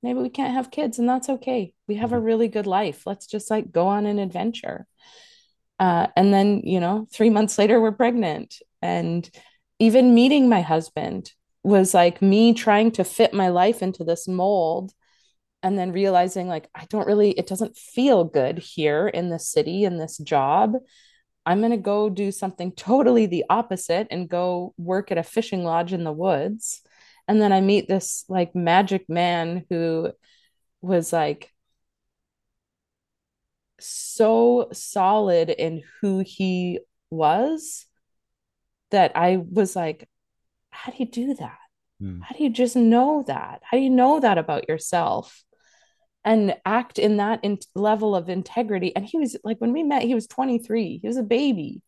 maybe 0.02 0.20
we 0.20 0.28
can't 0.28 0.54
have 0.54 0.70
kids 0.70 0.98
and 0.98 1.08
that's 1.08 1.28
okay. 1.28 1.72
We 1.86 1.96
have 1.96 2.12
a 2.12 2.16
mm-hmm. 2.16 2.24
really 2.24 2.48
good 2.48 2.66
life. 2.66 3.06
Let's 3.06 3.26
just 3.26 3.50
like 3.50 3.72
go 3.72 3.88
on 3.88 4.06
an 4.06 4.18
adventure. 4.18 4.86
Uh, 5.78 6.08
and 6.16 6.32
then 6.32 6.62
you 6.64 6.80
know 6.80 7.06
three 7.12 7.30
months 7.30 7.58
later 7.58 7.80
we're 7.80 7.92
pregnant. 7.92 8.56
And 8.82 9.28
even 9.78 10.14
meeting 10.14 10.48
my 10.48 10.60
husband 10.60 11.32
was 11.62 11.94
like 11.94 12.22
me 12.22 12.54
trying 12.54 12.92
to 12.92 13.04
fit 13.04 13.34
my 13.34 13.48
life 13.48 13.82
into 13.82 14.04
this 14.04 14.28
mold 14.28 14.92
and 15.62 15.78
then 15.78 15.92
realizing 15.92 16.48
like 16.48 16.68
I 16.74 16.86
don't 16.88 17.06
really 17.06 17.32
it 17.32 17.46
doesn't 17.46 17.76
feel 17.76 18.24
good 18.24 18.58
here 18.58 19.08
in 19.08 19.28
the 19.30 19.38
city 19.38 19.84
in 19.84 19.98
this 19.98 20.18
job. 20.18 20.74
I'm 21.46 21.60
going 21.60 21.70
to 21.72 21.76
go 21.78 22.10
do 22.10 22.30
something 22.30 22.72
totally 22.76 23.26
the 23.26 23.44
opposite 23.50 24.08
and 24.10 24.28
go 24.28 24.74
work 24.76 25.10
at 25.10 25.18
a 25.18 25.22
fishing 25.22 25.64
lodge 25.64 25.92
in 25.92 26.04
the 26.04 26.12
woods. 26.12 26.82
And 27.26 27.40
then 27.42 27.52
I 27.52 27.60
meet 27.60 27.88
this 27.88 28.24
like 28.28 28.54
magic 28.54 29.08
man 29.08 29.64
who 29.68 30.12
was 30.80 31.12
like 31.12 31.52
so 33.80 34.68
solid 34.72 35.50
in 35.50 35.82
who 36.00 36.20
he 36.20 36.80
was 37.10 37.86
that 38.90 39.12
I 39.14 39.36
was 39.50 39.76
like, 39.76 40.08
how 40.78 40.92
do 40.92 40.98
you 40.98 41.06
do 41.06 41.34
that? 41.34 41.58
Mm. 42.02 42.22
How 42.22 42.36
do 42.36 42.42
you 42.42 42.50
just 42.50 42.76
know 42.76 43.24
that? 43.26 43.62
How 43.62 43.76
do 43.76 43.82
you 43.82 43.90
know 43.90 44.20
that 44.20 44.38
about 44.38 44.68
yourself? 44.68 45.42
And 46.24 46.54
act 46.64 46.98
in 46.98 47.16
that 47.16 47.40
in- 47.42 47.58
level 47.74 48.14
of 48.14 48.28
integrity. 48.28 48.94
And 48.94 49.04
he 49.04 49.18
was 49.18 49.36
like, 49.44 49.60
when 49.60 49.72
we 49.72 49.82
met, 49.82 50.02
he 50.02 50.14
was 50.14 50.26
23, 50.26 50.98
he 51.02 51.06
was 51.06 51.16
a 51.16 51.22
baby. 51.22 51.82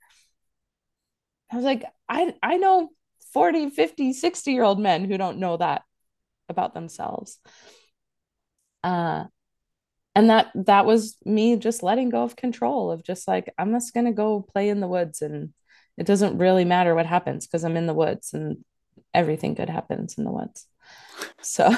I 1.52 1.56
was 1.56 1.64
like, 1.64 1.84
I, 2.08 2.34
I 2.42 2.56
know 2.56 2.90
40, 3.32 3.70
50, 3.70 4.12
60 4.12 4.52
year 4.52 4.62
old 4.64 4.80
men 4.80 5.04
who 5.04 5.18
don't 5.18 5.38
know 5.38 5.56
that 5.56 5.82
about 6.48 6.74
themselves. 6.74 7.38
Uh, 8.82 9.24
and 10.14 10.30
that 10.30 10.50
that 10.54 10.86
was 10.86 11.16
me 11.24 11.56
just 11.56 11.82
letting 11.82 12.08
go 12.08 12.22
of 12.22 12.36
control 12.36 12.90
of 12.90 13.04
just 13.04 13.28
like 13.28 13.52
i'm 13.58 13.72
just 13.72 13.94
going 13.94 14.06
to 14.06 14.12
go 14.12 14.40
play 14.40 14.68
in 14.68 14.80
the 14.80 14.88
woods 14.88 15.22
and 15.22 15.52
it 15.96 16.06
doesn't 16.06 16.38
really 16.38 16.64
matter 16.64 16.94
what 16.94 17.06
happens 17.06 17.46
because 17.46 17.64
i'm 17.64 17.76
in 17.76 17.86
the 17.86 17.94
woods 17.94 18.32
and 18.32 18.64
everything 19.14 19.54
good 19.54 19.68
happens 19.68 20.16
in 20.18 20.24
the 20.24 20.30
woods. 20.30 20.66
So, 21.42 21.72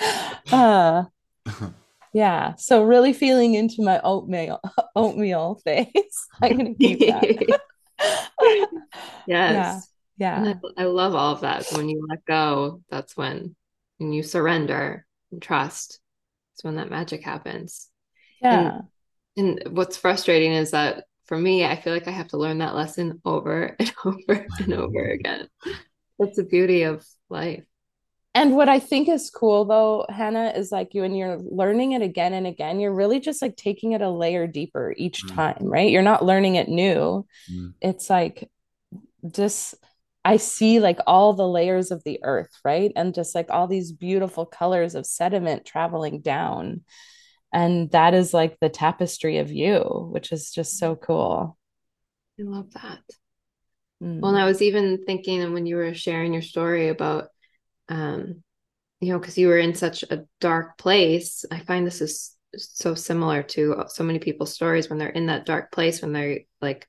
uh, 0.52 1.04
yeah. 2.12 2.54
So 2.56 2.84
really 2.84 3.12
feeling 3.12 3.54
into 3.54 3.82
my 3.82 4.00
oatmeal 4.02 4.60
oatmeal 4.96 5.60
phase. 5.64 6.26
I'm 6.42 6.56
gonna 6.56 6.74
keep 6.74 7.00
that. 7.00 7.60
yes. 9.26 9.88
Yeah. 10.16 10.44
yeah. 10.44 10.54
I, 10.78 10.82
I, 10.82 10.84
love 10.84 11.14
all 11.14 11.32
of 11.32 11.40
that. 11.40 11.66
So 11.66 11.76
when 11.76 11.88
you 11.88 12.06
let 12.08 12.24
go, 12.24 12.82
that's 12.90 13.16
when 13.16 13.56
when 13.98 14.12
you 14.12 14.22
surrender 14.22 15.06
and 15.32 15.42
trust. 15.42 16.00
It's 16.54 16.62
when 16.62 16.76
that 16.76 16.90
magic 16.90 17.24
happens. 17.24 17.88
Yeah. 18.40 18.82
And, 19.36 19.60
and 19.64 19.76
what's 19.76 19.96
frustrating 19.96 20.52
is 20.52 20.70
that 20.70 21.04
for 21.26 21.38
me, 21.38 21.64
I 21.64 21.76
feel 21.76 21.92
like 21.92 22.06
I 22.06 22.12
have 22.12 22.28
to 22.28 22.36
learn 22.36 22.58
that 22.58 22.74
lesson 22.74 23.20
over 23.24 23.74
and 23.78 23.92
over 24.04 24.46
and 24.58 24.72
over 24.72 25.04
again. 25.04 25.48
That's 26.18 26.36
the 26.36 26.44
beauty 26.44 26.82
of 26.82 27.04
life. 27.28 27.64
And 28.36 28.56
what 28.56 28.68
I 28.68 28.80
think 28.80 29.08
is 29.08 29.30
cool 29.30 29.64
though, 29.64 30.06
Hannah, 30.08 30.52
is 30.56 30.72
like 30.72 30.92
you 30.92 31.04
and 31.04 31.16
you're 31.16 31.38
learning 31.38 31.92
it 31.92 32.02
again 32.02 32.32
and 32.32 32.46
again, 32.46 32.80
you're 32.80 32.94
really 32.94 33.20
just 33.20 33.40
like 33.40 33.56
taking 33.56 33.92
it 33.92 34.02
a 34.02 34.10
layer 34.10 34.48
deeper 34.48 34.92
each 34.96 35.24
mm. 35.24 35.34
time, 35.34 35.58
right? 35.60 35.90
You're 35.90 36.02
not 36.02 36.24
learning 36.24 36.56
it 36.56 36.68
new. 36.68 37.26
Mm. 37.50 37.74
It's 37.80 38.10
like 38.10 38.50
just 39.30 39.76
I 40.24 40.38
see 40.38 40.80
like 40.80 40.98
all 41.06 41.34
the 41.34 41.46
layers 41.46 41.90
of 41.92 42.02
the 42.02 42.18
earth, 42.24 42.50
right? 42.64 42.90
And 42.96 43.14
just 43.14 43.34
like 43.34 43.50
all 43.50 43.68
these 43.68 43.92
beautiful 43.92 44.46
colors 44.46 44.96
of 44.96 45.06
sediment 45.06 45.64
traveling 45.64 46.20
down. 46.20 46.80
And 47.52 47.90
that 47.92 48.14
is 48.14 48.34
like 48.34 48.58
the 48.58 48.68
tapestry 48.68 49.38
of 49.38 49.52
you, 49.52 50.08
which 50.10 50.32
is 50.32 50.50
just 50.50 50.78
so 50.78 50.96
cool. 50.96 51.56
I 52.40 52.42
love 52.42 52.72
that. 52.72 53.02
Mm. 54.04 54.20
Well, 54.20 54.34
and 54.34 54.42
I 54.42 54.46
was 54.46 54.60
even 54.60 55.04
thinking 55.06 55.52
when 55.52 55.66
you 55.66 55.76
were 55.76 55.94
sharing 55.94 56.32
your 56.32 56.42
story 56.42 56.88
about, 56.88 57.28
um, 57.88 58.42
you 59.00 59.12
know, 59.12 59.18
because 59.18 59.38
you 59.38 59.48
were 59.48 59.58
in 59.58 59.74
such 59.74 60.02
a 60.02 60.26
dark 60.40 60.76
place. 60.76 61.44
I 61.50 61.60
find 61.60 61.86
this 61.86 62.02
is 62.02 62.36
so 62.56 62.94
similar 62.94 63.42
to 63.42 63.84
so 63.88 64.04
many 64.04 64.18
people's 64.18 64.52
stories 64.52 64.88
when 64.88 64.98
they're 64.98 65.08
in 65.08 65.26
that 65.26 65.46
dark 65.46 65.72
place, 65.72 66.02
when 66.02 66.12
they're 66.12 66.40
like, 66.60 66.86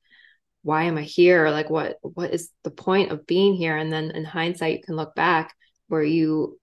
why 0.61 0.84
am 0.84 0.97
I 0.97 1.03
here? 1.03 1.45
Or 1.45 1.51
like, 1.51 1.70
what 1.70 1.97
what 2.01 2.34
is 2.34 2.49
the 2.63 2.72
point 2.72 3.11
of 3.11 3.28
being 3.28 3.53
here? 3.55 3.78
And 3.78 3.93
then 3.93 4.11
in 4.11 4.26
hindsight, 4.26 4.78
you 4.78 4.84
can 4.84 4.95
look 4.95 5.16
back 5.16 5.55
where 5.88 6.03
you 6.03 6.59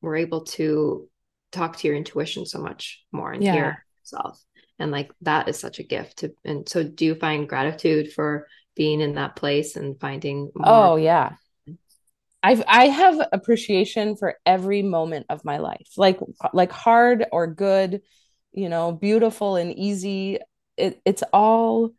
were 0.00 0.16
able 0.16 0.44
to 0.44 1.08
talk 1.50 1.76
to 1.78 1.88
your 1.88 1.96
intuition 1.96 2.46
so 2.46 2.60
much 2.60 3.02
more 3.10 3.32
and 3.32 3.42
yeah. 3.42 3.52
hear 3.52 3.86
yourself. 4.00 4.42
And 4.78 4.90
like 4.90 5.10
that 5.22 5.48
is 5.48 5.58
such 5.58 5.78
a 5.78 5.82
gift 5.84 6.18
to 6.18 6.34
and 6.44 6.68
so 6.68 6.82
do 6.82 7.04
you 7.04 7.14
find 7.14 7.48
gratitude 7.48 8.12
for 8.12 8.46
being 8.80 9.02
in 9.02 9.16
that 9.16 9.36
place 9.36 9.76
and 9.76 10.00
finding 10.00 10.50
more- 10.54 10.64
oh 10.66 10.96
yeah 10.96 11.32
I've 12.42 12.62
I 12.66 12.86
have 12.86 13.20
appreciation 13.32 14.16
for 14.16 14.38
every 14.46 14.80
moment 14.80 15.26
of 15.28 15.44
my 15.44 15.58
life. 15.58 15.88
Like 15.98 16.18
like 16.54 16.72
hard 16.72 17.26
or 17.32 17.46
good, 17.46 18.00
you 18.52 18.70
know, 18.70 18.92
beautiful 18.92 19.56
and 19.56 19.76
easy. 19.78 20.38
It, 20.78 21.02
it's 21.04 21.22
all 21.34 21.90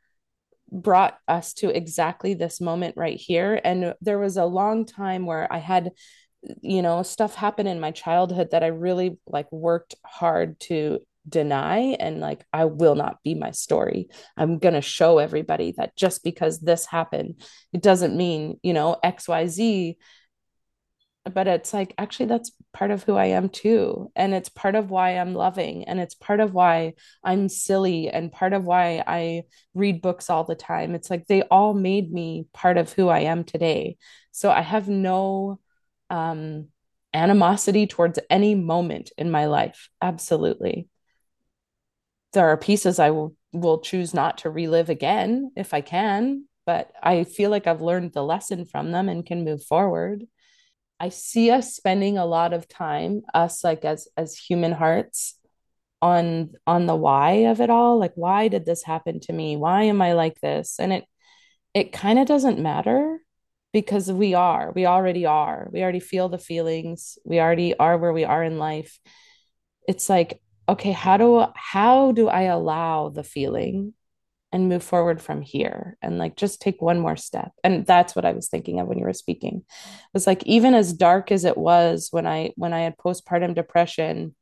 brought 0.72 1.16
us 1.28 1.54
to 1.56 1.70
exactly 1.70 2.34
this 2.34 2.60
moment 2.60 2.98
right 2.98 3.18
here. 3.18 3.62
And 3.64 3.94
there 4.02 4.18
was 4.18 4.38
a 4.38 4.46
long 4.46 4.88
time 4.88 5.28
where 5.28 5.46
I 5.54 5.60
had, 5.60 5.92
you 6.62 6.82
know, 6.82 7.04
stuff 7.04 7.36
happen 7.36 7.68
in 7.68 7.80
my 7.80 7.92
childhood 7.92 8.50
that 8.50 8.64
I 8.64 8.68
really 8.68 9.20
like 9.28 9.52
worked 9.52 9.94
hard 10.04 10.60
to 10.62 11.02
deny 11.28 11.95
and 11.99 12.19
like 12.19 12.45
I 12.51 12.65
will 12.65 12.95
not 12.95 13.17
be 13.24 13.36
my 13.36 13.51
story. 13.51 14.09
I'm 14.38 14.59
going 14.59 14.74
to 14.74 14.82
show 14.82 15.19
everybody 15.19 15.74
that 15.78 15.95
just 15.95 16.24
because 16.24 16.59
this 16.59 16.86
happened, 16.86 17.41
it 17.74 17.82
doesn't 17.82 18.17
mean, 18.17 18.59
you 18.63 18.74
know, 18.74 18.97
XYZ 19.03 19.97
but 21.34 21.47
it's 21.47 21.74
like 21.74 21.93
actually 21.97 22.26
that's 22.26 22.51
part 22.74 22.89
of 22.89 23.03
who 23.03 23.15
I 23.15 23.26
am 23.28 23.49
too. 23.49 24.11
And 24.15 24.34
it's 24.34 24.49
part 24.49 24.76
of 24.76 24.89
why 24.89 25.11
I'm 25.11 25.36
loving. 25.36 25.84
And 25.84 25.99
it's 25.99 26.15
part 26.15 26.39
of 26.39 26.53
why 26.53 26.93
I'm 27.24 27.47
silly. 27.47 28.09
And 28.09 28.32
part 28.32 28.53
of 28.53 28.63
why 28.63 29.03
I 29.05 29.43
read 29.76 30.01
books 30.01 30.30
all 30.30 30.43
the 30.43 30.55
time. 30.55 30.95
It's 30.95 31.09
like 31.09 31.28
they 31.28 31.43
all 31.43 31.74
made 31.74 32.11
me 32.11 32.47
part 32.53 32.78
of 32.78 32.91
who 32.93 33.07
I 33.07 33.19
am 33.22 33.43
today. 33.43 33.97
So 34.32 34.49
I 34.49 34.61
have 34.61 34.89
no 34.89 35.59
um 36.09 36.67
animosity 37.13 37.88
towards 37.88 38.19
any 38.30 38.55
moment 38.55 39.11
in 39.17 39.30
my 39.30 39.45
life. 39.45 39.89
Absolutely 40.01 40.88
there 42.34 42.48
are 42.48 42.58
pieces 42.58 43.00
I 43.00 43.12
will 43.12 43.36
will 43.54 43.80
choose 43.80 44.14
not 44.14 44.40
to 44.40 44.50
relive 44.50 44.90
again 44.90 45.52
if 45.56 45.74
I 45.74 45.82
can 45.82 46.46
but 46.66 46.92
I 47.02 47.24
feel 47.26 47.50
like 47.50 47.68
I've 47.68 47.82
learned 47.82 48.14
the 48.14 48.24
lesson 48.24 48.66
from 48.66 48.92
them 48.92 49.10
and 49.10 49.26
can 49.26 49.44
move 49.44 49.64
forward 49.64 50.26
I 51.02 51.10
see 51.10 51.50
us 51.50 51.76
spending 51.76 52.20
a 52.20 52.28
lot 52.28 52.54
of 52.54 52.68
time, 52.68 53.24
us 53.34 53.64
like 53.64 53.84
as 53.86 54.08
as 54.16 54.38
human 54.38 54.72
hearts, 54.72 55.34
on 56.00 56.52
on 56.68 56.86
the 56.86 56.96
why 56.96 57.32
of 57.52 57.60
it 57.60 57.72
all. 57.72 57.98
Like, 58.00 58.14
why 58.14 58.50
did 58.50 58.66
this 58.68 58.84
happen 58.84 59.20
to 59.22 59.34
me? 59.34 59.58
Why 59.58 59.84
am 59.86 60.00
I 60.00 60.14
like 60.14 60.40
this? 60.42 60.80
And 60.80 60.94
it 60.94 61.06
it 61.74 61.92
kind 61.92 62.20
of 62.20 62.28
doesn't 62.28 62.60
matter 62.60 63.20
because 63.74 64.12
we 64.12 64.36
are. 64.36 64.72
We 64.76 64.86
already 64.86 65.26
are. 65.26 65.70
We 65.72 65.82
already 65.82 66.02
feel 66.02 66.30
the 66.30 66.38
feelings. 66.38 67.18
We 67.26 67.40
already 67.40 67.76
are 67.76 67.98
where 67.98 68.14
we 68.14 68.26
are 68.26 68.44
in 68.44 68.60
life. 68.60 69.00
It's 69.88 70.10
like, 70.10 70.42
okay, 70.72 70.91
how 70.91 71.17
do 71.17 71.45
how 71.55 72.11
do 72.11 72.28
I 72.28 72.43
allow 72.43 73.09
the 73.09 73.24
feeling? 73.24 73.93
and 74.51 74.67
move 74.67 74.84
forward 74.84 75.22
from 75.22 75.41
here? 75.41 75.97
And 76.01 76.17
like 76.17 76.36
just 76.36 76.61
take 76.61 76.82
one 76.82 76.99
more 76.99 77.15
step. 77.15 77.51
And 77.63 77.86
that's 77.86 78.15
what 78.15 78.26
i 78.26 78.34
was 78.34 78.49
thinking 78.49 78.80
of 78.80 78.88
when 78.88 78.97
you 78.97 79.05
were 79.05 79.13
speaking. 79.13 79.63
It 79.65 80.13
was 80.13 80.28
like 80.28 80.43
even 80.45 80.74
as 80.74 80.93
dark 80.93 81.32
as 81.32 81.45
it 81.45 81.57
was 81.57 82.09
when 82.11 82.28
i 82.28 82.51
when 82.55 82.74
i 82.74 82.82
had 82.82 82.97
postpartum 82.97 83.55
depression 83.55 84.36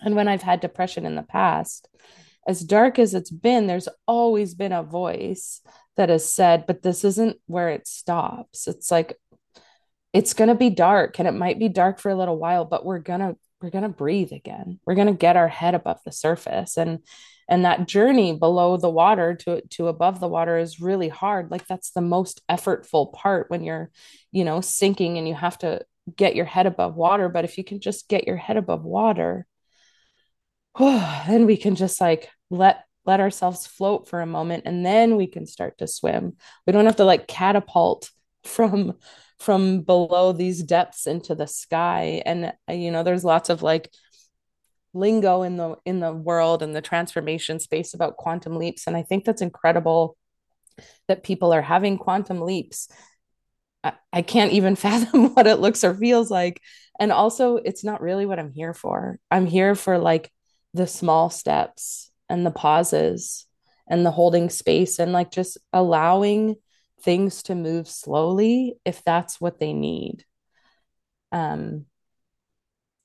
and 0.00 0.16
when 0.16 0.28
i've 0.28 0.42
had 0.42 0.60
depression 0.60 1.06
in 1.06 1.14
the 1.14 1.22
past 1.22 1.88
as 2.46 2.60
dark 2.60 2.98
as 2.98 3.14
it's 3.14 3.30
been 3.30 3.66
there's 3.66 3.88
always 4.06 4.54
been 4.54 4.72
a 4.72 4.82
voice 4.82 5.62
that 5.96 6.08
has 6.08 6.32
said 6.32 6.66
but 6.66 6.82
this 6.82 7.04
isn't 7.04 7.36
where 7.46 7.68
it 7.70 7.86
stops. 7.86 8.66
It's 8.68 8.90
like 8.90 9.16
it's 10.12 10.34
going 10.34 10.48
to 10.48 10.54
be 10.54 10.70
dark 10.70 11.18
and 11.18 11.28
it 11.28 11.32
might 11.32 11.58
be 11.58 11.68
dark 11.68 11.98
for 11.98 12.10
a 12.10 12.16
little 12.16 12.38
while 12.38 12.64
but 12.64 12.84
we're 12.84 12.98
going 12.98 13.20
to 13.20 13.36
we're 13.60 13.70
going 13.70 13.82
to 13.82 13.88
breathe 13.88 14.32
again. 14.32 14.80
We're 14.86 14.94
going 14.94 15.06
to 15.06 15.14
get 15.14 15.36
our 15.36 15.48
head 15.48 15.74
above 15.74 16.00
the 16.04 16.12
surface. 16.12 16.76
And 16.76 17.00
and 17.48 17.64
that 17.64 17.86
journey 17.86 18.36
below 18.36 18.76
the 18.76 18.90
water 18.90 19.34
to 19.34 19.62
to 19.70 19.88
above 19.88 20.20
the 20.20 20.28
water 20.28 20.58
is 20.58 20.80
really 20.80 21.08
hard. 21.08 21.50
Like 21.50 21.66
that's 21.66 21.92
the 21.92 22.00
most 22.00 22.42
effortful 22.50 23.12
part 23.12 23.50
when 23.50 23.62
you're 23.62 23.90
you 24.32 24.44
know 24.44 24.60
sinking 24.60 25.16
and 25.18 25.28
you 25.28 25.34
have 25.34 25.58
to 25.58 25.82
get 26.16 26.36
your 26.36 26.44
head 26.44 26.66
above 26.66 26.96
water. 26.96 27.28
But 27.28 27.44
if 27.44 27.56
you 27.56 27.64
can 27.64 27.80
just 27.80 28.08
get 28.08 28.26
your 28.26 28.36
head 28.36 28.56
above 28.56 28.84
water 28.84 29.46
then 30.78 31.46
we 31.46 31.56
can 31.56 31.74
just 31.74 32.00
like 32.00 32.28
let 32.50 32.84
let 33.04 33.20
ourselves 33.20 33.66
float 33.66 34.08
for 34.08 34.20
a 34.20 34.26
moment 34.26 34.64
and 34.66 34.84
then 34.84 35.16
we 35.16 35.26
can 35.26 35.46
start 35.46 35.78
to 35.78 35.86
swim. 35.86 36.36
We 36.66 36.72
don't 36.72 36.86
have 36.86 36.96
to 36.96 37.04
like 37.04 37.28
catapult 37.28 38.10
from 38.44 38.94
from 39.38 39.82
below 39.82 40.32
these 40.32 40.62
depths 40.62 41.06
into 41.06 41.34
the 41.34 41.46
sky. 41.46 42.22
And 42.24 42.52
uh, 42.68 42.72
you 42.72 42.90
know 42.90 43.02
there's 43.02 43.24
lots 43.24 43.50
of 43.50 43.62
like 43.62 43.92
lingo 44.94 45.42
in 45.42 45.56
the 45.56 45.76
in 45.84 46.00
the 46.00 46.12
world 46.12 46.62
and 46.62 46.74
the 46.74 46.80
transformation 46.80 47.60
space 47.60 47.94
about 47.94 48.16
quantum 48.16 48.56
leaps. 48.56 48.86
And 48.86 48.96
i 48.96 49.02
think 49.02 49.24
that's 49.24 49.42
incredible 49.42 50.16
that 51.08 51.22
people 51.22 51.52
are 51.52 51.62
having 51.62 51.98
quantum 51.98 52.40
leaps. 52.40 52.88
I, 53.84 53.92
I 54.12 54.22
can't 54.22 54.52
even 54.52 54.76
fathom 54.86 55.34
what 55.34 55.46
it 55.46 55.60
looks 55.60 55.84
or 55.84 55.94
feels 55.94 56.30
like. 56.30 56.60
And 56.98 57.12
also 57.12 57.56
it's 57.56 57.84
not 57.84 58.00
really 58.00 58.26
what 58.26 58.38
i'm 58.38 58.50
here 58.50 58.74
for. 58.74 59.18
I'm 59.30 59.46
here 59.46 59.74
for 59.74 59.98
like 59.98 60.32
the 60.74 60.86
small 60.86 61.30
steps 61.30 62.10
and 62.28 62.44
the 62.44 62.50
pauses 62.50 63.46
and 63.88 64.04
the 64.04 64.10
holding 64.10 64.50
space 64.50 64.98
and 64.98 65.12
like 65.12 65.30
just 65.30 65.58
allowing 65.72 66.56
things 67.02 67.42
to 67.44 67.54
move 67.54 67.88
slowly 67.88 68.76
if 68.84 69.02
that's 69.04 69.40
what 69.40 69.60
they 69.60 69.72
need 69.72 70.24
um 71.32 71.84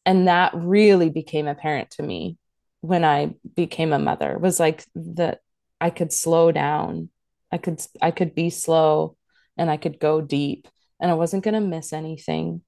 and 0.05 0.27
that 0.27 0.53
really 0.55 1.09
became 1.09 1.47
apparent 1.47 1.91
to 1.91 2.03
me 2.03 2.37
when 2.81 3.05
I 3.05 3.35
became 3.55 3.93
a 3.93 3.99
mother 3.99 4.37
was 4.37 4.59
like 4.59 4.85
that 4.95 5.39
I 5.79 5.89
could 5.89 6.11
slow 6.11 6.51
down. 6.51 7.09
I 7.51 7.57
could 7.57 7.81
I 8.01 8.11
could 8.11 8.35
be 8.35 8.49
slow 8.49 9.15
and 9.57 9.69
I 9.69 9.77
could 9.77 9.99
go 9.99 10.21
deep 10.21 10.67
and 10.99 11.11
I 11.11 11.15
wasn't 11.15 11.43
going 11.43 11.53
to 11.53 11.61
miss 11.61 11.93
anything. 11.93 12.61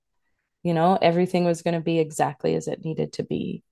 You 0.63 0.73
know, 0.73 0.97
everything 1.01 1.45
was 1.45 1.61
going 1.61 1.73
to 1.73 1.81
be 1.81 1.99
exactly 1.99 2.55
as 2.55 2.67
it 2.67 2.85
needed 2.85 3.13
to 3.13 3.23
be. 3.23 3.63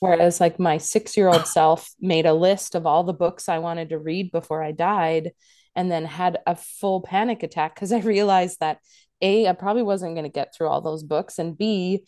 Whereas 0.00 0.40
like 0.40 0.58
my 0.58 0.78
6-year-old 0.78 1.46
self 1.46 1.88
made 2.00 2.26
a 2.26 2.34
list 2.34 2.74
of 2.74 2.86
all 2.86 3.04
the 3.04 3.12
books 3.12 3.48
I 3.48 3.58
wanted 3.58 3.90
to 3.90 3.98
read 3.98 4.32
before 4.32 4.62
I 4.62 4.72
died 4.72 5.30
and 5.74 5.90
then 5.90 6.04
had 6.04 6.38
a 6.46 6.56
full 6.56 7.00
panic 7.00 7.42
attack 7.42 7.74
because 7.74 7.92
I 7.92 8.00
realized 8.00 8.58
that 8.60 8.78
a 9.20 9.48
I 9.48 9.52
probably 9.52 9.82
wasn't 9.82 10.14
going 10.14 10.24
to 10.24 10.30
get 10.30 10.54
through 10.54 10.68
all 10.68 10.80
those 10.80 11.02
books 11.02 11.38
and 11.38 11.56
b 11.56 12.04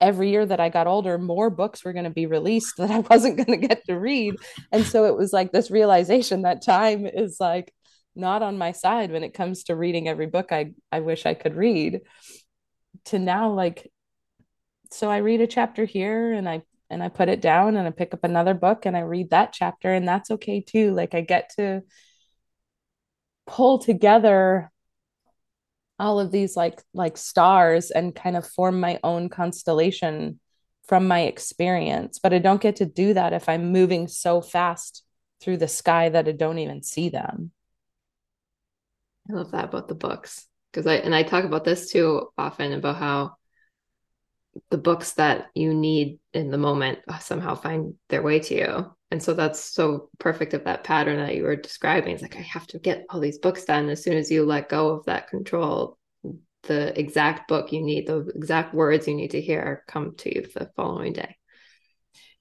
every 0.00 0.30
year 0.30 0.44
that 0.44 0.60
I 0.60 0.68
got 0.68 0.86
older, 0.86 1.18
more 1.18 1.50
books 1.50 1.84
were 1.84 1.92
going 1.92 2.04
to 2.04 2.10
be 2.10 2.26
released 2.26 2.74
that 2.78 2.90
I 2.90 3.00
wasn't 3.00 3.36
going 3.36 3.60
to 3.60 3.66
get 3.66 3.84
to 3.86 3.98
read. 3.98 4.34
And 4.72 4.84
so 4.84 5.06
it 5.06 5.16
was 5.16 5.32
like 5.32 5.52
this 5.52 5.70
realization 5.70 6.42
that 6.42 6.62
time 6.62 7.06
is 7.06 7.38
like 7.40 7.72
not 8.14 8.42
on 8.42 8.58
my 8.58 8.72
side 8.72 9.10
when 9.10 9.24
it 9.24 9.34
comes 9.34 9.64
to 9.64 9.76
reading 9.76 10.08
every 10.08 10.26
book 10.26 10.52
I, 10.52 10.72
I 10.90 11.00
wish 11.00 11.26
I 11.26 11.34
could 11.34 11.54
read. 11.54 12.00
To 13.06 13.18
now, 13.18 13.52
like, 13.52 13.90
so 14.90 15.10
I 15.10 15.18
read 15.18 15.40
a 15.40 15.46
chapter 15.46 15.84
here 15.84 16.32
and 16.32 16.48
I 16.48 16.62
and 16.88 17.02
I 17.02 17.08
put 17.08 17.28
it 17.28 17.40
down 17.40 17.76
and 17.76 17.86
I 17.86 17.90
pick 17.90 18.14
up 18.14 18.22
another 18.22 18.54
book 18.54 18.86
and 18.86 18.96
I 18.96 19.00
read 19.00 19.30
that 19.30 19.52
chapter 19.52 19.92
and 19.92 20.06
that's 20.06 20.30
okay 20.30 20.60
too. 20.60 20.92
Like 20.92 21.14
I 21.14 21.20
get 21.20 21.50
to 21.56 21.82
pull 23.46 23.78
together 23.78 24.70
all 25.98 26.20
of 26.20 26.30
these 26.30 26.56
like 26.56 26.82
like 26.92 27.16
stars 27.16 27.90
and 27.90 28.14
kind 28.14 28.36
of 28.36 28.46
form 28.46 28.80
my 28.80 28.98
own 29.02 29.28
constellation 29.28 30.38
from 30.86 31.08
my 31.08 31.22
experience. 31.22 32.18
But 32.18 32.34
i 32.34 32.38
don't 32.38 32.60
get 32.60 32.76
to 32.76 32.86
do 32.86 33.14
that 33.14 33.32
if 33.32 33.48
i'm 33.48 33.72
moving 33.72 34.08
so 34.08 34.40
fast 34.40 35.02
through 35.40 35.58
the 35.58 35.68
sky 35.68 36.08
that 36.08 36.28
i 36.28 36.32
don't 36.32 36.58
even 36.58 36.82
see 36.82 37.08
them. 37.08 37.52
I 39.28 39.32
love 39.32 39.50
that 39.52 39.64
about 39.64 39.88
the 39.88 39.94
books 39.94 40.46
because 40.70 40.86
i 40.86 40.94
and 40.94 41.14
i 41.14 41.22
talk 41.22 41.44
about 41.44 41.64
this 41.64 41.90
too 41.90 42.28
often 42.36 42.72
about 42.72 42.96
how 42.96 43.36
the 44.70 44.78
books 44.78 45.12
that 45.14 45.46
you 45.54 45.74
need 45.74 46.18
in 46.32 46.50
the 46.50 46.58
moment 46.58 47.00
somehow 47.20 47.54
find 47.54 47.94
their 48.08 48.22
way 48.22 48.40
to 48.40 48.54
you 48.54 48.95
and 49.10 49.22
so 49.22 49.34
that's 49.34 49.62
so 49.62 50.10
perfect 50.18 50.52
of 50.54 50.64
that 50.64 50.84
pattern 50.84 51.18
that 51.18 51.36
you 51.36 51.44
were 51.44 51.56
describing. 51.56 52.14
It's 52.14 52.22
like 52.22 52.36
i 52.36 52.40
have 52.40 52.66
to 52.68 52.78
get 52.78 53.06
all 53.08 53.20
these 53.20 53.38
books 53.38 53.64
done. 53.64 53.88
As 53.88 54.02
soon 54.02 54.16
as 54.16 54.30
you 54.30 54.44
let 54.44 54.68
go 54.68 54.90
of 54.90 55.04
that 55.06 55.28
control 55.28 55.98
the 56.64 56.98
exact 56.98 57.48
book 57.48 57.72
you 57.72 57.80
need 57.80 58.08
the 58.08 58.26
exact 58.34 58.74
words 58.74 59.06
you 59.06 59.14
need 59.14 59.30
to 59.30 59.40
hear 59.40 59.84
come 59.86 60.14
to 60.16 60.34
you 60.34 60.46
the 60.54 60.70
following 60.76 61.12
day. 61.12 61.36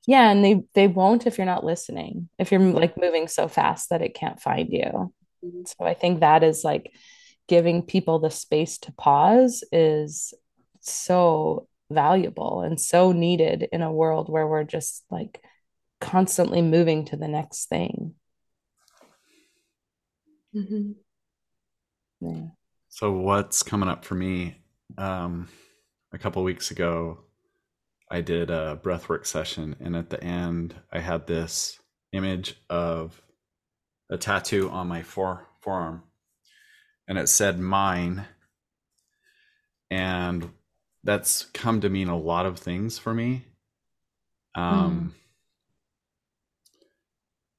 Yeah 0.08 0.30
and 0.30 0.44
they 0.44 0.64
they 0.74 0.88
won't 0.88 1.28
if 1.28 1.38
you're 1.38 1.46
not 1.46 1.64
listening 1.64 2.30
if 2.40 2.52
you're 2.52 2.60
like 2.60 2.98
moving 2.98 3.28
so 3.28 3.48
fast 3.48 3.90
that 3.90 4.02
it 4.02 4.16
can't 4.16 4.40
find 4.40 4.72
you. 4.72 5.14
Mm-hmm. 5.44 5.62
so 5.66 5.86
i 5.86 5.94
think 5.94 6.20
that 6.22 6.44
is 6.44 6.64
like 6.64 6.92
giving 7.48 7.84
people 7.84 8.18
the 8.18 8.32
space 8.32 8.80
to 8.80 8.92
pause 8.94 9.64
is 9.72 10.34
so 10.82 11.68
valuable 11.92 12.62
and 12.62 12.82
so 12.82 13.12
needed 13.12 13.68
in 13.72 13.84
a 13.84 13.94
world 13.94 14.28
where 14.28 14.48
we're 14.48 14.64
just 14.64 15.04
like 15.12 15.40
constantly 16.06 16.62
moving 16.62 17.06
to 17.06 17.18
the 17.18 17.28
next 17.28 17.68
thing. 17.68 18.14
Mm-hmm. 20.56 20.92
Yeah. 22.22 22.48
So 22.90 23.12
what's 23.12 23.64
coming 23.64 23.90
up 23.90 24.06
for 24.06 24.16
me? 24.16 24.58
Um, 24.98 25.50
a 26.14 26.18
couple 26.18 26.44
weeks 26.44 26.72
ago, 26.72 27.20
I 28.10 28.22
did 28.22 28.50
a 28.50 28.80
breathwork 28.82 29.26
session, 29.26 29.76
and 29.80 29.96
at 29.96 30.10
the 30.10 30.24
end, 30.24 30.76
I 30.94 31.00
had 31.00 31.28
this 31.28 31.80
image 32.14 32.56
of 32.70 33.22
a 34.10 34.18
tattoo 34.18 34.70
on 34.70 34.88
my 34.88 35.02
fore, 35.02 35.48
forearm, 35.60 36.04
and 37.08 37.18
it 37.18 37.28
said 37.28 37.60
"mine." 37.60 38.26
and 39.92 40.50
that's 41.04 41.46
come 41.54 41.82
to 41.82 41.90
mean 41.90 42.08
a 42.10 42.18
lot 42.18 42.46
of 42.46 42.60
things 42.60 42.98
for 42.98 43.14
me. 43.14 43.46
Um, 44.56 45.14
mm. 45.14 45.25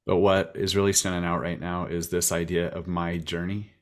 But 0.06 0.18
what 0.18 0.52
is 0.54 0.76
really 0.76 0.92
standing 0.92 1.24
out 1.24 1.40
right 1.40 1.58
now 1.58 1.86
is 1.86 2.08
this 2.08 2.30
idea 2.30 2.68
of 2.68 2.86
my 2.86 3.18
journey. 3.18 3.72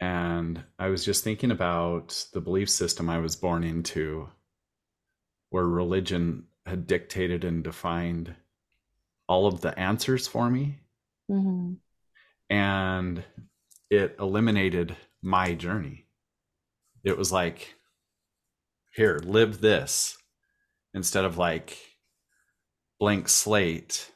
And 0.00 0.62
I 0.78 0.88
was 0.88 1.04
just 1.04 1.24
thinking 1.24 1.50
about 1.50 2.26
the 2.32 2.40
belief 2.40 2.70
system 2.70 3.10
I 3.10 3.18
was 3.18 3.36
born 3.36 3.64
into, 3.64 4.28
where 5.50 5.66
religion 5.66 6.44
had 6.66 6.86
dictated 6.86 7.44
and 7.44 7.64
defined 7.64 8.34
all 9.28 9.46
of 9.46 9.60
the 9.60 9.76
answers 9.78 10.28
for 10.28 10.48
me. 10.48 10.78
Mm-hmm. 11.30 11.74
And 12.48 13.24
it 13.90 14.16
eliminated 14.20 14.96
my 15.20 15.54
journey. 15.54 16.06
It 17.04 17.18
was 17.18 17.32
like, 17.32 17.74
here, 18.94 19.20
live 19.24 19.60
this 19.60 20.16
instead 20.94 21.24
of 21.24 21.38
like 21.38 21.76
blank 23.00 23.28
slate, 23.28 24.10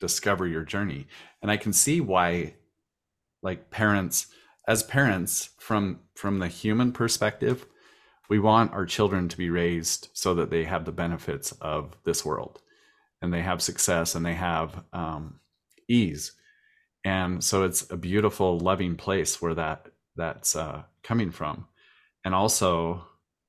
discover 0.00 0.46
your 0.46 0.64
journey. 0.64 1.06
And 1.42 1.50
I 1.50 1.56
can 1.56 1.72
see 1.72 2.00
why 2.00 2.54
like 3.42 3.70
parents 3.70 4.26
as 4.66 4.82
parents 4.82 5.50
from 5.58 6.00
from 6.16 6.38
the 6.38 6.48
human 6.48 6.92
perspective, 6.92 7.66
we 8.28 8.38
want 8.38 8.72
our 8.72 8.86
children 8.86 9.28
to 9.28 9.36
be 9.36 9.50
raised 9.50 10.08
so 10.14 10.34
that 10.34 10.50
they 10.50 10.64
have 10.64 10.84
the 10.84 10.92
benefits 10.92 11.52
of 11.60 11.96
this 12.04 12.24
world. 12.24 12.60
And 13.20 13.32
they 13.32 13.42
have 13.42 13.62
success 13.62 14.14
and 14.14 14.24
they 14.24 14.34
have 14.34 14.84
um, 14.92 15.40
ease. 15.88 16.32
And 17.04 17.44
so 17.44 17.64
it's 17.64 17.90
a 17.90 17.96
beautiful 17.96 18.58
loving 18.58 18.96
place 18.96 19.40
where 19.40 19.54
that 19.54 19.86
that's 20.16 20.56
uh, 20.56 20.82
coming 21.02 21.30
from. 21.30 21.66
And 22.24 22.34
also 22.34 23.06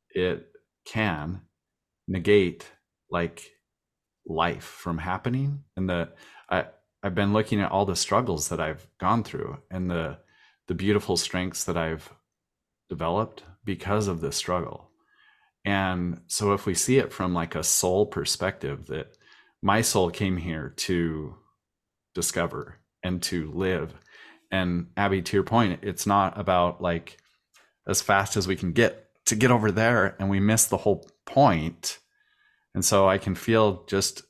it 0.10 0.48
can 0.86 1.41
negate 2.08 2.66
like 3.10 3.52
life 4.28 4.64
from 4.64 4.98
happening 4.98 5.64
and 5.78 5.89
the 5.89 6.10
i 6.50 6.66
i've 7.04 7.16
been 7.16 7.34
looking 7.34 7.62
at 7.62 7.72
all 7.72 7.86
the 7.86 7.96
struggles 7.96 8.50
that 8.50 8.60
i've 8.60 8.88
gone 9.00 9.24
through 9.24 9.58
and 9.72 9.89
the 9.89 10.18
the 10.68 10.74
beautiful 10.74 11.18
strengths 11.18 11.64
that 11.66 11.78
i've 11.78 12.12
developed 12.89 13.43
because 13.64 14.08
of 14.08 14.22
this 14.22 14.36
struggle 14.36 14.89
and 15.66 16.22
so 16.28 16.54
if 16.54 16.66
we 16.66 16.76
see 16.76 16.98
it 16.98 17.12
from 17.12 17.34
like 17.34 17.56
a 17.56 17.64
soul 17.64 18.06
perspective 18.06 18.86
that 18.88 19.18
my 19.62 19.82
soul 19.82 20.12
came 20.12 20.38
here 20.38 20.74
to 20.78 21.36
discover 22.14 22.78
and 23.04 23.22
to 23.22 23.52
live 23.52 23.93
and 24.52 24.88
abby 24.96 25.22
to 25.22 25.36
your 25.36 25.43
point 25.43 25.80
it's 25.82 26.06
not 26.06 26.39
about 26.39 26.82
like 26.82 27.18
as 27.88 28.02
fast 28.02 28.38
as 28.38 28.48
we 28.48 28.56
can 28.56 28.72
get 28.72 29.10
to 29.26 29.36
get 29.36 29.52
over 29.52 29.72
there 29.72 30.16
and 30.20 30.30
we 30.30 30.39
miss 30.39 30.66
the 30.66 30.78
whole 30.78 30.98
point. 30.98 31.10
point 31.26 32.00
and 32.76 32.86
so 32.86 33.10
i 33.10 33.18
can 33.18 33.34
feel 33.34 33.84
just 33.88 34.22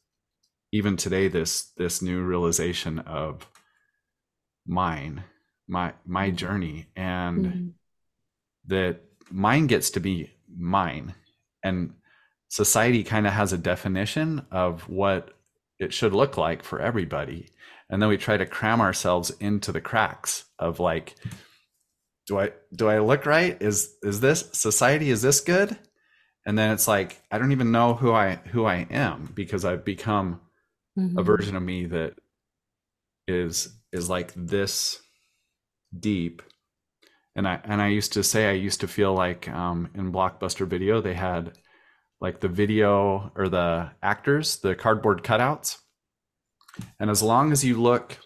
even 0.72 0.98
today 0.98 1.28
this 1.28 1.72
this 1.78 2.02
new 2.02 2.22
realization 2.22 3.00
of 3.00 3.50
mine 4.66 5.24
my 5.68 5.94
my 6.06 6.30
journey 6.30 6.88
and 6.96 7.46
mm-hmm. 7.46 7.68
that 8.68 9.02
mine 9.32 9.68
gets 9.68 9.90
to 9.92 10.00
be 10.00 10.32
mine. 10.56 11.16
And 11.64 11.94
society 12.50 13.04
kind 13.04 13.26
of 13.26 13.34
has 13.34 13.54
a 13.54 13.58
definition 13.58 14.46
of 14.52 14.88
what 14.88 15.32
it 15.80 15.94
should 15.94 16.14
look 16.14 16.38
like 16.38 16.64
for 16.64 16.80
everybody. 16.80 17.50
And 17.90 18.02
then 18.02 18.10
we 18.10 18.18
try 18.18 18.38
to 18.38 18.46
cram 18.46 18.82
ourselves 18.82 19.32
into 19.40 19.72
the 19.72 19.82
cracks 19.82 20.46
of 20.58 20.80
like 20.80 21.16
do 22.28 22.40
i 22.40 22.52
do 22.74 22.88
i 22.88 23.00
look 23.00 23.26
right? 23.26 23.60
Is 23.62 23.96
is 24.02 24.20
this 24.20 24.50
society 24.54 25.10
is 25.10 25.22
this 25.22 25.42
good? 25.42 25.78
And 26.48 26.58
then 26.58 26.72
it's 26.72 26.88
like 26.88 27.22
i 27.32 27.40
don't 27.40 27.52
even 27.52 27.72
know 27.72 27.96
who 27.96 28.12
i 28.12 28.36
who 28.52 28.66
i 28.66 28.86
am 28.92 29.32
because 29.34 29.66
i've 29.66 29.84
become 29.84 30.42
mm-hmm. 30.98 31.18
a 31.18 31.24
version 31.24 31.56
of 31.56 31.64
me 31.64 31.86
that 31.88 32.14
is 33.28 33.70
is 33.92 34.10
like 34.10 34.34
this 34.36 35.02
deep. 35.98 36.42
And 37.36 37.48
i 37.48 37.60
and 37.64 37.82
i 37.82 37.88
used 37.88 38.14
to 38.14 38.24
say 38.24 38.50
i 38.50 38.54
used 38.54 38.80
to 38.82 38.88
feel 38.88 39.14
like 39.14 39.50
um 39.50 39.90
in 39.94 40.14
blockbuster 40.14 40.66
video 40.66 41.02
they 41.02 41.14
had 41.14 41.58
like 42.22 42.40
the 42.40 42.48
video 42.48 43.32
or 43.36 43.50
the 43.50 43.92
actors 44.02 44.58
the 44.58 44.76
cardboard 44.76 45.24
cutouts. 45.24 45.78
And 47.00 47.10
as 47.10 47.22
long 47.22 47.52
as 47.52 47.64
you 47.64 47.82
look 47.82 48.18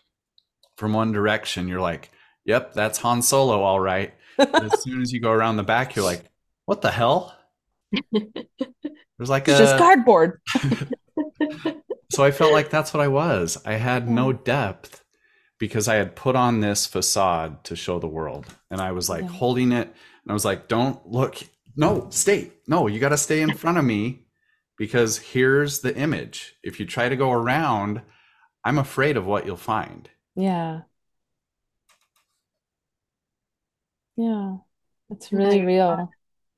from 0.78 0.94
one 0.94 1.12
direction 1.12 1.68
you're 1.68 1.82
like 1.82 2.12
yep 2.46 2.74
that's 2.74 3.00
han 3.00 3.22
solo 3.22 3.64
all 3.64 3.80
right. 3.80 4.14
As 4.38 4.84
soon 4.84 5.02
as 5.02 5.12
you 5.12 5.20
go 5.20 5.32
around 5.32 5.58
the 5.58 5.64
back 5.64 5.96
you're 5.96 6.06
like 6.06 6.26
what 6.66 6.82
the 6.82 6.92
hell? 6.92 7.36
There's 8.12 9.30
like 9.30 9.48
it's 9.48 9.60
a 9.60 9.64
just 9.64 9.78
cardboard 9.78 10.40
so 12.12 12.24
i 12.24 12.32
felt 12.32 12.52
like 12.52 12.70
that's 12.70 12.94
what 12.94 13.02
i 13.02 13.08
was. 13.08 13.58
I 13.66 13.74
had 13.74 14.10
no 14.10 14.34
depth 14.34 15.04
because 15.58 15.88
i 15.88 15.96
had 15.96 16.16
put 16.16 16.36
on 16.36 16.60
this 16.60 16.86
facade 16.86 17.64
to 17.66 17.76
show 17.76 18.00
the 18.00 18.08
world. 18.08 18.46
And 18.72 18.82
i 18.82 18.92
was 18.92 19.10
like 19.10 19.24
yeah. 19.24 19.30
holding 19.30 19.72
it. 19.72 19.88
And 19.88 20.32
i 20.32 20.34
was 20.34 20.46
like 20.46 20.68
don't 20.68 21.06
look 21.08 21.38
no 21.76 22.08
stay 22.10 22.52
no 22.68 22.88
you 22.88 23.00
got 23.00 23.10
to 23.10 23.18
stay 23.18 23.42
in 23.42 23.54
front 23.54 23.78
of 23.78 23.86
me 23.86 24.26
because 24.78 25.18
here's 25.18 25.82
the 25.82 25.96
image. 25.96 26.56
If 26.64 26.80
you 26.80 26.86
try 26.86 27.10
to 27.10 27.16
go 27.16 27.32
around 27.32 28.02
i'm 28.64 28.78
afraid 28.78 29.18
of 29.18 29.26
what 29.26 29.46
you'll 29.46 29.58
find. 29.58 30.10
Yeah. 30.36 30.82
Yeah. 34.18 34.58
It's 35.10 35.32
really 35.32 35.66
real. 35.66 36.10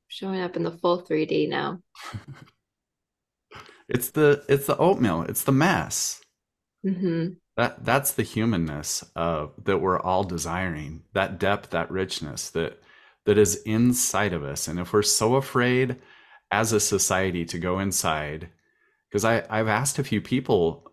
showing 0.08 0.42
up 0.42 0.58
in 0.58 0.64
the 0.64 0.72
full 0.72 1.02
3d 1.02 1.48
now 1.48 1.82
it's 3.92 4.12
the 4.12 4.44
it's 4.48 4.68
the 4.68 4.78
oatmeal. 4.78 5.24
It's 5.24 5.44
the 5.44 5.52
mess 5.52 6.22
mm-hmm. 6.86 7.34
that 7.58 7.84
that's 7.84 8.14
the 8.14 8.24
humanness 8.24 9.04
of 9.16 9.52
that 9.66 9.80
we're 9.80 10.00
all 10.00 10.24
desiring 10.24 11.04
that 11.14 11.40
depth 11.40 11.72
that 11.72 11.92
richness 11.92 12.50
that 12.52 12.82
that 13.26 13.38
is 13.38 13.62
inside 13.64 14.34
of 14.34 14.44
us. 14.44 14.68
And 14.68 14.80
if 14.80 14.94
we're 14.94 15.04
so 15.04 15.36
afraid 15.36 15.98
as 16.52 16.72
a 16.72 16.80
society 16.80 17.46
to 17.46 17.60
go 17.60 17.80
inside 17.80 18.50
because 19.10 19.24
i 19.24 19.44
i've 19.50 19.70
asked 19.70 20.00
a 20.00 20.04
few 20.04 20.20
people 20.20 20.92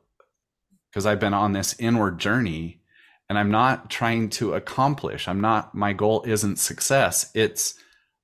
because 0.89 1.05
i've 1.05 1.19
been 1.19 1.35
on 1.35 1.53
this 1.53 1.75
inward 1.81 2.19
journey 2.19 2.81
and 3.29 3.37
i'm 3.39 3.51
not 3.51 3.91
trying 3.91 4.29
to 4.29 4.55
accomplish. 4.55 5.29
I'm 5.29 5.41
not 5.41 5.75
my 5.75 5.93
goal 5.93 6.25
isn't 6.27 6.59
success. 6.59 7.31
It's 7.35 7.75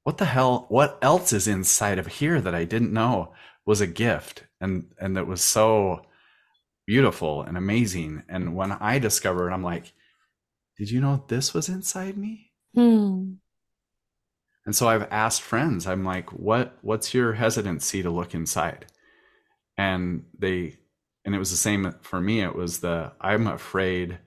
what 0.03 0.18
the 0.18 0.27
hell 0.27 0.66
what 0.68 0.99
else 1.01 1.33
is 1.33 1.49
inside 1.49 1.99
of 1.99 2.07
here 2.07 2.41
that 2.41 2.55
i 2.55 2.64
didn't 2.64 2.93
know 2.93 3.33
was 3.66 3.81
a 3.81 3.87
gift 3.87 4.45
and 4.65 4.87
and 4.99 5.17
that 5.17 5.27
was 5.27 5.43
so 5.43 6.07
beautiful 6.87 7.43
and 7.43 7.57
amazing. 7.57 8.25
And 8.29 8.57
when 8.57 8.73
i 8.73 8.99
discovered 8.99 9.51
i'm 9.51 9.62
like 9.62 9.93
did 10.77 10.91
you 10.91 11.01
know 11.01 11.25
this 11.29 11.55
was 11.55 11.69
inside 11.69 12.17
me? 12.17 12.51
Hmm. 12.75 13.35
and 14.67 14.75
so 14.75 14.89
i've 14.89 15.07
asked 15.12 15.43
friends. 15.43 15.87
I'm 15.87 16.05
like 16.05 16.33
what 16.33 16.77
what's 16.83 17.15
your 17.15 17.35
hesitancy 17.35 18.03
to 18.03 18.11
look 18.11 18.35
inside? 18.35 18.87
And 19.77 20.25
they 20.37 20.79
and 21.25 21.35
it 21.35 21.39
was 21.39 21.51
the 21.51 21.57
same 21.57 21.95
for 22.03 22.21
me. 22.21 22.41
It 22.41 22.57
was 22.57 22.81
the 22.81 23.12
i'm 23.21 23.47
afraid 23.47 24.19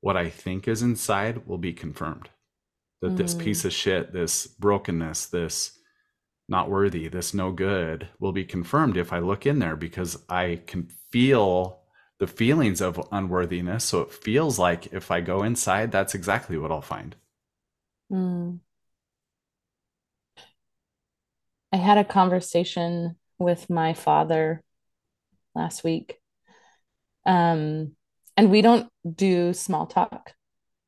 what 0.00 0.16
i 0.16 0.28
think 0.28 0.68
is 0.68 0.82
inside 0.82 1.46
will 1.46 1.58
be 1.58 1.72
confirmed. 1.72 2.28
That 3.00 3.12
mm. 3.12 3.16
this 3.16 3.34
piece 3.34 3.64
of 3.64 3.72
shit, 3.72 4.12
this 4.12 4.46
brokenness, 4.46 5.26
this 5.26 5.75
not 6.48 6.70
worthy, 6.70 7.08
this 7.08 7.34
no 7.34 7.50
good 7.52 8.08
will 8.18 8.32
be 8.32 8.44
confirmed 8.44 8.96
if 8.96 9.12
I 9.12 9.18
look 9.18 9.46
in 9.46 9.58
there 9.58 9.76
because 9.76 10.22
I 10.28 10.60
can 10.66 10.88
feel 11.10 11.80
the 12.18 12.26
feelings 12.26 12.80
of 12.80 13.00
unworthiness. 13.12 13.84
So 13.84 14.00
it 14.00 14.12
feels 14.12 14.58
like 14.58 14.92
if 14.92 15.10
I 15.10 15.20
go 15.20 15.42
inside, 15.42 15.92
that's 15.92 16.14
exactly 16.14 16.56
what 16.56 16.70
I'll 16.70 16.80
find. 16.80 17.16
Mm. 18.10 18.60
I 21.72 21.76
had 21.76 21.98
a 21.98 22.04
conversation 22.04 23.16
with 23.38 23.68
my 23.68 23.92
father 23.92 24.62
last 25.54 25.84
week. 25.84 26.16
Um, 27.26 27.96
and 28.36 28.50
we 28.50 28.62
don't 28.62 28.88
do 29.14 29.52
small 29.52 29.86
talk 29.86 30.32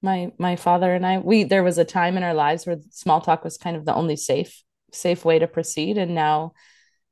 my 0.03 0.33
my 0.39 0.57
father 0.57 0.95
and 0.95 1.05
I 1.05 1.19
we 1.19 1.45
there 1.45 1.65
was 1.65 1.79
a 1.79 1.85
time 1.85 2.17
in 2.17 2.23
our 2.23 2.35
lives 2.35 2.67
where 2.67 2.77
small 2.91 3.21
talk 3.21 3.43
was 3.43 3.59
kind 3.59 3.77
of 3.77 3.85
the 3.85 3.95
only 3.95 4.17
safe 4.17 4.63
safe 4.93 5.25
way 5.25 5.39
to 5.39 5.47
proceed. 5.47 5.99
And 5.99 6.15
now 6.15 6.53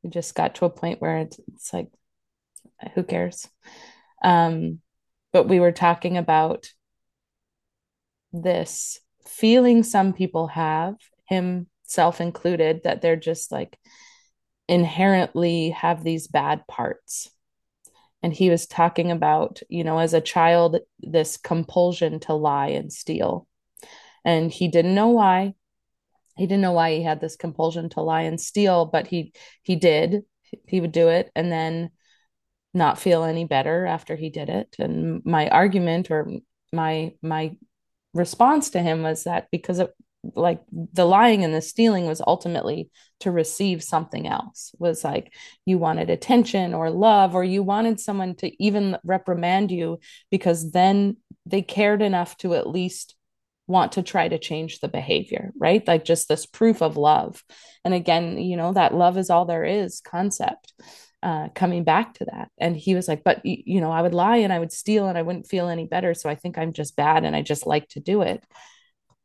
we 0.03 0.11
just 0.11 0.35
got 0.35 0.57
to 0.57 0.65
a 0.65 0.71
point 0.71 1.01
where 1.01 1.19
it's, 1.19 1.39
it's 1.53 1.73
like 1.73 1.89
who 2.95 3.03
cares? 3.03 3.49
Um 4.23 4.81
but 5.33 5.49
we 5.49 5.61
were 5.61 5.73
talking 5.73 6.17
about 6.17 6.69
this 8.33 9.01
feeling 9.27 9.83
some 9.83 10.13
people 10.13 10.47
have 10.47 10.95
himself 11.27 12.21
included 12.21 12.83
that 12.85 13.03
they're 13.03 13.17
just 13.17 13.53
like 13.53 13.79
inherently 14.69 15.71
have 15.71 16.03
these 16.03 16.27
bad 16.27 16.67
parts. 16.67 17.31
And 18.23 18.33
he 18.33 18.51
was 18.51 18.67
talking 18.67 19.11
about 19.11 19.61
you 19.69 19.85
know 19.85 19.99
as 19.99 20.15
a 20.15 20.21
child 20.21 20.79
this 21.01 21.37
compulsion 21.37 22.21
to 22.21 22.35
lie 22.35 22.69
and 22.69 22.93
steal. 22.93 23.47
And 24.25 24.51
he 24.51 24.69
didn't 24.69 24.95
know 24.95 25.09
why 25.09 25.55
he 26.37 26.47
didn't 26.47 26.63
know 26.63 26.73
why 26.73 26.95
he 26.95 27.03
had 27.03 27.21
this 27.21 27.37
compulsion 27.37 27.89
to 27.91 28.03
lie 28.03 28.23
and 28.23 28.41
steal, 28.41 28.87
but 28.87 29.07
he 29.07 29.33
he 29.63 29.77
did. 29.77 30.23
He 30.67 30.81
would 30.81 30.93
do 30.93 31.09
it 31.09 31.31
and 31.35 31.51
then 31.51 31.91
not 32.73 32.99
feel 32.99 33.25
any 33.25 33.45
better 33.45 33.87
after 33.87 34.17
he 34.17 34.31
did 34.31 34.49
it. 34.49 34.77
And 34.79 35.25
my 35.25 35.49
argument 35.49 36.11
or 36.11 36.31
my 36.73 37.15
my 37.23 37.57
response 38.15 38.71
to 38.71 38.81
him 38.81 39.03
was 39.03 39.25
that 39.25 39.49
because 39.51 39.79
of 39.79 39.91
like 40.35 40.61
the 40.93 41.05
lying 41.05 41.45
and 41.45 41.55
the 41.55 41.63
stealing 41.63 42.07
was 42.07 42.21
ultimately 42.27 42.91
to 43.21 43.31
receive 43.31 43.83
something 43.83 44.27
else 44.27 44.75
was 44.79 45.05
like 45.05 45.33
you 45.65 45.79
wanted 45.79 46.11
attention 46.11 46.75
or 46.75 46.91
love 46.91 47.35
or 47.35 47.45
you 47.45 47.63
wanted 47.63 48.01
someone 48.01 48.35
to 48.35 48.51
even 48.63 48.97
reprimand 49.05 49.71
you 49.71 50.01
because 50.31 50.73
then 50.73 51.17
they 51.45 51.63
cared 51.63 52.03
enough 52.03 52.37
to 52.39 52.55
at 52.55 52.69
least 52.69 53.15
want 53.67 53.93
to 53.93 54.03
try 54.03 54.29
to 54.29 54.39
change 54.39 54.79
the 54.79 54.89
behavior 54.89 55.53
right 55.59 55.87
like 55.87 56.05
just 56.05 56.29
this 56.29 56.47
proof 56.47 56.83
of 56.83 56.97
love 56.97 57.43
and 57.85 57.95
again 57.95 58.39
you 58.39 58.57
know 58.57 58.73
that 58.73 58.95
love 58.95 59.19
is 59.19 59.31
all 59.31 59.45
there 59.45 59.65
is 59.65 60.01
concept 60.01 60.73
uh, 61.23 61.49
coming 61.57 61.83
back 61.83 62.15
to 62.15 62.25
that. 62.27 62.51
And 62.57 62.77
he 62.77 62.95
was 62.95 63.09
like, 63.09 63.25
but 63.25 63.45
you 63.45 63.81
know, 63.81 63.91
I 63.91 64.01
would 64.01 64.15
lie 64.15 64.37
and 64.37 64.53
I 64.53 64.61
would 64.61 64.71
steal 64.71 65.09
and 65.09 65.19
I 65.19 65.23
wouldn't 65.23 65.49
feel 65.49 65.69
any 65.69 65.85
better. 65.85 66.15
So 66.15 66.31
I 66.31 66.37
think 66.37 66.57
I'm 66.57 66.73
just 66.73 66.95
bad 66.95 67.25
and 67.25 67.35
I 67.35 67.43
just 67.43 67.67
like 67.67 67.89
to 67.91 68.01
do 68.01 68.23
it. 68.23 68.45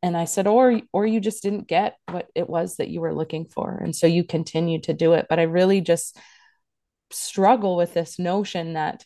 And 0.02 0.18
I 0.18 0.26
said, 0.26 0.48
or 0.48 0.82
or 0.92 1.06
you 1.06 1.20
just 1.20 1.44
didn't 1.44 1.68
get 1.68 1.98
what 2.10 2.28
it 2.34 2.50
was 2.50 2.78
that 2.78 2.90
you 2.90 3.02
were 3.02 3.14
looking 3.14 3.46
for. 3.46 3.78
And 3.78 3.96
so 3.96 4.08
you 4.08 4.24
continue 4.24 4.82
to 4.82 4.94
do 4.94 5.14
it. 5.14 5.28
But 5.30 5.38
I 5.38 5.44
really 5.44 5.80
just 5.80 6.18
struggle 7.12 7.76
with 7.76 7.94
this 7.94 8.18
notion 8.18 8.74
that 8.74 9.06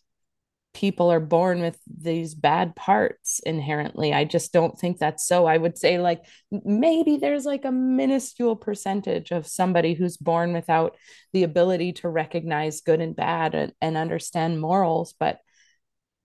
people 0.76 1.10
are 1.10 1.22
born 1.22 1.62
with 1.62 1.80
these 1.88 2.36
bad 2.36 2.76
parts 2.76 3.40
inherently. 3.40 4.14
I 4.14 4.26
just 4.26 4.52
don't 4.52 4.78
think 4.78 4.98
that's 4.98 5.26
so. 5.26 5.46
I 5.46 5.56
would 5.58 5.78
say, 5.78 6.00
like, 6.00 6.24
maybe 6.52 7.16
there's 7.16 7.46
like 7.46 7.64
a 7.64 7.72
minuscule 7.72 8.58
percentage 8.58 9.32
of 9.32 9.48
somebody 9.48 9.94
who's 9.94 10.18
born 10.18 10.52
without 10.52 10.98
the 11.32 11.44
ability 11.44 11.94
to 11.94 12.10
recognize 12.10 12.82
good 12.82 13.00
and 13.00 13.16
bad 13.16 13.56
and, 13.56 13.74
and 13.82 13.96
understand 13.96 14.60
morals. 14.60 15.16
But 15.18 15.40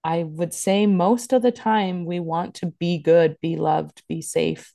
I 0.03 0.25
would 0.25 0.53
say 0.53 0.87
most 0.87 1.33
of 1.33 1.43
the 1.43 1.53
time 1.53 2.05
we 2.05 2.19
want 2.19 2.57
to 2.57 2.67
be 2.67 2.99
good, 2.99 3.37
be 3.41 3.57
loved, 3.57 4.03
be 4.09 4.21
safe, 4.21 4.75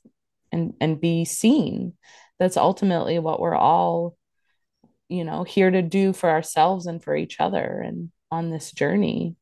and, 0.50 0.72
and 0.80 0.98
be 0.98 1.26
seen. 1.26 1.92
That's 2.38 2.56
ultimately 2.56 3.18
what 3.18 3.40
we're 3.40 3.54
all, 3.54 4.16
you 5.10 5.24
know, 5.24 5.44
here 5.44 5.70
to 5.70 5.82
do 5.82 6.14
for 6.14 6.30
ourselves 6.30 6.86
and 6.86 7.02
for 7.02 7.14
each 7.14 7.40
other 7.40 7.82
and 7.84 8.10
on 8.30 8.50
this 8.50 8.72
journey. 8.72 9.36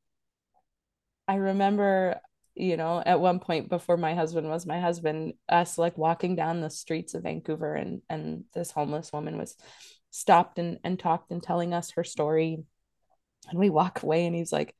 I 1.27 1.37
remember, 1.37 2.21
you 2.55 2.77
know, 2.77 3.03
at 3.05 3.21
one 3.21 3.41
point 3.41 3.69
before 3.69 3.97
my 3.97 4.15
husband 4.15 4.49
was 4.49 4.67
my 4.67 4.81
husband, 4.81 5.35
us 5.49 5.79
like 5.79 5.99
walking 5.99 6.37
down 6.37 6.61
the 6.61 6.71
streets 6.71 7.15
of 7.15 7.23
Vancouver 7.23 7.75
and 7.75 8.03
and 8.09 8.45
this 8.55 8.71
homeless 8.71 9.13
woman 9.13 9.39
was 9.39 9.57
stopped 10.11 10.59
and, 10.59 10.79
and 10.85 10.99
talked 10.99 11.31
and 11.31 11.43
telling 11.43 11.75
us 11.75 11.93
her 11.93 12.05
story. 12.05 12.65
And 13.49 13.59
we 13.59 13.71
walk 13.71 14.03
away 14.03 14.27
and 14.27 14.35
he's 14.35 14.53
like, 14.53 14.75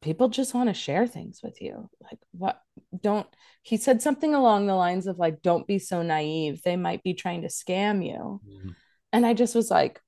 people 0.00 0.28
just 0.28 0.54
want 0.54 0.68
to 0.68 0.74
share 0.74 1.06
things 1.06 1.40
with 1.42 1.60
you. 1.60 1.90
Like, 2.00 2.18
what 2.32 2.60
don't 3.02 3.26
he 3.62 3.76
said 3.76 4.00
something 4.00 4.34
along 4.34 4.66
the 4.66 4.74
lines 4.74 5.06
of 5.06 5.18
like, 5.18 5.42
don't 5.42 5.66
be 5.66 5.78
so 5.78 6.02
naive. 6.02 6.62
They 6.62 6.76
might 6.76 7.02
be 7.02 7.14
trying 7.14 7.42
to 7.42 7.48
scam 7.48 8.04
you. 8.06 8.40
Mm-hmm. 8.48 8.70
And 9.12 9.26
I 9.26 9.34
just 9.34 9.54
was 9.54 9.70
like, 9.70 10.00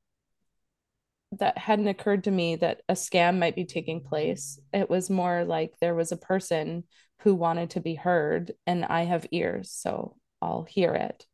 that 1.38 1.58
hadn't 1.58 1.88
occurred 1.88 2.24
to 2.24 2.30
me 2.30 2.56
that 2.56 2.82
a 2.88 2.94
scam 2.94 3.38
might 3.38 3.54
be 3.54 3.64
taking 3.64 4.02
place. 4.02 4.58
It 4.72 4.90
was 4.90 5.08
more 5.10 5.44
like 5.44 5.74
there 5.80 5.94
was 5.94 6.12
a 6.12 6.16
person 6.16 6.84
who 7.20 7.34
wanted 7.34 7.70
to 7.70 7.80
be 7.80 7.94
heard, 7.94 8.52
and 8.66 8.84
I 8.84 9.02
have 9.02 9.26
ears, 9.30 9.70
so 9.72 10.16
I'll 10.42 10.64
hear 10.64 10.94
it. 10.94 11.26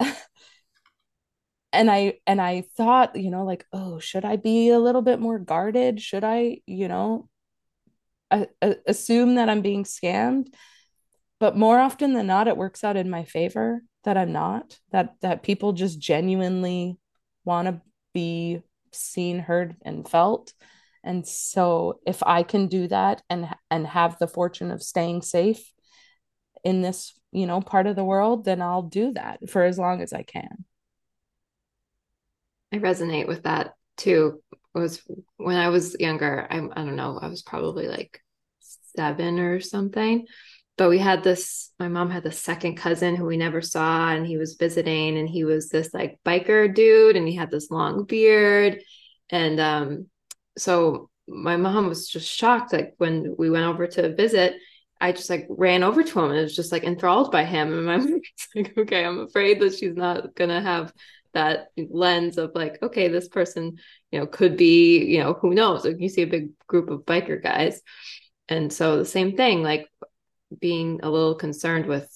and 1.72 1.90
I 1.90 2.18
and 2.26 2.40
I 2.40 2.64
thought, 2.76 3.16
you 3.16 3.30
know, 3.30 3.44
like, 3.44 3.64
oh, 3.72 3.98
should 3.98 4.24
I 4.24 4.36
be 4.36 4.70
a 4.70 4.78
little 4.78 5.02
bit 5.02 5.20
more 5.20 5.38
guarded? 5.38 6.00
Should 6.00 6.24
I, 6.24 6.60
you 6.66 6.88
know, 6.88 7.28
a- 8.30 8.48
a- 8.60 8.76
assume 8.86 9.34
that 9.36 9.48
I'm 9.48 9.62
being 9.62 9.84
scammed? 9.84 10.52
But 11.40 11.56
more 11.56 11.78
often 11.80 12.14
than 12.14 12.26
not, 12.28 12.48
it 12.48 12.56
works 12.56 12.84
out 12.84 12.96
in 12.96 13.10
my 13.10 13.24
favor 13.24 13.82
that 14.04 14.16
I'm 14.18 14.32
not. 14.32 14.78
That 14.92 15.16
that 15.22 15.42
people 15.42 15.72
just 15.72 16.00
genuinely 16.00 16.98
want 17.44 17.68
to 17.68 17.82
be 18.14 18.62
seen, 18.92 19.38
heard, 19.38 19.76
and 19.82 20.08
felt. 20.08 20.52
And 21.04 21.26
so 21.26 22.00
if 22.06 22.22
I 22.22 22.42
can 22.42 22.68
do 22.68 22.86
that 22.88 23.22
and 23.28 23.48
and 23.70 23.86
have 23.86 24.18
the 24.18 24.28
fortune 24.28 24.70
of 24.70 24.82
staying 24.82 25.22
safe 25.22 25.72
in 26.64 26.80
this, 26.80 27.18
you 27.32 27.46
know, 27.46 27.60
part 27.60 27.86
of 27.86 27.96
the 27.96 28.04
world, 28.04 28.44
then 28.44 28.62
I'll 28.62 28.82
do 28.82 29.12
that 29.14 29.50
for 29.50 29.64
as 29.64 29.78
long 29.78 30.00
as 30.00 30.12
I 30.12 30.22
can. 30.22 30.64
I 32.72 32.78
resonate 32.78 33.26
with 33.26 33.42
that 33.42 33.74
too. 33.96 34.42
Was 34.74 35.02
when 35.36 35.56
I 35.56 35.68
was 35.68 35.96
younger, 35.98 36.46
I 36.48 36.56
I 36.56 36.84
don't 36.84 36.96
know, 36.96 37.18
I 37.20 37.28
was 37.28 37.42
probably 37.42 37.88
like 37.88 38.20
7 38.96 39.38
or 39.38 39.60
something 39.60 40.26
but 40.82 40.90
we 40.90 40.98
had 40.98 41.22
this 41.22 41.70
my 41.78 41.86
mom 41.86 42.10
had 42.10 42.24
this 42.24 42.40
second 42.40 42.74
cousin 42.74 43.14
who 43.14 43.24
we 43.24 43.36
never 43.36 43.60
saw 43.60 44.08
and 44.08 44.26
he 44.26 44.36
was 44.36 44.54
visiting 44.54 45.16
and 45.16 45.28
he 45.28 45.44
was 45.44 45.68
this 45.68 45.94
like 45.94 46.18
biker 46.26 46.74
dude 46.74 47.14
and 47.14 47.28
he 47.28 47.36
had 47.36 47.52
this 47.52 47.70
long 47.70 48.02
beard 48.02 48.82
and 49.30 49.60
um 49.60 50.06
so 50.58 51.08
my 51.28 51.56
mom 51.56 51.86
was 51.86 52.08
just 52.08 52.28
shocked 52.28 52.72
like 52.72 52.94
when 52.98 53.36
we 53.38 53.48
went 53.48 53.64
over 53.64 53.86
to 53.86 54.12
visit 54.16 54.56
I 55.00 55.12
just 55.12 55.30
like 55.30 55.46
ran 55.48 55.84
over 55.84 56.02
to 56.02 56.18
him 56.18 56.32
and 56.32 56.42
was 56.42 56.56
just 56.56 56.72
like 56.72 56.82
enthralled 56.82 57.30
by 57.30 57.44
him. 57.44 57.72
And 57.72 57.86
my 57.86 57.96
mom's 57.98 58.22
like, 58.54 58.76
okay, 58.78 59.04
I'm 59.04 59.20
afraid 59.20 59.60
that 59.60 59.74
she's 59.74 59.94
not 59.94 60.34
gonna 60.34 60.60
have 60.60 60.92
that 61.32 61.68
lens 61.76 62.38
of 62.38 62.52
like, 62.56 62.82
okay, 62.82 63.06
this 63.06 63.28
person, 63.28 63.78
you 64.10 64.18
know, 64.18 64.26
could 64.26 64.56
be, 64.56 65.04
you 65.04 65.20
know, 65.20 65.34
who 65.34 65.54
knows? 65.54 65.84
Like 65.84 66.00
you 66.00 66.08
see 66.08 66.22
a 66.22 66.26
big 66.26 66.50
group 66.66 66.90
of 66.90 67.00
biker 67.00 67.40
guys. 67.40 67.82
And 68.48 68.72
so 68.72 68.98
the 68.98 69.04
same 69.04 69.36
thing, 69.36 69.62
like 69.62 69.88
being 70.60 71.00
a 71.02 71.10
little 71.10 71.34
concerned 71.34 71.86
with 71.86 72.10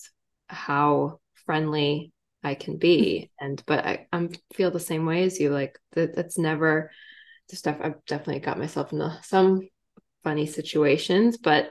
how 0.49 1.21
friendly 1.47 2.13
I 2.43 2.55
can 2.55 2.77
be. 2.77 3.31
And 3.41 3.63
but 3.67 3.85
I 3.85 4.07
I'm 4.13 4.31
feel 4.55 4.71
the 4.71 4.81
same 4.81 5.07
way 5.07 5.25
as 5.25 5.41
you. 5.41 5.51
Like 5.51 5.79
that 5.93 6.15
that's 6.15 6.39
never 6.39 6.91
the 7.49 7.57
stuff 7.57 7.79
I've 7.81 8.05
definitely 8.07 8.41
got 8.41 8.59
myself 8.59 8.93
into 8.93 9.19
some 9.23 9.69
funny 10.25 10.47
situations, 10.47 11.37
but 11.37 11.71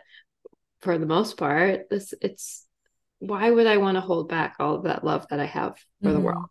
for 0.80 0.98
the 0.98 1.06
most 1.06 1.38
part, 1.38 1.90
this 1.90 2.14
it's 2.22 2.66
why 3.20 3.50
would 3.50 3.68
I 3.68 3.78
want 3.78 3.96
to 3.96 4.02
hold 4.02 4.30
back 4.30 4.56
all 4.60 4.76
of 4.76 4.84
that 4.84 5.04
love 5.04 5.28
that 5.30 5.40
I 5.40 5.46
have 5.46 5.78
for 6.02 6.10
mm-hmm. 6.10 6.14
the 6.14 6.20
world? 6.20 6.50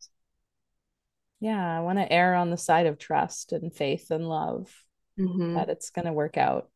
Yeah, 1.40 1.78
I 1.78 1.80
want 1.80 1.98
to 1.98 2.10
err 2.10 2.34
on 2.34 2.50
the 2.50 2.56
side 2.56 2.86
of 2.86 2.98
trust 2.98 3.52
and 3.52 3.74
faith 3.74 4.10
and 4.10 4.28
love 4.28 4.70
mm-hmm. 5.18 5.54
that 5.54 5.68
it's 5.68 5.90
going 5.90 6.06
to 6.06 6.12
work 6.12 6.36
out 6.36 6.68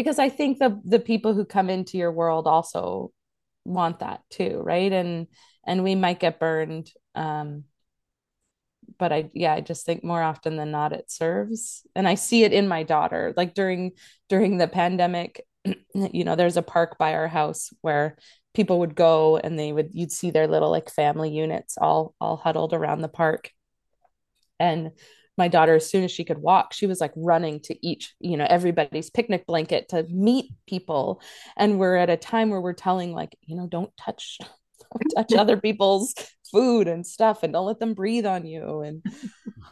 because 0.00 0.18
I 0.18 0.30
think 0.30 0.58
the 0.58 0.80
the 0.82 0.98
people 0.98 1.34
who 1.34 1.44
come 1.44 1.68
into 1.68 1.98
your 1.98 2.10
world 2.10 2.46
also 2.46 3.12
want 3.66 3.98
that 3.98 4.22
too, 4.30 4.58
right? 4.64 4.90
And 4.90 5.26
and 5.66 5.84
we 5.84 5.94
might 5.94 6.20
get 6.20 6.40
burned 6.40 6.90
um 7.14 7.64
but 8.98 9.12
I 9.12 9.30
yeah, 9.34 9.52
I 9.52 9.60
just 9.60 9.84
think 9.84 10.02
more 10.02 10.22
often 10.22 10.56
than 10.56 10.70
not 10.70 10.94
it 10.94 11.10
serves. 11.10 11.86
And 11.94 12.08
I 12.08 12.14
see 12.14 12.44
it 12.44 12.54
in 12.54 12.66
my 12.66 12.82
daughter. 12.82 13.34
Like 13.36 13.52
during 13.52 13.92
during 14.30 14.56
the 14.56 14.68
pandemic, 14.68 15.44
you 15.94 16.24
know, 16.24 16.34
there's 16.34 16.56
a 16.56 16.62
park 16.62 16.96
by 16.98 17.12
our 17.12 17.28
house 17.28 17.68
where 17.82 18.16
people 18.54 18.78
would 18.80 18.94
go 18.94 19.36
and 19.36 19.58
they 19.58 19.70
would 19.70 19.90
you'd 19.92 20.12
see 20.12 20.30
their 20.30 20.48
little 20.48 20.70
like 20.70 20.90
family 20.90 21.30
units 21.30 21.76
all 21.78 22.14
all 22.22 22.38
huddled 22.38 22.72
around 22.72 23.02
the 23.02 23.08
park. 23.08 23.50
And 24.58 24.92
my 25.38 25.48
daughter 25.48 25.74
as 25.74 25.88
soon 25.88 26.04
as 26.04 26.10
she 26.10 26.24
could 26.24 26.38
walk 26.38 26.72
she 26.72 26.86
was 26.86 27.00
like 27.00 27.12
running 27.16 27.60
to 27.60 27.74
each 27.86 28.14
you 28.20 28.36
know 28.36 28.46
everybody's 28.48 29.10
picnic 29.10 29.46
blanket 29.46 29.88
to 29.88 30.06
meet 30.10 30.52
people. 30.66 31.20
And 31.56 31.78
we're 31.78 31.96
at 31.96 32.10
a 32.10 32.16
time 32.16 32.50
where 32.50 32.60
we're 32.60 32.72
telling 32.72 33.12
like 33.12 33.36
you 33.42 33.56
know 33.56 33.66
don't 33.66 33.94
touch 33.96 34.38
don't 34.92 35.28
touch 35.28 35.38
other 35.38 35.56
people's 35.56 36.14
food 36.50 36.88
and 36.88 37.06
stuff 37.06 37.42
and 37.42 37.52
don't 37.52 37.66
let 37.66 37.78
them 37.78 37.94
breathe 37.94 38.26
on 38.26 38.46
you. 38.46 38.80
And 38.80 39.04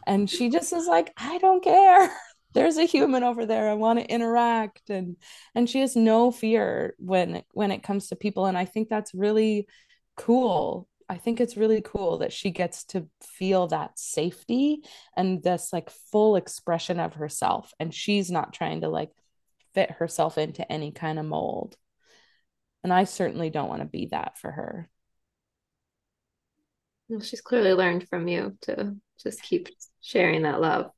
and 0.07 0.29
she 0.29 0.49
just 0.49 0.73
is 0.73 0.87
like 0.87 1.11
i 1.17 1.37
don't 1.39 1.63
care. 1.63 2.11
There's 2.55 2.77
a 2.77 2.85
human 2.85 3.21
over 3.21 3.45
there. 3.45 3.69
I 3.69 3.75
want 3.75 3.99
to 3.99 4.11
interact. 4.11 4.89
And 4.89 5.17
and 5.53 5.69
she 5.69 5.81
has 5.81 5.95
no 5.95 6.31
fear 6.31 6.95
when 6.97 7.43
when 7.53 7.69
it 7.71 7.83
comes 7.83 8.07
to 8.07 8.15
people. 8.15 8.45
And 8.47 8.57
i 8.57 8.65
think 8.65 8.89
that's 8.89 9.13
really 9.13 9.67
cool 10.17 10.87
I 11.09 11.17
think 11.17 11.41
it's 11.41 11.57
really 11.57 11.81
cool 11.81 12.19
that 12.19 12.31
she 12.31 12.51
gets 12.51 12.83
to 12.85 13.07
feel 13.21 13.67
that 13.67 13.97
safety 13.97 14.83
and 15.17 15.41
this 15.41 15.73
like 15.73 15.89
full 15.89 16.35
expression 16.35 16.99
of 16.99 17.15
herself. 17.15 17.73
And 17.79 17.93
she's 17.93 18.29
not 18.29 18.53
trying 18.53 18.81
to 18.81 18.89
like 18.89 19.09
fit 19.73 19.89
herself 19.91 20.37
into 20.37 20.69
any 20.71 20.91
kind 20.91 21.17
of 21.17 21.25
mold. 21.25 21.75
And 22.83 22.93
I 22.93 23.05
certainly 23.05 23.49
don't 23.49 23.69
want 23.69 23.81
to 23.81 23.87
be 23.87 24.07
that 24.11 24.37
for 24.37 24.51
her. 24.51 24.87
Well, 27.07 27.21
she's 27.21 27.41
clearly 27.41 27.73
learned 27.73 28.07
from 28.07 28.27
you 28.27 28.57
to 28.61 28.95
just 29.21 29.41
keep 29.41 29.69
sharing 30.01 30.43
that 30.43 30.61
love. 30.61 30.91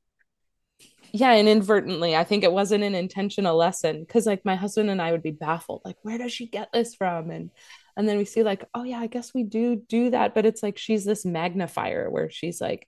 yeah, 1.14 1.36
inadvertently. 1.36 2.16
I 2.16 2.24
think 2.24 2.44
it 2.44 2.52
wasn't 2.54 2.84
an 2.84 2.96
intentional 2.96 3.58
lesson 3.58 4.00
because 4.02 4.26
like 4.26 4.46
my 4.46 4.56
husband 4.56 4.90
and 4.90 5.02
I 5.02 5.12
would 5.12 5.24
be 5.24 5.32
baffled, 5.32 5.82
like, 5.84 5.98
where 6.04 6.18
does 6.18 6.32
she 6.32 6.48
get 6.48 6.70
this 6.72 6.96
from? 6.96 7.30
And 7.30 7.52
and 7.98 8.08
then 8.08 8.18
we 8.18 8.26
see 8.26 8.44
like, 8.44 8.66
oh 8.74 8.84
yeah, 8.84 9.00
I 9.00 9.08
guess 9.08 9.34
we 9.34 9.44
do 9.44 9.76
do 9.76 10.12
that, 10.12 10.34
but 10.34 10.46
it's 10.46 10.64
like 10.64 10.78
she's 10.78 11.06
this 11.06 11.26
magnifier 11.26 12.10
where 12.10 12.30
she's 12.30 12.62
like, 12.62 12.88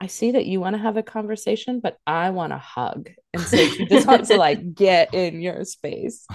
I 0.00 0.06
see 0.06 0.32
that 0.32 0.46
you 0.46 0.60
want 0.60 0.76
to 0.76 0.82
have 0.82 0.96
a 0.96 1.02
conversation, 1.02 1.80
but 1.80 1.98
I 2.06 2.30
want 2.30 2.54
a 2.54 2.58
hug. 2.58 3.10
And 3.34 3.42
so 3.42 3.58
she 3.58 3.84
just 3.86 4.06
wants 4.06 4.28
to 4.28 4.36
like 4.36 4.74
get 4.74 5.12
in 5.12 5.42
your 5.42 5.64
space. 5.64 6.26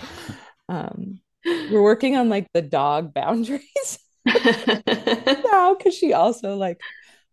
Um, 0.70 1.20
we're 1.46 1.82
working 1.82 2.16
on 2.16 2.30
like 2.30 2.48
the 2.54 2.62
dog 2.62 3.14
boundaries. 3.14 4.00
Now 5.52 5.76
because 5.76 5.96
she 5.96 6.14
also 6.14 6.56
like 6.56 6.80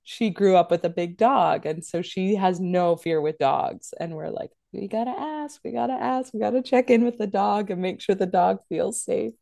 she 0.04 0.30
grew 0.30 0.56
up 0.56 0.70
with 0.70 0.84
a 0.84 0.90
big 0.90 1.16
dog. 1.16 1.66
And 1.66 1.84
so 1.84 2.02
she 2.02 2.34
has 2.34 2.60
no 2.60 2.96
fear 2.96 3.20
with 3.20 3.38
dogs. 3.38 3.94
And 3.98 4.14
we're 4.14 4.30
like 4.30 4.50
we 4.72 4.88
gotta 4.88 5.10
ask 5.10 5.60
we 5.64 5.72
gotta 5.72 5.92
ask 5.94 6.32
we 6.32 6.40
gotta 6.40 6.62
check 6.62 6.90
in 6.90 7.04
with 7.04 7.18
the 7.18 7.26
dog 7.26 7.70
and 7.70 7.80
make 7.80 8.00
sure 8.00 8.14
the 8.14 8.26
dog 8.26 8.60
feels 8.68 9.02
safe 9.02 9.34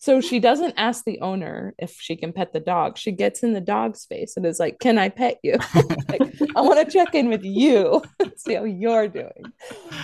so 0.00 0.20
she 0.20 0.38
doesn't 0.38 0.74
ask 0.76 1.04
the 1.04 1.20
owner 1.20 1.74
if 1.76 1.96
she 2.00 2.14
can 2.14 2.32
pet 2.32 2.52
the 2.52 2.60
dog. 2.60 2.96
She 2.96 3.10
gets 3.10 3.42
in 3.42 3.52
the 3.52 3.60
dog's 3.60 4.06
face 4.06 4.36
and 4.36 4.46
is 4.46 4.60
like 4.60 4.78
can 4.78 4.96
i 4.96 5.08
pet 5.08 5.38
you? 5.42 5.56
Like, 6.08 6.22
i 6.56 6.60
want 6.62 6.84
to 6.84 6.90
check 6.90 7.14
in 7.14 7.28
with 7.28 7.44
you 7.44 8.02
see 8.36 8.54
how 8.54 8.64
you're 8.64 9.08
doing. 9.08 9.44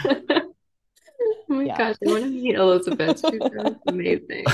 Oh 1.51 1.57
my 1.57 1.65
yeah. 1.65 1.79
gosh 1.79 1.97
i 2.07 2.11
want 2.11 2.25
to 2.25 2.31
meet 2.31 2.55
elizabeth. 2.55 3.21
She's 3.21 3.41
amazing. 3.87 4.45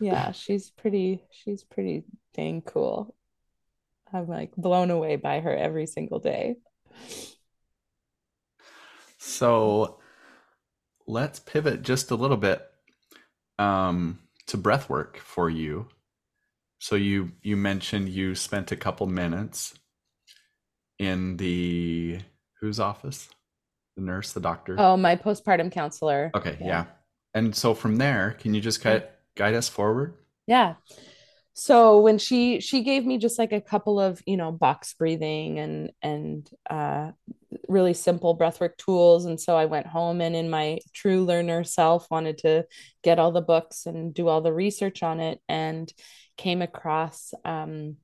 Yeah 0.00 0.32
she's 0.32 0.70
pretty 0.70 1.24
she's 1.30 1.64
pretty 1.64 2.04
dang 2.34 2.60
cool. 2.62 3.14
I'm 4.12 4.28
like 4.28 4.54
blown 4.56 4.90
away 4.90 5.16
by 5.16 5.40
her 5.40 5.54
every 5.54 5.86
single 5.86 6.18
day. 6.18 6.56
So 9.18 9.98
let's 11.06 11.40
pivot 11.40 11.82
just 11.82 12.10
a 12.10 12.16
little 12.16 12.36
bit. 12.36 12.62
Um, 13.58 14.18
to 14.48 14.56
breath 14.56 14.88
work 14.88 15.18
for 15.18 15.48
you. 15.48 15.88
So 16.78 16.96
you 16.96 17.32
you 17.42 17.56
mentioned 17.56 18.08
you 18.08 18.34
spent 18.34 18.72
a 18.72 18.76
couple 18.76 19.06
minutes 19.06 19.74
in 20.98 21.36
the 21.36 22.20
whose 22.60 22.80
office? 22.80 23.28
The 23.96 24.02
nurse, 24.02 24.32
the 24.32 24.40
doctor? 24.40 24.76
Oh, 24.78 24.96
my 24.96 25.16
postpartum 25.16 25.70
counselor. 25.70 26.30
Okay, 26.34 26.56
yeah. 26.60 26.66
yeah. 26.66 26.84
And 27.34 27.54
so 27.54 27.74
from 27.74 27.96
there, 27.96 28.36
can 28.38 28.54
you 28.54 28.60
just 28.60 28.82
guide, 28.82 29.08
guide 29.36 29.54
us 29.54 29.68
forward? 29.68 30.14
Yeah 30.46 30.74
so 31.54 32.00
when 32.00 32.18
she 32.18 32.60
she 32.60 32.82
gave 32.82 33.04
me 33.04 33.18
just 33.18 33.38
like 33.38 33.52
a 33.52 33.60
couple 33.60 34.00
of 34.00 34.22
you 34.26 34.36
know 34.36 34.50
box 34.50 34.94
breathing 34.94 35.58
and 35.58 35.92
and 36.00 36.48
uh, 36.70 37.10
really 37.68 37.94
simple 37.94 38.36
breathwork 38.36 38.76
tools. 38.78 39.26
And 39.26 39.40
so 39.40 39.56
i 39.56 39.66
went 39.66 39.86
home 39.86 40.20
and 40.20 40.34
in 40.34 40.48
my 40.48 40.78
true 40.94 41.24
learner 41.24 41.64
self 41.64 42.10
wanted 42.10 42.38
to 42.38 42.64
get 43.02 43.18
all 43.18 43.32
the 43.32 43.42
books 43.42 43.86
and 43.86 44.14
do 44.14 44.28
all 44.28 44.40
the 44.40 44.52
research 44.52 45.02
on 45.02 45.20
it 45.20 45.40
and 45.48 45.92
came 46.36 46.62
across 46.62 47.34
um, 47.44 47.96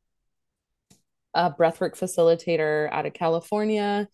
a 1.34 1.50
breathwork 1.50 1.98
facilitator 1.98 2.90
out 2.92 3.06
of 3.06 3.14
california 3.14 4.08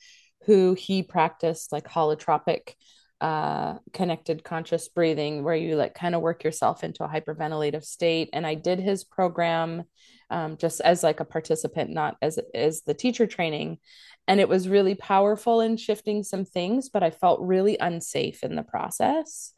who 0.47 0.75
he 0.75 1.03
practiced 1.03 1.73
like 1.73 1.89
holotropic 1.89 2.75
uh, 3.21 3.79
connected 3.93 4.45
conscious 4.45 4.89
breathing 4.89 5.45
where 5.45 5.55
you 5.55 5.77
like 5.77 5.95
kind 5.95 6.15
of 6.15 6.21
work 6.21 6.45
yourself 6.45 6.85
into 6.85 7.05
a 7.05 7.09
hyperventilative 7.09 7.85
state. 7.85 8.29
And 8.33 8.47
i 8.47 8.55
did 8.55 8.81
his 8.81 9.05
program 9.05 9.85
um, 10.31 10.57
just 10.57 10.81
as 10.81 11.03
like 11.03 11.21
a 11.21 11.25
participant 11.25 11.91
not 11.91 12.17
as 12.21 12.39
as 12.55 12.83
the 12.83 12.95
teacher 12.95 13.27
training. 13.27 13.79
And 14.27 14.41
it 14.41 14.49
was 14.49 14.69
really 14.69 14.95
powerful 14.95 15.61
in 15.61 15.77
shifting 15.77 16.23
some 16.23 16.45
things 16.45 16.89
but 16.89 17.03
i 17.03 17.11
felt 17.11 17.41
really 17.41 17.79
unsafe 17.79 18.43
in 18.43 18.57
the 18.57 18.63
process. 18.63 19.53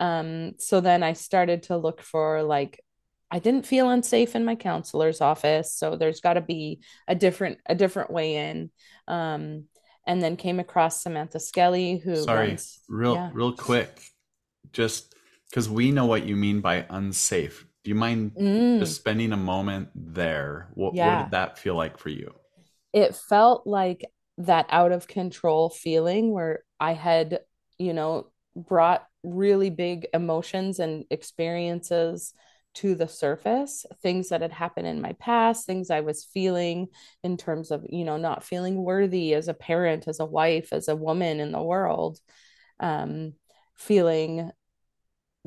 Um, 0.00 0.52
so 0.58 0.80
then 0.80 1.02
i 1.02 1.12
started 1.12 1.64
to 1.64 1.76
look 1.76 2.02
for 2.02 2.42
like 2.42 2.80
i 3.30 3.38
didn't 3.38 3.66
feel 3.66 3.90
unsafe 3.90 4.36
in 4.36 4.44
my 4.44 4.54
counselor's 4.54 5.20
office 5.20 5.72
so 5.72 5.96
there's 5.96 6.20
got 6.20 6.34
to 6.34 6.40
be 6.40 6.80
a 7.06 7.14
different 7.14 7.58
a 7.66 7.74
different 7.74 8.10
way 8.10 8.36
in. 8.36 8.70
Um, 9.06 9.64
and 10.08 10.22
then 10.22 10.36
came 10.36 10.58
across 10.58 11.02
Samantha 11.02 11.38
Skelly, 11.38 11.98
who 11.98 12.16
sorry, 12.16 12.48
runs, 12.48 12.80
real 12.88 13.14
yeah. 13.14 13.30
real 13.34 13.52
quick, 13.52 14.00
just 14.72 15.14
because 15.50 15.68
we 15.68 15.92
know 15.92 16.06
what 16.06 16.26
you 16.26 16.34
mean 16.34 16.60
by 16.60 16.86
unsafe. 16.88 17.66
Do 17.84 17.90
you 17.90 17.94
mind 17.94 18.32
mm. 18.32 18.80
just 18.80 18.96
spending 18.96 19.32
a 19.32 19.36
moment 19.36 19.90
there? 19.94 20.70
What, 20.74 20.94
yeah. 20.94 21.18
what 21.18 21.22
did 21.24 21.30
that 21.32 21.58
feel 21.58 21.74
like 21.74 21.98
for 21.98 22.08
you? 22.08 22.34
It 22.92 23.14
felt 23.14 23.66
like 23.66 24.04
that 24.38 24.66
out 24.70 24.92
of 24.92 25.06
control 25.06 25.68
feeling 25.68 26.32
where 26.32 26.64
I 26.80 26.94
had, 26.94 27.40
you 27.76 27.92
know, 27.92 28.30
brought 28.56 29.06
really 29.22 29.68
big 29.68 30.06
emotions 30.14 30.78
and 30.78 31.04
experiences 31.10 32.32
to 32.78 32.94
the 32.94 33.08
surface 33.08 33.84
things 34.02 34.28
that 34.28 34.40
had 34.40 34.52
happened 34.52 34.86
in 34.86 35.00
my 35.00 35.12
past 35.14 35.66
things 35.66 35.90
i 35.90 36.00
was 36.00 36.24
feeling 36.32 36.86
in 37.24 37.36
terms 37.36 37.70
of 37.72 37.84
you 37.88 38.04
know 38.04 38.16
not 38.16 38.44
feeling 38.44 38.76
worthy 38.84 39.34
as 39.34 39.48
a 39.48 39.54
parent 39.54 40.06
as 40.06 40.20
a 40.20 40.24
wife 40.24 40.72
as 40.72 40.86
a 40.86 40.94
woman 40.94 41.40
in 41.40 41.50
the 41.50 41.62
world 41.62 42.18
um 42.80 43.32
feeling 43.74 44.50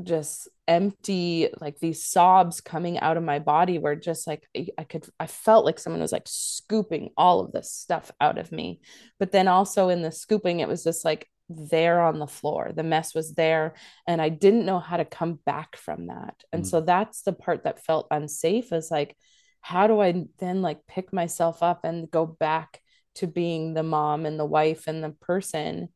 just 0.04 0.50
empty 0.68 1.50
like 1.60 1.78
these 1.80 2.06
sobs 2.06 2.60
coming 2.60 3.00
out 3.00 3.18
of 3.18 3.24
my 3.24 3.40
body 3.40 3.78
were 3.78 3.96
just 3.96 4.26
like 4.26 4.48
i 4.78 4.84
could 4.84 5.06
i 5.20 5.28
felt 5.28 5.66
like 5.66 5.80
someone 5.80 6.02
was 6.02 6.12
like 6.12 6.28
scooping 6.28 7.10
all 7.18 7.40
of 7.40 7.52
this 7.52 7.72
stuff 7.72 8.12
out 8.22 8.38
of 8.38 8.52
me. 8.52 8.80
But 9.20 9.32
then 9.32 9.48
also 9.48 9.90
in 9.90 10.02
the 10.02 10.12
scooping 10.12 10.60
it 10.60 10.68
was 10.68 10.84
just 10.84 11.04
like 11.06 11.30
there 11.70 12.02
on 12.02 12.20
the 12.20 12.28
floor. 12.28 12.72
The 12.76 12.84
mess 12.84 13.14
was 13.14 13.34
there, 13.34 13.76
and 14.08 14.22
I 14.22 14.30
didn't 14.30 14.66
know 14.66 14.80
how 14.80 14.98
to 14.98 15.06
come 15.06 15.40
back 15.46 15.76
from 15.76 16.08
that. 16.08 16.44
And 16.52 16.64
mm. 16.64 16.68
so 16.68 16.82
that's 16.82 17.22
the 17.22 17.34
part 17.34 17.64
that 17.64 17.84
felt 17.84 18.08
unsafe 18.12 18.72
is 18.72 18.92
like, 18.92 19.16
how 19.62 19.88
do 19.88 20.02
I 20.02 20.26
then 20.40 20.62
like 20.62 20.88
pick 20.88 21.14
myself 21.14 21.62
up 21.62 21.84
and 21.84 22.10
go 22.10 22.26
back 22.26 22.82
to 23.16 23.28
being 23.28 23.74
the 23.74 23.84
mom 23.84 24.26
and 24.26 24.40
the 24.40 24.46
wife 24.46 24.88
and 24.88 25.04
the 25.04 25.12
person? 25.12 25.90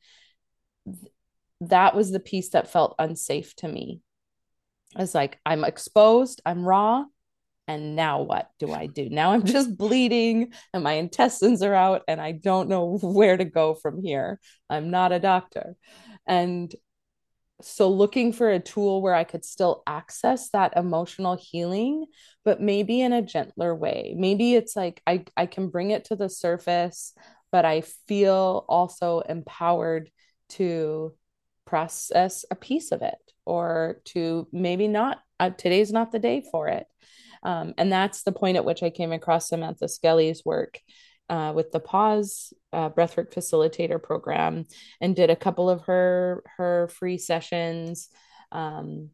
That 1.62 1.96
was 1.96 2.12
the 2.12 2.20
piece 2.20 2.50
that 2.50 2.70
felt 2.70 2.96
unsafe 3.00 3.56
to 3.58 3.68
me. 3.68 4.02
It's 4.98 5.16
like, 5.16 5.40
I'm 5.46 5.64
exposed, 5.64 6.42
I'm 6.46 6.64
raw, 6.64 7.06
and 7.68 7.96
now 7.96 8.22
what 8.22 8.50
do 8.60 8.72
I 8.72 8.86
do? 8.86 9.10
Now 9.10 9.32
I'm 9.32 9.46
just 9.46 9.78
bleeding 9.78 10.54
and 10.74 10.84
my 10.84 10.94
intestines 10.94 11.62
are 11.62 11.74
out 11.74 12.04
and 12.08 12.22
I 12.22 12.32
don't 12.32 12.70
know 12.70 12.98
where 13.02 13.38
to 13.38 13.46
go 13.46 13.74
from 13.74 14.02
here. 14.02 14.40
I'm 14.70 14.92
not 14.92 15.12
a 15.12 15.20
doctor. 15.20 15.76
And 16.28 16.74
so 17.62 17.90
looking 17.90 18.34
for 18.34 18.52
a 18.52 18.60
tool 18.60 19.02
where 19.02 19.16
I 19.16 19.24
could 19.24 19.46
still 19.46 19.82
access 19.88 20.50
that 20.50 20.76
emotional 20.76 21.38
healing, 21.40 22.06
but 22.44 22.62
maybe 22.62 23.02
in 23.02 23.14
a 23.14 23.22
gentler 23.22 23.74
way. 23.74 24.14
Maybe 24.18 24.56
it's 24.56 24.76
like 24.76 25.02
I, 25.08 25.26
I 25.38 25.46
can 25.46 25.70
bring 25.70 25.92
it 25.92 26.06
to 26.06 26.16
the 26.16 26.30
surface, 26.30 27.14
but 27.52 27.64
I 27.66 27.82
feel 28.08 28.66
also 28.68 29.22
empowered 29.22 30.12
to 30.50 31.14
process 31.66 32.46
a 32.52 32.56
piece 32.56 32.92
of 32.92 33.02
it 33.02 33.16
or 33.46 34.02
to 34.06 34.48
maybe 34.52 34.88
not 34.88 35.20
uh, 35.40 35.50
today's 35.50 35.92
not 35.92 36.12
the 36.12 36.20
day 36.20 36.44
for 36.52 36.68
it 36.68 36.86
um, 37.46 37.76
and 37.78 37.92
that's 37.92 38.24
the 38.24 38.32
point 38.32 38.58
at 38.58 38.66
which 38.66 38.82
I 38.82 38.90
came 38.90 39.12
across 39.12 39.48
Samantha 39.50 39.88
Skelly's 39.88 40.44
work 40.44 40.80
uh, 41.30 41.54
with 41.56 41.72
the 41.72 41.80
Pause 41.80 42.54
uh, 42.74 42.90
Breathwork 42.90 43.34
Facilitator 43.34 44.02
program 44.02 44.66
and 45.00 45.16
did 45.16 45.30
a 45.30 45.36
couple 45.36 45.70
of 45.70 45.82
her 45.82 46.44
her 46.58 46.88
free 46.88 47.20
sessions. 47.20 48.10
Um, 48.52 49.12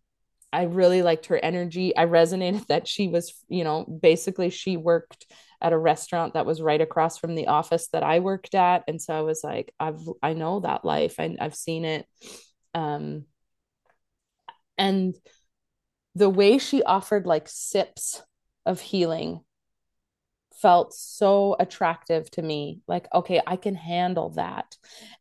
I 0.54 0.64
really 0.64 1.02
liked 1.02 1.28
her 1.28 1.38
energy. 1.38 1.96
I 1.96 2.06
resonated 2.06 2.68
that 2.68 2.88
she 2.88 3.10
was, 3.10 3.34
you 3.50 3.66
know, 3.66 3.84
basically 3.86 4.50
she 4.50 4.78
worked 4.78 5.26
at 5.62 5.74
a 5.74 5.78
restaurant 5.78 6.34
that 6.34 6.46
was 6.46 6.62
right 6.62 6.82
across 6.82 7.18
from 7.18 7.36
the 7.36 7.48
office 7.48 7.90
that 7.90 8.04
I 8.04 8.20
worked 8.20 8.56
at, 8.56 8.86
and 8.88 9.02
so 9.02 9.14
I 9.14 9.22
was 9.22 9.44
like, 9.44 9.74
I've 9.78 10.02
I 10.24 10.34
know 10.34 10.62
that 10.62 10.86
life. 10.86 11.16
I, 11.20 11.36
I've 11.38 11.56
seen 11.56 11.84
it. 11.84 12.06
Um, 12.74 13.26
and 14.78 15.16
the 16.16 16.30
way 16.30 16.58
she 16.58 16.84
offered 16.84 17.26
like 17.26 17.48
sips 17.48 18.24
of 18.66 18.80
healing 18.80 19.42
felt 20.62 20.94
so 20.94 21.56
attractive 21.60 22.30
to 22.32 22.42
me. 22.42 22.82
Like 22.88 23.08
okay 23.14 23.42
i 23.48 23.56
can 23.56 23.76
handle 23.76 24.30
that. 24.32 24.76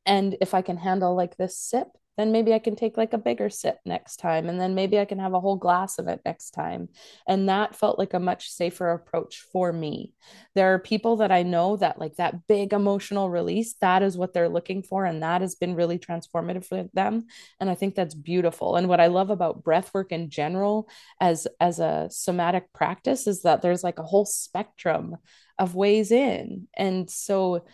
And 0.05 0.36
if 0.41 0.55
i 0.55 0.62
can 0.62 0.76
handle 0.76 1.14
like 1.16 1.36
this 1.36 1.57
sip 1.59 1.88
then 2.20 2.30
maybe 2.32 2.52
I 2.52 2.58
can 2.58 2.76
take 2.76 2.98
like 2.98 3.14
a 3.14 3.18
bigger 3.18 3.48
sip 3.48 3.78
next 3.86 4.16
time. 4.18 4.48
And 4.48 4.60
then 4.60 4.74
maybe 4.74 4.98
I 4.98 5.06
can 5.06 5.18
have 5.18 5.32
a 5.32 5.40
whole 5.40 5.56
glass 5.56 5.98
of 5.98 6.06
it 6.06 6.20
next 6.24 6.50
time. 6.50 6.90
And 7.26 7.48
that 7.48 7.74
felt 7.74 7.98
like 7.98 8.12
a 8.12 8.20
much 8.20 8.50
safer 8.50 8.90
approach 8.90 9.40
for 9.52 9.72
me. 9.72 10.12
There 10.54 10.74
are 10.74 10.78
people 10.78 11.16
that 11.16 11.32
I 11.32 11.42
know 11.42 11.76
that 11.76 11.98
like 11.98 12.16
that 12.16 12.46
big 12.46 12.74
emotional 12.74 13.30
release, 13.30 13.74
that 13.80 14.02
is 14.02 14.18
what 14.18 14.34
they're 14.34 14.48
looking 14.50 14.82
for. 14.82 15.06
And 15.06 15.22
that 15.22 15.40
has 15.40 15.54
been 15.54 15.74
really 15.74 15.98
transformative 15.98 16.66
for 16.66 16.88
them. 16.92 17.26
And 17.58 17.70
I 17.70 17.74
think 17.74 17.94
that's 17.94 18.14
beautiful. 18.14 18.76
And 18.76 18.88
what 18.88 19.00
I 19.00 19.06
love 19.06 19.30
about 19.30 19.64
breath 19.64 19.94
work 19.94 20.12
in 20.12 20.28
general 20.28 20.88
as, 21.20 21.48
as 21.58 21.80
a 21.80 22.08
somatic 22.10 22.72
practice 22.74 23.26
is 23.26 23.42
that 23.42 23.62
there's 23.62 23.82
like 23.82 23.98
a 23.98 24.04
whole 24.04 24.26
spectrum 24.26 25.16
of 25.58 25.74
ways 25.74 26.12
in. 26.12 26.68
And 26.76 27.10
so 27.10 27.64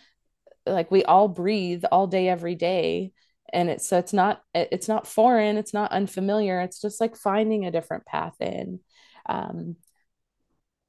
like 0.66 0.90
we 0.90 1.04
all 1.04 1.28
breathe 1.28 1.84
all 1.90 2.06
day 2.06 2.28
every 2.28 2.54
day 2.54 3.12
and 3.52 3.70
it's 3.70 3.88
so 3.88 3.98
it's 3.98 4.12
not 4.12 4.42
it's 4.54 4.88
not 4.88 5.06
foreign 5.06 5.56
it's 5.56 5.74
not 5.74 5.92
unfamiliar 5.92 6.60
it's 6.60 6.80
just 6.80 7.00
like 7.00 7.16
finding 7.16 7.64
a 7.64 7.70
different 7.70 8.04
path 8.06 8.34
in 8.40 8.80
um, 9.28 9.76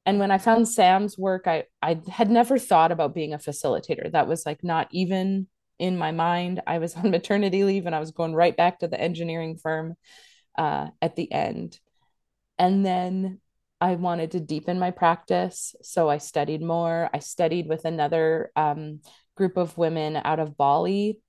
and 0.06 0.18
when 0.18 0.30
i 0.30 0.38
found 0.38 0.68
sam's 0.68 1.18
work 1.18 1.46
i 1.46 1.64
i 1.82 2.00
had 2.08 2.30
never 2.30 2.58
thought 2.58 2.92
about 2.92 3.14
being 3.14 3.32
a 3.32 3.38
facilitator 3.38 4.10
that 4.12 4.28
was 4.28 4.44
like 4.46 4.62
not 4.62 4.88
even 4.90 5.46
in 5.78 5.96
my 5.96 6.12
mind 6.12 6.60
i 6.66 6.78
was 6.78 6.94
on 6.94 7.10
maternity 7.10 7.64
leave 7.64 7.86
and 7.86 7.94
i 7.94 8.00
was 8.00 8.10
going 8.10 8.34
right 8.34 8.56
back 8.56 8.78
to 8.78 8.88
the 8.88 9.00
engineering 9.00 9.56
firm 9.56 9.94
uh, 10.56 10.88
at 11.00 11.14
the 11.14 11.30
end 11.30 11.78
and 12.58 12.84
then 12.84 13.40
I 13.80 13.94
wanted 13.94 14.32
to 14.32 14.40
deepen 14.40 14.78
my 14.78 14.90
practice. 14.90 15.74
So 15.82 16.08
I 16.08 16.18
studied 16.18 16.62
more. 16.62 17.08
I 17.14 17.20
studied 17.20 17.68
with 17.68 17.84
another 17.84 18.50
um, 18.56 19.00
group 19.36 19.56
of 19.56 19.78
women 19.78 20.16
out 20.16 20.40
of 20.40 20.56
Bali. 20.56 21.20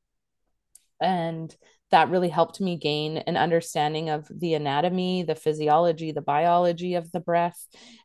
And 1.02 1.56
that 1.91 2.10
really 2.10 2.30
helped 2.30 2.62
me 2.62 2.78
gain 2.78 3.18
an 3.18 3.36
understanding 3.36 4.10
of 4.10 4.28
the 4.30 4.54
anatomy, 4.54 5.24
the 5.24 5.36
physiology, 5.36 6.12
the 6.12 6.22
biology 6.22 6.95
of 6.95 7.12
the 7.12 7.20
breath. 7.20 7.60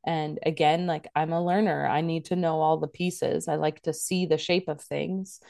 And 0.06 0.38
again, 0.44 0.86
like 0.86 1.06
I'm 1.14 1.32
a 1.32 1.44
learner, 1.44 1.86
I 1.86 2.00
need 2.00 2.26
to 2.26 2.36
know 2.36 2.60
all 2.60 2.78
the 2.78 2.88
pieces. 2.88 3.46
I 3.46 3.56
like 3.56 3.82
to 3.82 3.92
see 3.92 4.26
the 4.26 4.38
shape 4.38 4.68
of 4.68 4.80
things. 4.80 5.40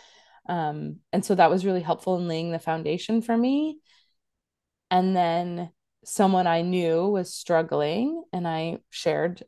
Um, 0.49 0.97
and 1.12 1.24
so 1.24 1.34
that 1.34 1.51
was 1.51 1.64
really 1.64 1.80
helpful 1.80 2.18
in 2.18 2.28
laying 2.28 2.51
the 2.51 2.59
foundation 2.59 3.22
for 3.22 3.36
me. 3.36 3.78
And 4.90 5.16
then 5.16 5.70
someone 6.05 6.47
I 6.47 6.62
knew 6.62 7.07
was 7.09 7.32
struggling, 7.32 8.22
and 8.32 8.47
I 8.47 8.78
shared, 8.90 9.42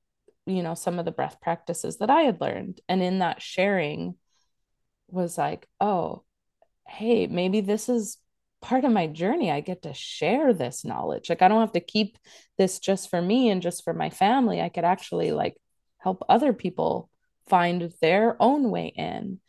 you 0.47 0.63
know, 0.63 0.75
some 0.75 0.99
of 0.99 1.05
the 1.05 1.13
breath 1.13 1.41
practices 1.41 1.99
that 1.99 2.11
I 2.11 2.23
had 2.23 2.41
learned. 2.41 2.81
And 2.89 3.03
in 3.03 3.19
that 3.19 3.43
sharing, 3.43 4.15
was 5.09 5.39
like, 5.39 5.69
oh, 5.81 6.23
hey, 6.89 7.27
maybe 7.27 7.61
this 7.61 7.89
is 7.89 8.19
part 8.63 8.85
of 8.85 8.93
my 8.93 9.07
journey. 9.07 9.51
I 9.51 9.61
get 9.61 9.83
to 9.83 9.95
share 9.95 10.53
this 10.53 10.85
knowledge. 10.85 11.29
Like, 11.29 11.43
I 11.43 11.49
don't 11.49 11.61
have 11.61 11.73
to 11.73 11.81
keep 11.81 12.19
this 12.59 12.79
just 12.79 13.11
for 13.11 13.21
me 13.21 13.51
and 13.51 13.63
just 13.63 13.85
for 13.85 13.93
my 13.93 14.11
family. 14.11 14.61
I 14.61 14.69
could 14.69 14.85
actually 14.85 15.33
like 15.33 15.57
help 15.99 16.25
other 16.29 16.53
people 16.53 17.11
find 17.49 17.93
their 18.01 18.37
own 18.41 18.71
way 18.71 18.93
in. 18.97 19.41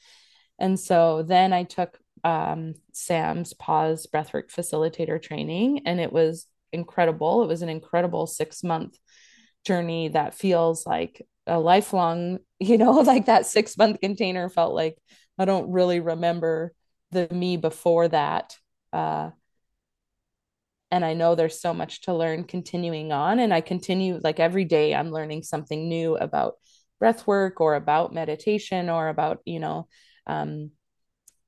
And 0.60 0.80
so 0.80 1.24
then 1.24 1.54
I 1.54 1.64
took 1.64 1.98
um, 2.24 2.74
Sam's 2.94 3.54
pause 3.54 4.08
breathwork 4.12 4.52
facilitator 4.52 5.22
training, 5.22 5.84
and 5.86 6.00
it 6.00 6.12
was 6.12 6.48
incredible. 6.74 7.44
It 7.44 7.48
was 7.48 7.62
an 7.62 7.70
incredible 7.70 8.28
six 8.28 8.64
month 8.64 8.98
journey 9.66 10.10
that 10.10 10.36
feels 10.36 10.86
like 10.86 11.26
a 11.46 11.60
lifelong, 11.60 12.40
you 12.60 12.78
know, 12.78 12.92
like 12.92 13.28
that 13.28 13.46
six 13.46 13.78
month 13.78 14.00
container 14.02 14.50
felt 14.50 14.74
like 14.74 14.98
I 15.38 15.46
don't 15.46 15.72
really 15.72 16.00
remember 16.00 16.74
the 17.12 17.28
me 17.32 17.58
before 17.58 18.08
that. 18.08 18.58
Uh, 18.92 19.32
and 20.90 21.04
I 21.04 21.14
know 21.14 21.36
there's 21.36 21.60
so 21.60 21.74
much 21.74 22.02
to 22.04 22.14
learn 22.14 22.46
continuing 22.46 23.12
on. 23.12 23.40
And 23.40 23.54
I 23.54 23.62
continue, 23.62 24.20
like 24.24 24.40
every 24.40 24.66
day, 24.66 24.96
I'm 24.96 25.12
learning 25.12 25.44
something 25.44 25.90
new 25.90 26.16
about 26.16 26.56
breath 27.00 27.28
work 27.28 27.60
or 27.60 27.76
about 27.76 28.14
meditation 28.14 28.90
or 28.90 29.10
about, 29.10 29.40
you 29.46 29.60
know, 29.60 29.88
um, 30.26 30.72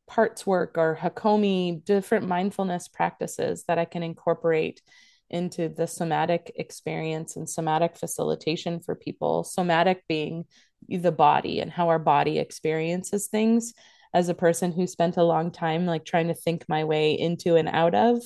parts 0.07 0.45
work 0.45 0.78
or 0.78 0.97
Hakomi, 0.99 1.84
different 1.86 2.28
mindfulness 2.28 2.88
practices 2.88 3.64
that 3.68 3.80
I 3.80 3.86
can 3.86 4.03
incorporate 4.03 4.82
into 5.30 5.70
the 5.70 5.88
somatic 5.88 6.51
experience 6.55 7.36
and 7.36 7.47
somatic 7.47 7.95
facilitation 7.95 8.80
for 8.80 8.95
people. 8.95 9.43
Somatic 9.43 10.03
being 10.07 10.45
the 10.89 11.12
body 11.12 11.60
and 11.60 11.72
how 11.72 11.89
our 11.89 11.99
body 11.99 12.39
experiences 12.39 13.28
things. 13.28 13.74
As 14.14 14.30
a 14.30 14.34
person 14.34 14.72
who 14.72 14.88
spent 14.88 15.18
a 15.18 15.24
long 15.24 15.51
time 15.51 15.86
like 15.86 16.05
trying 16.05 16.28
to 16.28 16.34
think 16.34 16.66
my 16.68 16.84
way 16.84 17.14
into 17.14 17.55
and 17.55 17.70
out 17.70 17.93
of, 17.93 18.22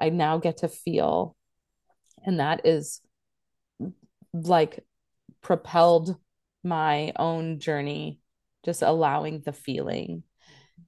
I 0.00 0.10
now 0.10 0.38
get 0.38 0.58
to 0.58 0.68
feel. 0.68 1.36
And 2.24 2.40
that 2.40 2.64
is 2.66 3.00
like 4.32 4.84
propelled 5.40 6.16
my 6.62 7.12
own 7.16 7.58
journey, 7.60 8.20
just 8.64 8.82
allowing 8.82 9.40
the 9.40 9.52
feeling, 9.52 10.22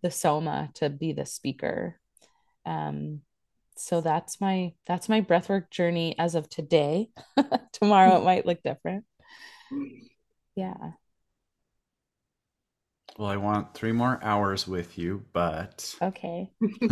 the 0.03 0.11
soma 0.11 0.71
to 0.75 0.91
be 0.91 1.13
the 1.13 1.27
speaker. 1.27 1.99
Um, 2.65 3.21
so 3.77 4.01
that's 4.01 4.41
my 4.41 4.73
that's 4.87 5.09
my 5.09 5.21
breathwork 5.21 5.71
journey 5.71 6.17
as 6.19 6.35
of 6.35 6.49
today. 6.49 7.11
Tomorrow 7.73 8.17
it 8.17 8.25
might 8.25 8.47
look 8.47 8.63
different. 8.63 9.05
Yeah. 10.55 10.93
Well, 13.19 13.29
I 13.31 13.37
want 13.37 13.73
three 13.73 13.93
more 13.93 14.19
hours 14.23 14.69
with 14.69 14.99
you, 14.99 15.25
but 15.33 15.95
okay. 16.03 16.51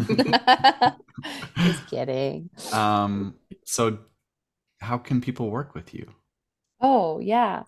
Just 1.59 1.87
kidding. 1.89 2.49
Um, 2.73 3.35
so 3.65 3.99
how 4.81 4.97
can 4.97 5.21
people 5.21 5.51
work 5.51 5.75
with 5.75 5.93
you? 5.93 6.07
Oh, 6.81 7.21
yeah. 7.21 7.65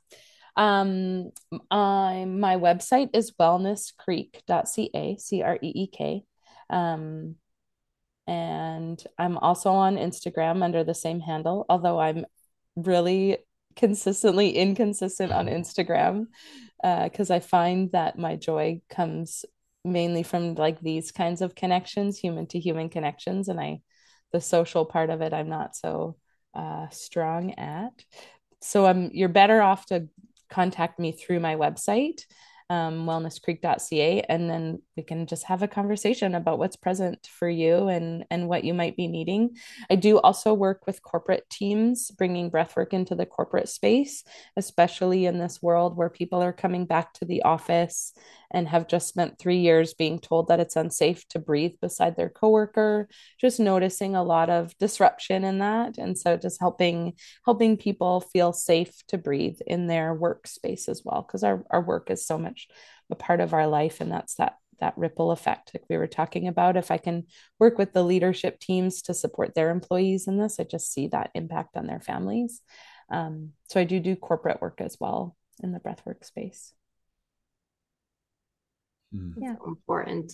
Um, 0.57 1.33
I, 1.71 2.25
my 2.25 2.57
website 2.57 3.11
is 3.13 3.33
wellnesscreek.ca, 3.33 5.17
C 5.19 5.43
R 5.43 5.59
E 5.63 5.73
E 5.75 5.87
K. 5.89 6.25
Um, 6.71 7.37
and 8.27 9.03
I'm 9.19 9.37
also 9.39 9.71
on 9.73 9.97
Instagram 9.97 10.63
under 10.63 10.83
the 10.83 10.95
same 10.95 11.21
handle, 11.21 11.67
although 11.69 12.01
I'm 12.01 12.25
really 12.75 13.39
consistently 13.77 14.51
inconsistent 14.51 15.33
on 15.33 15.47
Instagram 15.47 16.27
because 16.83 17.31
uh, 17.31 17.35
I 17.35 17.41
find 17.41 17.93
that 17.93 18.19
my 18.19 18.37
joy 18.37 18.81
comes 18.89 19.45
mainly 19.85 20.23
from 20.23 20.55
like 20.55 20.81
these 20.81 21.13
kinds 21.13 21.43
of 21.43 21.55
connections, 21.55 22.19
human 22.19 22.47
to 22.49 22.59
human 22.59 22.89
connections, 22.89 23.49
and 23.49 23.61
I 23.61 23.81
the 24.33 24.41
social 24.41 24.85
part 24.85 25.11
of 25.11 25.21
it 25.21 25.33
I'm 25.33 25.49
not 25.49 25.77
so 25.77 26.17
uh, 26.55 26.89
strong 26.91 27.55
at. 27.55 27.93
So 28.61 28.87
I'm 28.87 29.11
you're 29.13 29.29
better 29.29 29.63
off 29.63 29.87
to 29.87 30.09
contact 30.51 30.99
me 30.99 31.13
through 31.13 31.41
my 31.41 31.57
website 31.57 32.23
um, 32.69 33.07
wellnesscreek.ca 33.07 34.23
and 34.29 34.51
then 34.51 34.83
we 34.97 35.03
can 35.03 35.27
just 35.27 35.45
have 35.45 35.63
a 35.63 35.69
conversation 35.69 36.35
about 36.35 36.59
what's 36.59 36.77
present 36.77 37.27
for 37.27 37.49
you 37.49 37.89
and 37.89 38.25
and 38.31 38.49
what 38.49 38.65
you 38.65 38.75
might 38.75 38.97
be 38.97 39.07
needing. 39.07 39.57
I 39.91 39.95
do 39.97 40.19
also 40.19 40.53
work 40.53 40.87
with 40.87 41.03
corporate 41.03 41.49
teams 41.49 42.11
bringing 42.11 42.51
breathwork 42.51 42.93
into 42.93 43.15
the 43.15 43.27
corporate 43.27 43.69
space 43.69 44.25
especially 44.57 45.27
in 45.27 45.39
this 45.39 45.63
world 45.63 45.97
where 45.97 46.11
people 46.11 46.43
are 46.43 46.53
coming 46.53 46.87
back 46.87 47.13
to 47.15 47.25
the 47.25 47.43
office 47.43 48.13
and 48.51 48.69
have 48.69 48.87
just 48.87 49.09
spent 49.09 49.39
three 49.39 49.59
years 49.59 49.95
being 49.95 50.19
told 50.19 50.49
that 50.49 50.61
it's 50.61 50.77
unsafe 50.77 51.27
to 51.29 51.39
breathe 51.39 51.75
beside 51.81 52.17
their 52.17 52.29
coworker 52.29 53.09
just 53.41 53.61
noticing 53.61 54.15
a 54.15 54.23
lot 54.23 54.51
of 54.51 54.77
disruption 54.79 55.45
in 55.45 55.59
that. 55.59 55.99
And 55.99 56.17
so 56.19 56.37
just 56.37 56.61
helping 56.61 57.15
helping 57.45 57.77
people 57.77 58.21
feel 58.21 58.53
safe 58.53 58.95
to 59.09 59.19
breathe 59.19 59.59
in 59.67 59.87
their 59.87 60.15
workspace 60.17 60.89
as 60.89 61.03
well 61.05 61.23
because 61.23 61.45
our, 61.45 61.65
our 61.71 61.83
work 61.83 62.11
is 62.11 62.27
so 62.27 62.39
much 62.39 62.69
a 63.11 63.15
part 63.15 63.41
of 63.41 63.55
our 63.55 63.67
life 63.67 64.01
and 64.01 64.11
that's 64.11 64.35
that 64.37 64.57
that 64.81 64.99
ripple 64.99 65.31
effect. 65.31 65.71
Like 65.73 65.85
we 65.89 65.97
were 65.97 66.07
talking 66.07 66.49
about 66.49 66.77
if 66.77 66.91
i 66.91 66.99
can 66.99 67.25
work 67.59 67.79
with 67.79 67.93
the 67.93 68.03
leadership 68.03 68.61
teams 68.61 69.03
to 69.03 69.15
support 69.15 69.55
their 69.55 69.71
employees 69.71 70.27
in 70.27 70.39
this 70.39 70.61
i 70.61 70.65
just 70.65 70.93
see 70.93 71.09
that 71.09 71.31
impact 71.35 71.77
on 71.77 71.87
their 71.87 72.01
families. 72.01 72.61
Um, 73.11 73.53
so 73.69 73.81
i 73.81 73.85
do 73.85 74.01
do 74.01 74.17
corporate 74.17 74.61
work 74.61 74.81
as 74.81 74.97
well 75.01 75.37
in 75.63 75.73
the 75.73 75.81
breathwork 75.81 76.25
space 76.25 76.73
Mm. 79.17 79.35
Yeah. 79.39 79.55
So 79.59 79.67
important. 79.67 80.33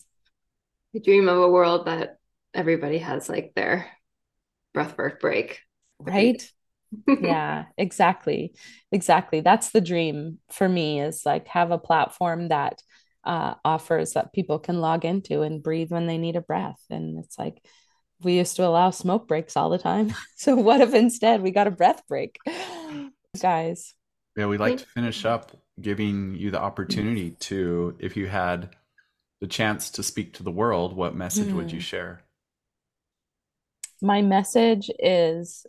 I 0.95 0.99
dream 0.99 1.29
of 1.29 1.39
a 1.39 1.49
world 1.49 1.87
that 1.87 2.19
everybody 2.55 2.99
has 2.99 3.29
like 3.29 3.53
their 3.55 3.91
breathwork 4.75 5.21
break. 5.21 5.61
Right. 5.99 6.51
yeah, 7.09 7.67
exactly. 7.79 8.55
Exactly. 8.91 9.41
That's 9.41 9.71
the 9.71 9.81
dream 9.81 10.39
for 10.51 10.69
me 10.69 11.01
is 11.01 11.25
like 11.25 11.49
have 11.49 11.71
a 11.71 11.79
platform 11.79 12.49
that 12.49 12.83
uh, 13.25 13.55
offers 13.65 14.13
that 14.13 14.33
people 14.33 14.59
can 14.59 14.81
log 14.81 15.05
into 15.05 15.43
and 15.43 15.63
breathe 15.63 15.91
when 15.91 16.07
they 16.07 16.19
need 16.19 16.37
a 16.37 16.43
breath. 16.43 16.83
And 16.91 17.19
it's 17.19 17.39
like, 17.39 17.65
we 18.21 18.35
used 18.35 18.57
to 18.57 18.67
allow 18.67 18.91
smoke 18.91 19.27
breaks 19.27 19.57
all 19.57 19.71
the 19.71 19.79
time. 19.79 20.13
so 20.37 20.57
what 20.57 20.81
if 20.81 20.95
instead 20.95 21.43
we 21.43 21.51
got 21.51 21.67
a 21.67 21.73
breath 21.73 22.03
break? 22.09 22.39
Guys. 23.41 23.95
Yeah, 24.37 24.47
we'd 24.47 24.61
like 24.61 24.79
to 24.79 24.87
finish 24.87 25.25
up 25.25 25.53
giving 25.81 26.35
you 26.35 26.51
the 26.51 26.61
opportunity 26.61 27.33
to, 27.41 27.97
if 27.99 28.17
you 28.17 28.27
had 28.27 28.77
the 29.41 29.47
chance 29.47 29.91
to 29.91 30.03
speak 30.03 30.35
to 30.35 30.43
the 30.43 30.51
world, 30.51 30.95
what 30.95 31.15
message 31.15 31.49
mm. 31.49 31.55
would 31.55 31.73
you 31.73 31.79
hmm. 31.79 31.83
share? 31.83 32.23
My 34.01 34.23
message 34.23 34.91
is 34.99 35.67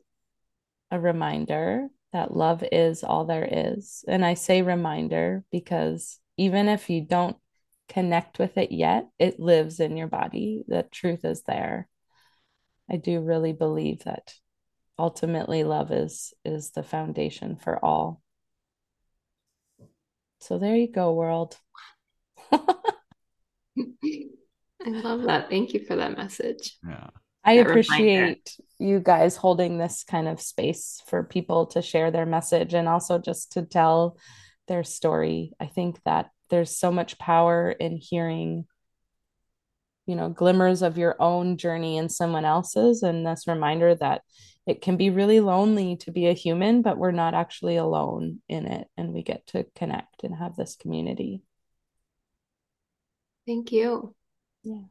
a 0.92 1.00
reminder 1.00 1.88
that 2.12 2.36
love 2.36 2.64
is 2.72 3.04
all 3.04 3.26
there 3.26 3.48
is. 3.50 4.04
And 4.08 4.26
I 4.26 4.36
say 4.36 4.62
reminder 4.62 5.44
because 5.52 6.20
even 6.38 6.68
if 6.68 6.90
you 6.90 7.02
don't 7.02 7.38
connect 7.90 8.40
with 8.40 8.58
it 8.58 8.72
yet, 8.72 9.08
it 9.20 9.40
lives 9.40 9.80
in 9.80 9.98
your 9.98 10.08
body. 10.08 10.64
The 10.68 10.84
truth 10.92 11.26
is 11.26 11.44
there. 11.44 11.88
I 12.90 12.98
do 12.98 13.22
really 13.22 13.54
believe 13.54 14.04
that 14.06 14.34
ultimately 14.98 15.64
love 15.64 15.92
is 15.92 16.34
is 16.44 16.72
the 16.72 16.84
foundation 16.84 17.56
for 17.56 17.84
all. 17.84 18.23
So 20.44 20.58
there 20.60 20.76
you 20.76 20.92
go, 20.92 21.14
world. 21.14 21.58
I 22.52 22.66
love 24.86 25.22
that. 25.24 25.50
Thank 25.50 25.74
you 25.74 25.86
for 25.86 25.96
that 25.96 26.18
message. 26.18 26.78
Yeah. 26.86 27.08
I 27.46 27.58
That 27.58 27.68
appreciate 27.68 28.02
reminder. 28.02 28.40
you 28.78 29.00
guys 29.00 29.38
holding 29.38 29.78
this 29.78 30.04
kind 30.04 30.28
of 30.28 30.42
space 30.42 31.02
for 31.08 31.24
people 31.24 31.68
to 31.68 31.82
share 31.82 32.12
their 32.12 32.26
message 32.26 32.74
and 32.74 32.90
also 32.90 33.20
just 33.20 33.54
to 33.54 33.62
tell 33.64 34.18
their 34.68 34.84
story. 34.84 35.54
I 35.62 35.68
think 35.68 36.04
that 36.04 36.30
there's 36.50 36.78
so 36.78 36.92
much 36.92 37.18
power 37.18 37.72
in 37.72 37.96
hearing, 37.96 38.66
you 40.06 40.16
know, 40.18 40.28
glimmers 40.28 40.82
of 40.82 40.98
your 40.98 41.16
own 41.22 41.56
journey 41.56 41.98
and 41.98 42.12
someone 42.12 42.44
else's, 42.44 43.02
and 43.02 43.26
this 43.26 43.48
reminder 43.48 43.96
that 43.96 44.24
it 44.66 44.82
can 44.82 44.96
be 44.96 45.10
really 45.10 45.40
lonely 45.40 45.98
to 45.98 46.12
be 46.12 46.28
a 46.28 46.34
human, 46.34 46.82
but 46.82 46.98
we're 46.98 47.12
not 47.12 47.34
actually 47.34 47.76
alone 47.76 48.42
in 48.48 48.66
it, 48.66 48.88
and 48.98 49.14
we 49.14 49.24
get 49.24 49.46
to 49.48 49.66
connect 49.76 50.24
and 50.24 50.36
have 50.36 50.56
this 50.56 50.76
community. 50.76 51.42
Thank 53.46 53.72
you. 53.74 54.16
Yeah. 54.64 54.84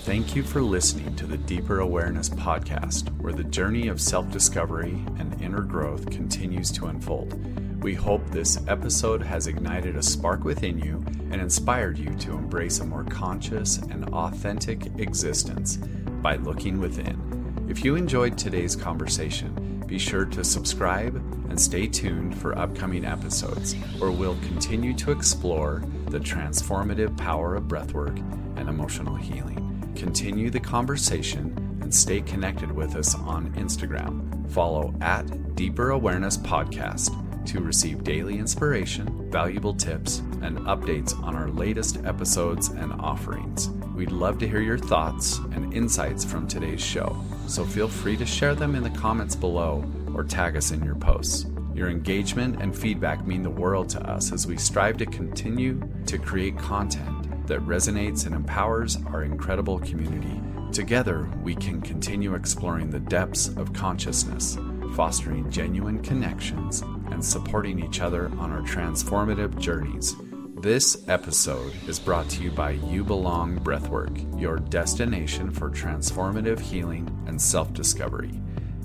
Thank 0.00 0.36
you 0.36 0.44
for 0.44 0.62
listening 0.62 1.16
to 1.16 1.26
the 1.26 1.36
Deeper 1.36 1.80
Awareness 1.80 2.28
podcast, 2.28 3.08
where 3.20 3.32
the 3.32 3.42
journey 3.42 3.88
of 3.88 4.00
self 4.00 4.30
discovery 4.30 5.04
and 5.18 5.40
inner 5.42 5.62
growth 5.62 6.10
continues 6.10 6.70
to 6.72 6.86
unfold. 6.86 7.82
We 7.82 7.94
hope 7.94 8.24
this 8.30 8.60
episode 8.68 9.22
has 9.22 9.46
ignited 9.48 9.96
a 9.96 10.02
spark 10.02 10.44
within 10.44 10.78
you 10.78 11.04
and 11.30 11.40
inspired 11.40 11.98
you 11.98 12.14
to 12.14 12.32
embrace 12.32 12.78
a 12.78 12.84
more 12.84 13.04
conscious 13.04 13.78
and 13.78 14.08
authentic 14.10 14.86
existence 14.98 15.78
by 16.22 16.36
looking 16.36 16.80
within. 16.80 17.66
If 17.68 17.84
you 17.84 17.96
enjoyed 17.96 18.38
today's 18.38 18.76
conversation, 18.76 19.82
be 19.86 19.98
sure 19.98 20.24
to 20.24 20.44
subscribe 20.44 21.16
and 21.48 21.60
stay 21.60 21.86
tuned 21.86 22.36
for 22.38 22.58
upcoming 22.58 23.04
episodes 23.04 23.74
where 23.98 24.10
we'll 24.10 24.38
continue 24.40 24.94
to 24.94 25.12
explore 25.12 25.82
the 26.06 26.18
transformative 26.20 27.16
power 27.16 27.54
of 27.54 27.64
breathwork 27.64 28.18
and 28.56 28.68
emotional 28.68 29.16
healing. 29.16 29.92
Continue 29.96 30.50
the 30.50 30.60
conversation 30.60 31.78
and 31.82 31.94
stay 31.94 32.20
connected 32.20 32.70
with 32.70 32.96
us 32.96 33.14
on 33.14 33.52
Instagram. 33.54 34.50
Follow 34.50 34.94
at 35.00 35.54
Deeper 35.54 35.90
Awareness 35.90 36.36
Podcast 36.36 37.25
to 37.46 37.60
receive 37.60 38.04
daily 38.04 38.38
inspiration, 38.38 39.30
valuable 39.30 39.74
tips, 39.74 40.18
and 40.42 40.58
updates 40.60 41.18
on 41.22 41.34
our 41.34 41.48
latest 41.48 42.04
episodes 42.04 42.68
and 42.68 42.92
offerings. 42.94 43.70
We'd 43.94 44.12
love 44.12 44.38
to 44.40 44.48
hear 44.48 44.60
your 44.60 44.78
thoughts 44.78 45.38
and 45.52 45.72
insights 45.72 46.24
from 46.24 46.46
today's 46.46 46.82
show, 46.82 47.16
so 47.46 47.64
feel 47.64 47.88
free 47.88 48.16
to 48.18 48.26
share 48.26 48.54
them 48.54 48.74
in 48.74 48.82
the 48.82 48.90
comments 48.90 49.34
below 49.34 49.84
or 50.14 50.24
tag 50.24 50.56
us 50.56 50.70
in 50.70 50.82
your 50.84 50.96
posts. 50.96 51.46
Your 51.74 51.88
engagement 51.88 52.62
and 52.62 52.76
feedback 52.76 53.26
mean 53.26 53.42
the 53.42 53.50
world 53.50 53.88
to 53.90 54.00
us 54.00 54.32
as 54.32 54.46
we 54.46 54.56
strive 54.56 54.96
to 54.96 55.06
continue 55.06 55.80
to 56.06 56.18
create 56.18 56.56
content 56.56 57.46
that 57.46 57.60
resonates 57.60 58.26
and 58.26 58.34
empowers 58.34 58.98
our 59.06 59.22
incredible 59.22 59.78
community. 59.80 60.40
Together, 60.72 61.30
we 61.42 61.54
can 61.54 61.80
continue 61.80 62.34
exploring 62.34 62.90
the 62.90 62.98
depths 62.98 63.48
of 63.48 63.72
consciousness, 63.72 64.58
fostering 64.94 65.50
genuine 65.50 66.02
connections, 66.02 66.82
and 67.10 67.24
supporting 67.24 67.82
each 67.82 68.00
other 68.00 68.30
on 68.38 68.50
our 68.50 68.62
transformative 68.62 69.58
journeys. 69.58 70.16
This 70.58 71.06
episode 71.08 71.74
is 71.86 71.98
brought 71.98 72.28
to 72.30 72.42
you 72.42 72.50
by 72.50 72.72
You 72.72 73.04
Belong 73.04 73.58
Breathwork, 73.58 74.40
your 74.40 74.58
destination 74.58 75.50
for 75.50 75.70
transformative 75.70 76.58
healing 76.58 77.08
and 77.26 77.40
self 77.40 77.72
discovery. 77.72 78.40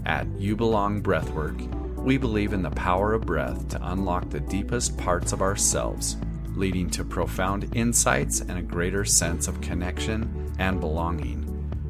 At 0.06 0.28
You 0.38 0.56
Belong 0.56 1.02
Breathwork, 1.02 1.60
we 1.96 2.18
believe 2.18 2.54
in 2.54 2.62
the 2.62 2.72
power 2.72 3.14
of 3.14 3.26
breath 3.26 3.70
to 3.70 3.92
unlock 3.92 4.30
the 4.30 4.40
deepest 4.40 4.98
parts 4.98 5.34
of 5.34 5.42
ourselves, 5.42 6.18
leading 6.56 6.90
to 6.90 7.04
profound 7.04 7.76
insights 7.76 8.42
and 8.42 8.58
a 8.58 8.62
greater 8.62 9.06
sense 9.06 9.48
of 9.48 9.62
connection 9.62 10.54
and 10.60 10.80
belonging. 10.80 11.44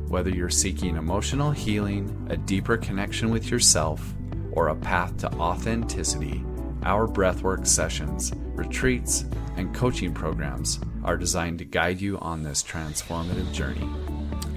Whether 0.09 0.29
you're 0.29 0.49
seeking 0.49 0.97
emotional 0.97 1.51
healing, 1.51 2.27
a 2.29 2.35
deeper 2.35 2.77
connection 2.77 3.29
with 3.29 3.49
yourself, 3.49 4.13
or 4.53 4.69
a 4.69 4.75
path 4.75 5.17
to 5.17 5.31
authenticity, 5.33 6.43
our 6.83 7.07
breathwork 7.07 7.67
sessions, 7.67 8.31
retreats, 8.53 9.25
and 9.57 9.73
coaching 9.73 10.13
programs 10.13 10.79
are 11.03 11.17
designed 11.17 11.59
to 11.59 11.65
guide 11.65 11.99
you 11.99 12.17
on 12.19 12.43
this 12.43 12.63
transformative 12.63 13.51
journey. 13.51 13.89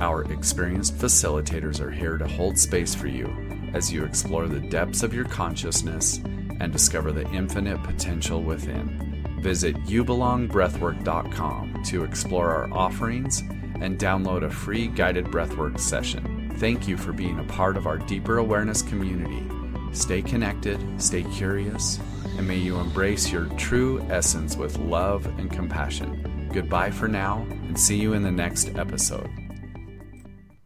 Our 0.01 0.25
experienced 0.33 0.97
facilitators 0.97 1.81
are 1.81 1.91
here 1.91 2.19
to 2.19 2.27
hold 2.27 2.59
space 2.59 2.95
for 2.95 3.09
you 3.09 3.29
as 3.75 3.93
you 3.93 4.05
explore 4.05 4.47
the 4.47 4.61
depths 4.61 5.03
of 5.03 5.13
your 5.15 5.25
consciousness 5.25 6.21
and 6.61 6.73
discover 6.73 7.13
the 7.13 7.29
infinite 7.31 7.83
potential 7.83 8.43
within. 8.43 9.39
Visit 9.41 9.77
youbelongbreathwork.com 9.85 11.83
to 11.85 12.05
explore 12.05 12.51
our 12.51 12.73
offerings 12.73 13.41
and 13.81 13.99
download 13.99 14.45
a 14.45 14.51
free 14.51 14.87
guided 14.87 15.27
breathwork 15.27 15.79
session. 15.79 16.53
Thank 16.57 16.89
you 16.89 16.97
for 16.97 17.13
being 17.13 17.39
a 17.41 17.45
part 17.45 17.77
of 17.77 17.87
our 17.87 17.99
deeper 17.99 18.39
awareness 18.39 18.81
community. 18.81 19.47
Stay 19.95 20.23
connected, 20.23 20.79
stay 21.01 21.23
curious, 21.23 22.01
and 22.37 22.47
may 22.47 22.57
you 22.57 22.79
embrace 22.79 23.31
your 23.31 23.47
true 23.57 24.05
essence 24.11 24.57
with 24.57 24.77
love 24.79 25.25
and 25.39 25.51
compassion. 25.51 26.51
Goodbye 26.53 26.91
for 26.91 27.09
now, 27.09 27.47
and 27.49 27.79
see 27.79 27.97
you 27.97 28.13
in 28.13 28.23
the 28.23 28.31
next 28.31 28.77
episode. 28.77 29.31